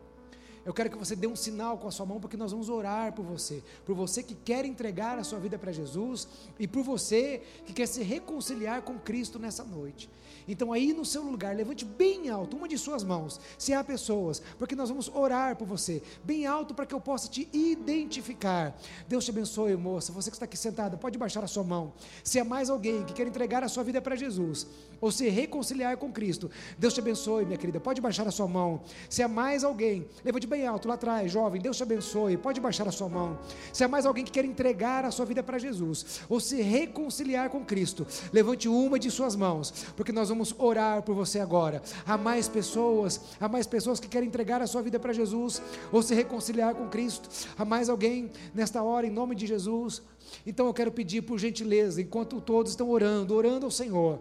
eu 0.64 0.74
quero 0.74 0.90
que 0.90 0.98
você 0.98 1.16
dê 1.16 1.26
um 1.26 1.36
sinal 1.36 1.78
com 1.78 1.88
a 1.88 1.90
sua 1.90 2.04
mão, 2.04 2.20
porque 2.20 2.36
nós 2.36 2.52
vamos 2.52 2.68
orar 2.68 3.12
por 3.12 3.24
você. 3.24 3.62
Por 3.84 3.94
você 3.94 4.22
que 4.22 4.34
quer 4.34 4.64
entregar 4.64 5.18
a 5.18 5.24
sua 5.24 5.38
vida 5.38 5.58
para 5.58 5.72
Jesus 5.72 6.28
e 6.58 6.68
por 6.68 6.82
você 6.82 7.42
que 7.64 7.72
quer 7.72 7.86
se 7.86 8.02
reconciliar 8.02 8.82
com 8.82 8.98
Cristo 8.98 9.38
nessa 9.38 9.64
noite. 9.64 10.10
Então, 10.46 10.72
aí 10.72 10.92
no 10.92 11.04
seu 11.04 11.22
lugar, 11.22 11.54
levante 11.54 11.84
bem 11.84 12.28
alto 12.28 12.56
uma 12.56 12.66
de 12.66 12.76
suas 12.76 13.04
mãos, 13.04 13.40
se 13.56 13.72
há 13.72 13.84
pessoas, 13.84 14.42
porque 14.58 14.74
nós 14.74 14.88
vamos 14.88 15.08
orar 15.14 15.56
por 15.56 15.66
você, 15.66 16.02
bem 16.24 16.46
alto 16.46 16.74
para 16.74 16.86
que 16.86 16.94
eu 16.94 17.00
possa 17.00 17.28
te 17.28 17.48
identificar. 17.52 18.76
Deus 19.08 19.24
te 19.24 19.30
abençoe, 19.30 19.76
moça. 19.76 20.12
Você 20.12 20.30
que 20.30 20.36
está 20.36 20.46
aqui 20.46 20.56
sentada, 20.56 20.96
pode 20.96 21.16
baixar 21.18 21.44
a 21.44 21.46
sua 21.46 21.62
mão. 21.62 21.92
Se 22.24 22.38
há 22.40 22.44
mais 22.44 22.68
alguém 22.68 23.04
que 23.04 23.12
quer 23.12 23.26
entregar 23.26 23.62
a 23.62 23.68
sua 23.68 23.84
vida 23.84 24.00
para 24.00 24.16
Jesus, 24.16 24.66
ou 25.00 25.10
se 25.10 25.28
reconciliar 25.28 25.96
com 25.96 26.12
Cristo, 26.12 26.50
Deus 26.78 26.92
te 26.92 27.00
abençoe, 27.00 27.44
minha 27.44 27.56
querida. 27.56 27.80
Pode 27.80 28.00
baixar 28.00 28.26
a 28.26 28.30
sua 28.30 28.46
mão. 28.46 28.82
Se 29.08 29.22
há 29.22 29.28
mais 29.28 29.64
alguém, 29.64 30.06
levante 30.24 30.46
bem 30.50 30.66
alto 30.66 30.88
lá 30.88 30.94
atrás, 30.94 31.30
jovem, 31.30 31.62
Deus 31.62 31.76
te 31.76 31.84
abençoe. 31.84 32.36
Pode 32.36 32.60
baixar 32.60 32.86
a 32.88 32.92
sua 32.92 33.08
mão. 33.08 33.38
Se 33.72 33.84
há 33.84 33.88
mais 33.88 34.04
alguém 34.04 34.24
que 34.24 34.32
quer 34.32 34.44
entregar 34.44 35.04
a 35.04 35.10
sua 35.12 35.24
vida 35.24 35.42
para 35.42 35.58
Jesus, 35.58 36.20
ou 36.28 36.40
se 36.40 36.60
reconciliar 36.60 37.48
com 37.48 37.64
Cristo, 37.64 38.06
levante 38.32 38.68
uma 38.68 38.98
de 38.98 39.10
suas 39.10 39.36
mãos, 39.36 39.72
porque 39.96 40.10
nós 40.10 40.28
vamos 40.28 40.52
orar 40.58 41.02
por 41.02 41.14
você 41.14 41.38
agora. 41.38 41.80
Há 42.04 42.18
mais 42.18 42.48
pessoas, 42.48 43.20
há 43.40 43.48
mais 43.48 43.66
pessoas 43.66 44.00
que 44.00 44.08
querem 44.08 44.28
entregar 44.28 44.60
a 44.60 44.66
sua 44.66 44.82
vida 44.82 44.98
para 44.98 45.12
Jesus, 45.12 45.62
ou 45.92 46.02
se 46.02 46.14
reconciliar 46.14 46.74
com 46.74 46.88
Cristo. 46.88 47.28
Há 47.56 47.64
mais 47.64 47.88
alguém 47.88 48.30
nesta 48.52 48.82
hora, 48.82 49.06
em 49.06 49.10
nome 49.10 49.36
de 49.36 49.46
Jesus. 49.46 50.02
Então 50.44 50.66
eu 50.66 50.74
quero 50.74 50.90
pedir 50.90 51.22
por 51.22 51.38
gentileza, 51.38 52.02
enquanto 52.02 52.40
todos 52.40 52.72
estão 52.72 52.90
orando, 52.90 53.34
orando 53.34 53.66
ao 53.66 53.70
Senhor 53.70 54.20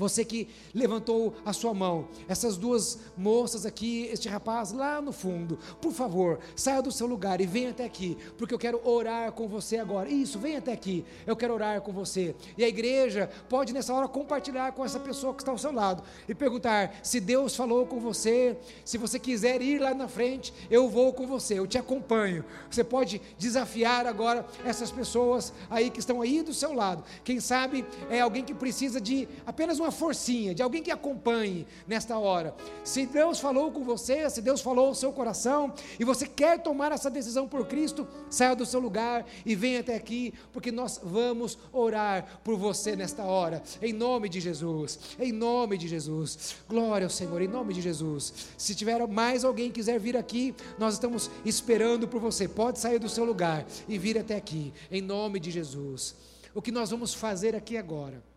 você 0.00 0.24
que 0.24 0.48
levantou 0.74 1.34
a 1.44 1.52
sua 1.52 1.74
mão, 1.74 2.08
essas 2.26 2.56
duas 2.56 2.98
moças 3.18 3.66
aqui, 3.66 4.08
este 4.10 4.30
rapaz 4.30 4.72
lá 4.72 4.98
no 5.02 5.12
fundo, 5.12 5.58
por 5.78 5.92
favor, 5.92 6.38
saia 6.56 6.80
do 6.80 6.90
seu 6.90 7.06
lugar 7.06 7.38
e 7.38 7.46
venha 7.46 7.68
até 7.68 7.84
aqui, 7.84 8.16
porque 8.38 8.54
eu 8.54 8.58
quero 8.58 8.80
orar 8.82 9.30
com 9.32 9.46
você 9.46 9.76
agora. 9.76 10.08
Isso, 10.08 10.38
venha 10.38 10.56
até 10.56 10.72
aqui, 10.72 11.04
eu 11.26 11.36
quero 11.36 11.52
orar 11.52 11.82
com 11.82 11.92
você. 11.92 12.34
E 12.56 12.64
a 12.64 12.68
igreja 12.68 13.30
pode 13.46 13.74
nessa 13.74 13.92
hora 13.92 14.08
compartilhar 14.08 14.72
com 14.72 14.82
essa 14.82 14.98
pessoa 14.98 15.34
que 15.34 15.42
está 15.42 15.52
ao 15.52 15.58
seu 15.58 15.70
lado 15.70 16.02
e 16.26 16.34
perguntar 16.34 16.98
se 17.02 17.20
Deus 17.20 17.54
falou 17.54 17.84
com 17.84 18.00
você, 18.00 18.56
se 18.86 18.96
você 18.96 19.18
quiser 19.18 19.60
ir 19.60 19.80
lá 19.80 19.92
na 19.92 20.08
frente, 20.08 20.54
eu 20.70 20.88
vou 20.88 21.12
com 21.12 21.26
você, 21.26 21.58
eu 21.58 21.66
te 21.66 21.76
acompanho. 21.76 22.42
Você 22.70 22.82
pode 22.82 23.20
desafiar 23.38 24.06
agora 24.06 24.46
essas 24.64 24.90
pessoas 24.90 25.52
aí 25.68 25.90
que 25.90 26.00
estão 26.00 26.22
aí 26.22 26.40
do 26.40 26.54
seu 26.54 26.72
lado. 26.72 27.04
Quem 27.22 27.38
sabe 27.38 27.84
é 28.08 28.20
alguém 28.20 28.42
que 28.42 28.54
precisa 28.54 28.98
de 28.98 29.28
apenas 29.46 29.78
uma 29.78 29.89
forcinha, 29.90 30.54
de 30.54 30.62
alguém 30.62 30.82
que 30.82 30.90
acompanhe 30.90 31.66
nesta 31.86 32.18
hora. 32.18 32.54
Se 32.84 33.06
Deus 33.06 33.40
falou 33.40 33.70
com 33.72 33.82
você, 33.82 34.28
se 34.30 34.40
Deus 34.40 34.60
falou 34.60 34.88
ao 34.88 34.94
seu 34.94 35.12
coração 35.12 35.72
e 35.98 36.04
você 36.04 36.26
quer 36.26 36.62
tomar 36.62 36.92
essa 36.92 37.10
decisão 37.10 37.48
por 37.48 37.66
Cristo, 37.66 38.06
saia 38.28 38.54
do 38.54 38.66
seu 38.66 38.80
lugar 38.80 39.26
e 39.44 39.54
venha 39.54 39.80
até 39.80 39.94
aqui, 39.94 40.32
porque 40.52 40.70
nós 40.70 41.00
vamos 41.02 41.58
orar 41.72 42.40
por 42.44 42.56
você 42.56 42.94
nesta 42.94 43.24
hora, 43.24 43.62
em 43.82 43.92
nome 43.92 44.28
de 44.28 44.40
Jesus, 44.40 44.98
em 45.18 45.32
nome 45.32 45.76
de 45.76 45.88
Jesus. 45.88 46.56
Glória 46.68 47.06
ao 47.06 47.10
Senhor, 47.10 47.40
em 47.42 47.48
nome 47.48 47.74
de 47.74 47.80
Jesus. 47.80 48.32
Se 48.56 48.74
tiver 48.74 49.06
mais 49.06 49.44
alguém 49.44 49.68
que 49.68 49.80
quiser 49.80 49.98
vir 49.98 50.16
aqui, 50.16 50.54
nós 50.78 50.94
estamos 50.94 51.30
esperando 51.44 52.06
por 52.06 52.20
você. 52.20 52.46
Pode 52.46 52.78
sair 52.78 52.98
do 52.98 53.08
seu 53.08 53.24
lugar 53.24 53.66
e 53.88 53.98
vir 53.98 54.18
até 54.18 54.36
aqui, 54.36 54.72
em 54.90 55.00
nome 55.00 55.40
de 55.40 55.50
Jesus. 55.50 56.14
O 56.54 56.60
que 56.60 56.72
nós 56.72 56.90
vamos 56.90 57.14
fazer 57.14 57.54
aqui 57.54 57.76
agora 57.76 58.29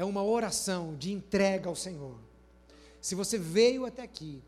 é 0.00 0.04
uma 0.04 0.24
oração 0.24 0.96
de 0.96 1.12
entrega 1.12 1.68
ao 1.68 1.76
Senhor. 1.76 2.16
Se 3.02 3.14
você 3.14 3.36
veio 3.36 3.84
até 3.84 4.00
aqui, 4.02 4.42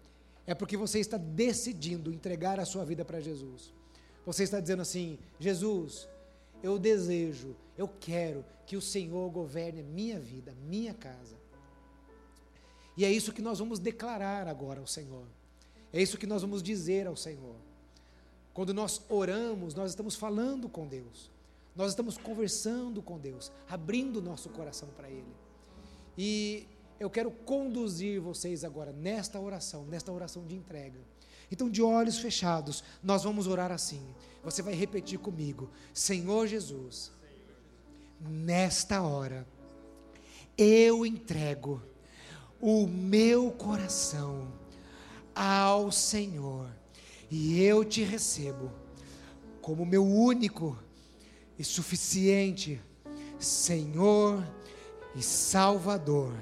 é 0.46 0.54
porque 0.54 0.78
você 0.78 0.98
está 0.98 1.18
decidindo 1.18 2.10
entregar 2.10 2.58
a 2.58 2.64
sua 2.64 2.86
vida 2.86 3.04
para 3.04 3.20
Jesus. 3.20 3.70
Você 4.24 4.44
está 4.44 4.60
dizendo 4.60 4.80
assim: 4.80 5.18
Jesus, 5.38 6.08
eu 6.62 6.78
desejo, 6.78 7.54
eu 7.76 7.86
quero 7.86 8.42
que 8.64 8.78
o 8.78 8.80
Senhor 8.80 9.30
governe 9.30 9.80
a 9.80 9.84
minha 9.84 10.18
vida, 10.18 10.52
a 10.52 10.66
minha 10.66 10.94
casa. 10.94 11.36
E 12.96 13.04
é 13.04 13.12
isso 13.12 13.30
que 13.30 13.42
nós 13.42 13.58
vamos 13.58 13.78
declarar 13.78 14.48
agora 14.48 14.80
ao 14.80 14.86
Senhor. 14.86 15.26
É 15.92 16.00
isso 16.00 16.16
que 16.16 16.26
nós 16.26 16.40
vamos 16.40 16.62
dizer 16.62 17.06
ao 17.06 17.14
Senhor. 17.14 17.56
Quando 18.54 18.72
nós 18.72 19.02
oramos, 19.06 19.74
nós 19.74 19.90
estamos 19.90 20.16
falando 20.16 20.66
com 20.66 20.86
Deus. 20.86 21.30
Nós 21.74 21.92
estamos 21.92 22.18
conversando 22.18 23.02
com 23.02 23.18
Deus, 23.18 23.50
abrindo 23.68 24.20
nosso 24.20 24.48
coração 24.50 24.88
para 24.96 25.08
Ele. 25.08 25.34
E 26.16 26.66
eu 27.00 27.08
quero 27.08 27.30
conduzir 27.30 28.20
vocês 28.20 28.62
agora 28.64 28.92
nesta 28.92 29.40
oração, 29.40 29.84
nesta 29.86 30.12
oração 30.12 30.46
de 30.46 30.54
entrega. 30.54 31.00
Então, 31.50 31.68
de 31.68 31.82
olhos 31.82 32.18
fechados, 32.18 32.82
nós 33.02 33.24
vamos 33.24 33.46
orar 33.46 33.70
assim. 33.72 34.02
Você 34.42 34.62
vai 34.62 34.74
repetir 34.74 35.18
comigo: 35.18 35.70
Senhor 35.92 36.46
Jesus, 36.46 37.10
nesta 38.20 39.02
hora, 39.02 39.46
eu 40.56 41.04
entrego 41.04 41.82
o 42.60 42.86
meu 42.86 43.50
coração 43.50 44.52
ao 45.34 45.90
Senhor 45.90 46.70
e 47.30 47.62
eu 47.62 47.84
te 47.84 48.02
recebo 48.02 48.70
como 49.60 49.86
meu 49.86 50.04
único 50.06 50.78
e 51.58 51.64
suficiente 51.64 52.80
Senhor 53.38 54.46
e 55.14 55.22
Salvador 55.22 56.32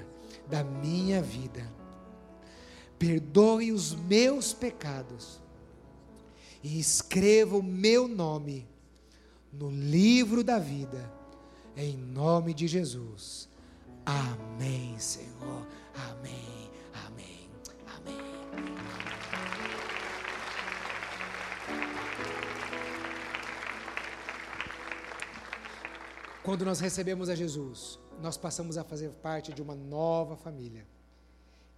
da 0.47 0.63
minha 0.63 1.21
vida. 1.21 1.67
Perdoe 2.99 3.71
os 3.71 3.95
meus 3.95 4.53
pecados 4.53 5.41
e 6.63 6.79
escreva 6.79 7.57
o 7.57 7.63
meu 7.63 8.07
nome 8.07 8.67
no 9.51 9.71
livro 9.71 10.43
da 10.43 10.59
vida, 10.59 11.11
em 11.75 11.97
nome 11.97 12.53
de 12.53 12.67
Jesus. 12.67 13.49
Amém, 14.05 14.97
Senhor. 14.99 15.67
Amém. 15.95 16.60
Quando 26.43 26.65
nós 26.65 26.79
recebemos 26.79 27.29
a 27.29 27.35
Jesus, 27.35 27.99
nós 28.19 28.35
passamos 28.35 28.75
a 28.75 28.83
fazer 28.83 29.09
parte 29.09 29.53
de 29.53 29.61
uma 29.61 29.75
nova 29.75 30.35
família. 30.35 30.87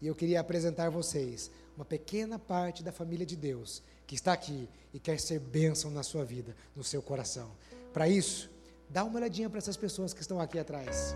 E 0.01 0.07
eu 0.07 0.15
queria 0.15 0.39
apresentar 0.39 0.87
a 0.87 0.89
vocês 0.89 1.51
uma 1.75 1.83
pequena 1.83 2.39
parte 2.39 2.81
da 2.81 2.91
família 2.91 3.25
de 3.25 3.35
Deus 3.35 3.83
que 4.07 4.15
está 4.15 4.31
aqui 4.31 4.69
e 4.93 4.99
quer 4.99 5.19
ser 5.19 5.39
bênção 5.39 5.91
na 5.91 6.01
sua 6.01 6.23
vida, 6.23 6.55
no 6.73 6.83
seu 6.83 7.01
coração. 7.01 7.51
Para 7.91 8.07
isso, 8.07 8.49
dá 8.89 9.03
uma 9.03 9.17
olhadinha 9.17 9.49
para 9.49 9.57
essas 9.57 9.75
pessoas 9.75 10.13
que 10.13 10.21
estão 10.21 10.39
aqui 10.39 10.57
atrás. 10.57 11.13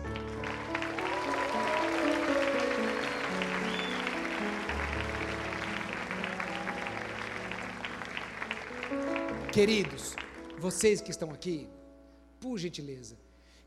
Queridos, 9.53 10.15
vocês 10.59 10.99
que 10.99 11.11
estão 11.11 11.31
aqui, 11.31 11.69
por 12.41 12.57
gentileza, 12.57 13.17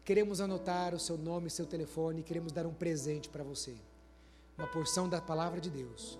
queremos 0.05 0.41
anotar 0.41 0.95
o 0.95 0.99
seu 0.99 1.17
nome 1.17 1.49
e 1.49 1.51
seu 1.51 1.67
telefone, 1.67 2.23
queremos 2.23 2.53
dar 2.53 2.67
um 2.67 2.75
presente 2.75 3.29
para 3.29 3.45
você. 3.45 3.75
Uma 4.57 4.67
porção 4.67 5.09
da 5.09 5.21
palavra 5.21 5.61
de 5.61 5.71
Deus. 5.71 6.19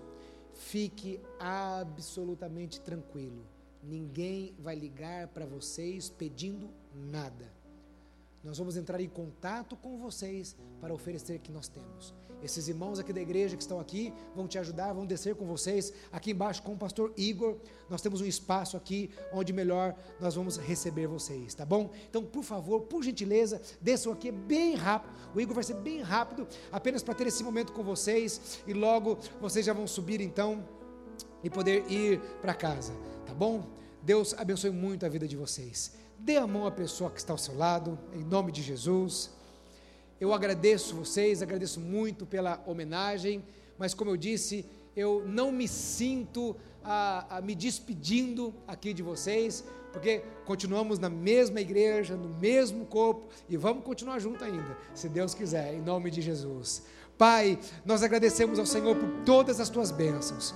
Fique 0.53 1.19
absolutamente 1.39 2.79
tranquilo. 2.81 3.43
Ninguém 3.83 4.53
vai 4.59 4.75
ligar 4.75 5.27
para 5.29 5.45
vocês 5.45 6.09
pedindo 6.09 6.69
nada. 6.93 7.60
Nós 8.43 8.57
vamos 8.57 8.75
entrar 8.75 8.99
em 8.99 9.09
contato 9.09 9.75
com 9.75 9.97
vocês 9.97 10.55
para 10.79 10.93
oferecer 10.93 11.37
o 11.37 11.39
que 11.39 11.51
nós 11.51 11.67
temos. 11.67 12.13
Esses 12.41 12.67
irmãos 12.67 12.97
aqui 12.97 13.13
da 13.13 13.21
igreja 13.21 13.55
que 13.55 13.61
estão 13.61 13.79
aqui 13.79 14.11
vão 14.35 14.47
te 14.47 14.57
ajudar, 14.57 14.93
vão 14.93 15.05
descer 15.05 15.35
com 15.35 15.45
vocês. 15.45 15.93
Aqui 16.11 16.31
embaixo 16.31 16.63
com 16.63 16.73
o 16.73 16.77
pastor 16.77 17.13
Igor, 17.15 17.57
nós 17.87 18.01
temos 18.01 18.19
um 18.19 18.25
espaço 18.25 18.75
aqui 18.75 19.11
onde 19.31 19.53
melhor 19.53 19.95
nós 20.19 20.33
vamos 20.33 20.57
receber 20.57 21.05
vocês, 21.05 21.53
tá 21.53 21.63
bom? 21.63 21.91
Então, 22.09 22.23
por 22.23 22.43
favor, 22.43 22.81
por 22.81 23.03
gentileza, 23.03 23.61
desçam 23.79 24.11
aqui 24.11 24.31
bem 24.31 24.73
rápido. 24.73 25.13
O 25.35 25.39
Igor 25.39 25.53
vai 25.53 25.63
ser 25.63 25.75
bem 25.75 26.01
rápido, 26.01 26.47
apenas 26.71 27.03
para 27.03 27.13
ter 27.13 27.27
esse 27.27 27.43
momento 27.43 27.71
com 27.73 27.83
vocês 27.83 28.59
e 28.65 28.73
logo 28.73 29.19
vocês 29.39 29.63
já 29.63 29.73
vão 29.73 29.85
subir 29.85 30.19
então 30.19 30.67
e 31.43 31.49
poder 31.49 31.89
ir 31.91 32.19
para 32.41 32.55
casa, 32.55 32.93
tá 33.25 33.35
bom? 33.35 33.69
Deus 34.01 34.33
abençoe 34.33 34.71
muito 34.71 35.05
a 35.05 35.09
vida 35.09 35.27
de 35.27 35.35
vocês. 35.35 36.00
Dê 36.23 36.37
a 36.37 36.45
mão 36.45 36.67
à 36.67 36.71
pessoa 36.71 37.09
que 37.09 37.17
está 37.17 37.33
ao 37.33 37.37
seu 37.37 37.57
lado, 37.57 37.97
em 38.13 38.23
nome 38.23 38.51
de 38.51 38.61
Jesus. 38.61 39.31
Eu 40.19 40.31
agradeço 40.31 40.95
vocês, 40.95 41.41
agradeço 41.41 41.79
muito 41.79 42.27
pela 42.27 42.61
homenagem, 42.67 43.43
mas 43.75 43.95
como 43.95 44.11
eu 44.11 44.17
disse, 44.17 44.63
eu 44.95 45.23
não 45.25 45.51
me 45.51 45.67
sinto 45.67 46.55
a, 46.83 47.37
a 47.37 47.41
me 47.41 47.55
despedindo 47.55 48.53
aqui 48.67 48.93
de 48.93 49.01
vocês, 49.01 49.63
porque 49.91 50.21
continuamos 50.45 50.99
na 50.99 51.09
mesma 51.09 51.59
igreja, 51.59 52.15
no 52.15 52.29
mesmo 52.29 52.85
corpo 52.85 53.27
e 53.49 53.57
vamos 53.57 53.83
continuar 53.83 54.19
junto 54.19 54.43
ainda, 54.43 54.77
se 54.93 55.09
Deus 55.09 55.33
quiser, 55.33 55.73
em 55.73 55.81
nome 55.81 56.11
de 56.11 56.21
Jesus. 56.21 56.83
Pai, 57.17 57.59
nós 57.83 58.03
agradecemos 58.03 58.59
ao 58.59 58.65
Senhor 58.67 58.95
por 58.95 59.09
todas 59.25 59.59
as 59.59 59.69
tuas 59.69 59.89
bênçãos. 59.89 60.53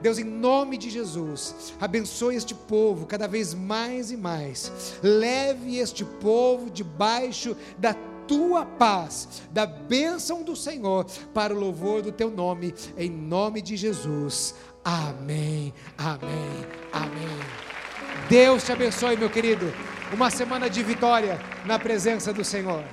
Deus, 0.00 0.18
em 0.18 0.24
nome 0.24 0.76
de 0.76 0.90
Jesus, 0.90 1.74
abençoe 1.80 2.36
este 2.36 2.54
povo 2.54 3.06
cada 3.06 3.26
vez 3.26 3.54
mais 3.54 4.10
e 4.10 4.16
mais. 4.16 4.98
Leve 5.02 5.76
este 5.78 6.04
povo 6.04 6.70
debaixo 6.70 7.56
da 7.76 7.94
tua 8.28 8.64
paz, 8.64 9.42
da 9.50 9.66
bênção 9.66 10.42
do 10.42 10.54
Senhor, 10.54 11.06
para 11.32 11.54
o 11.54 11.58
louvor 11.58 12.02
do 12.02 12.12
teu 12.12 12.30
nome, 12.30 12.74
em 12.96 13.10
nome 13.10 13.62
de 13.62 13.76
Jesus. 13.76 14.54
Amém, 14.84 15.72
amém, 15.96 16.66
amém. 16.92 17.38
Deus 18.28 18.62
te 18.64 18.72
abençoe, 18.72 19.16
meu 19.16 19.30
querido. 19.30 19.72
Uma 20.12 20.30
semana 20.30 20.70
de 20.70 20.82
vitória 20.82 21.40
na 21.64 21.78
presença 21.78 22.32
do 22.32 22.44
Senhor. 22.44 22.84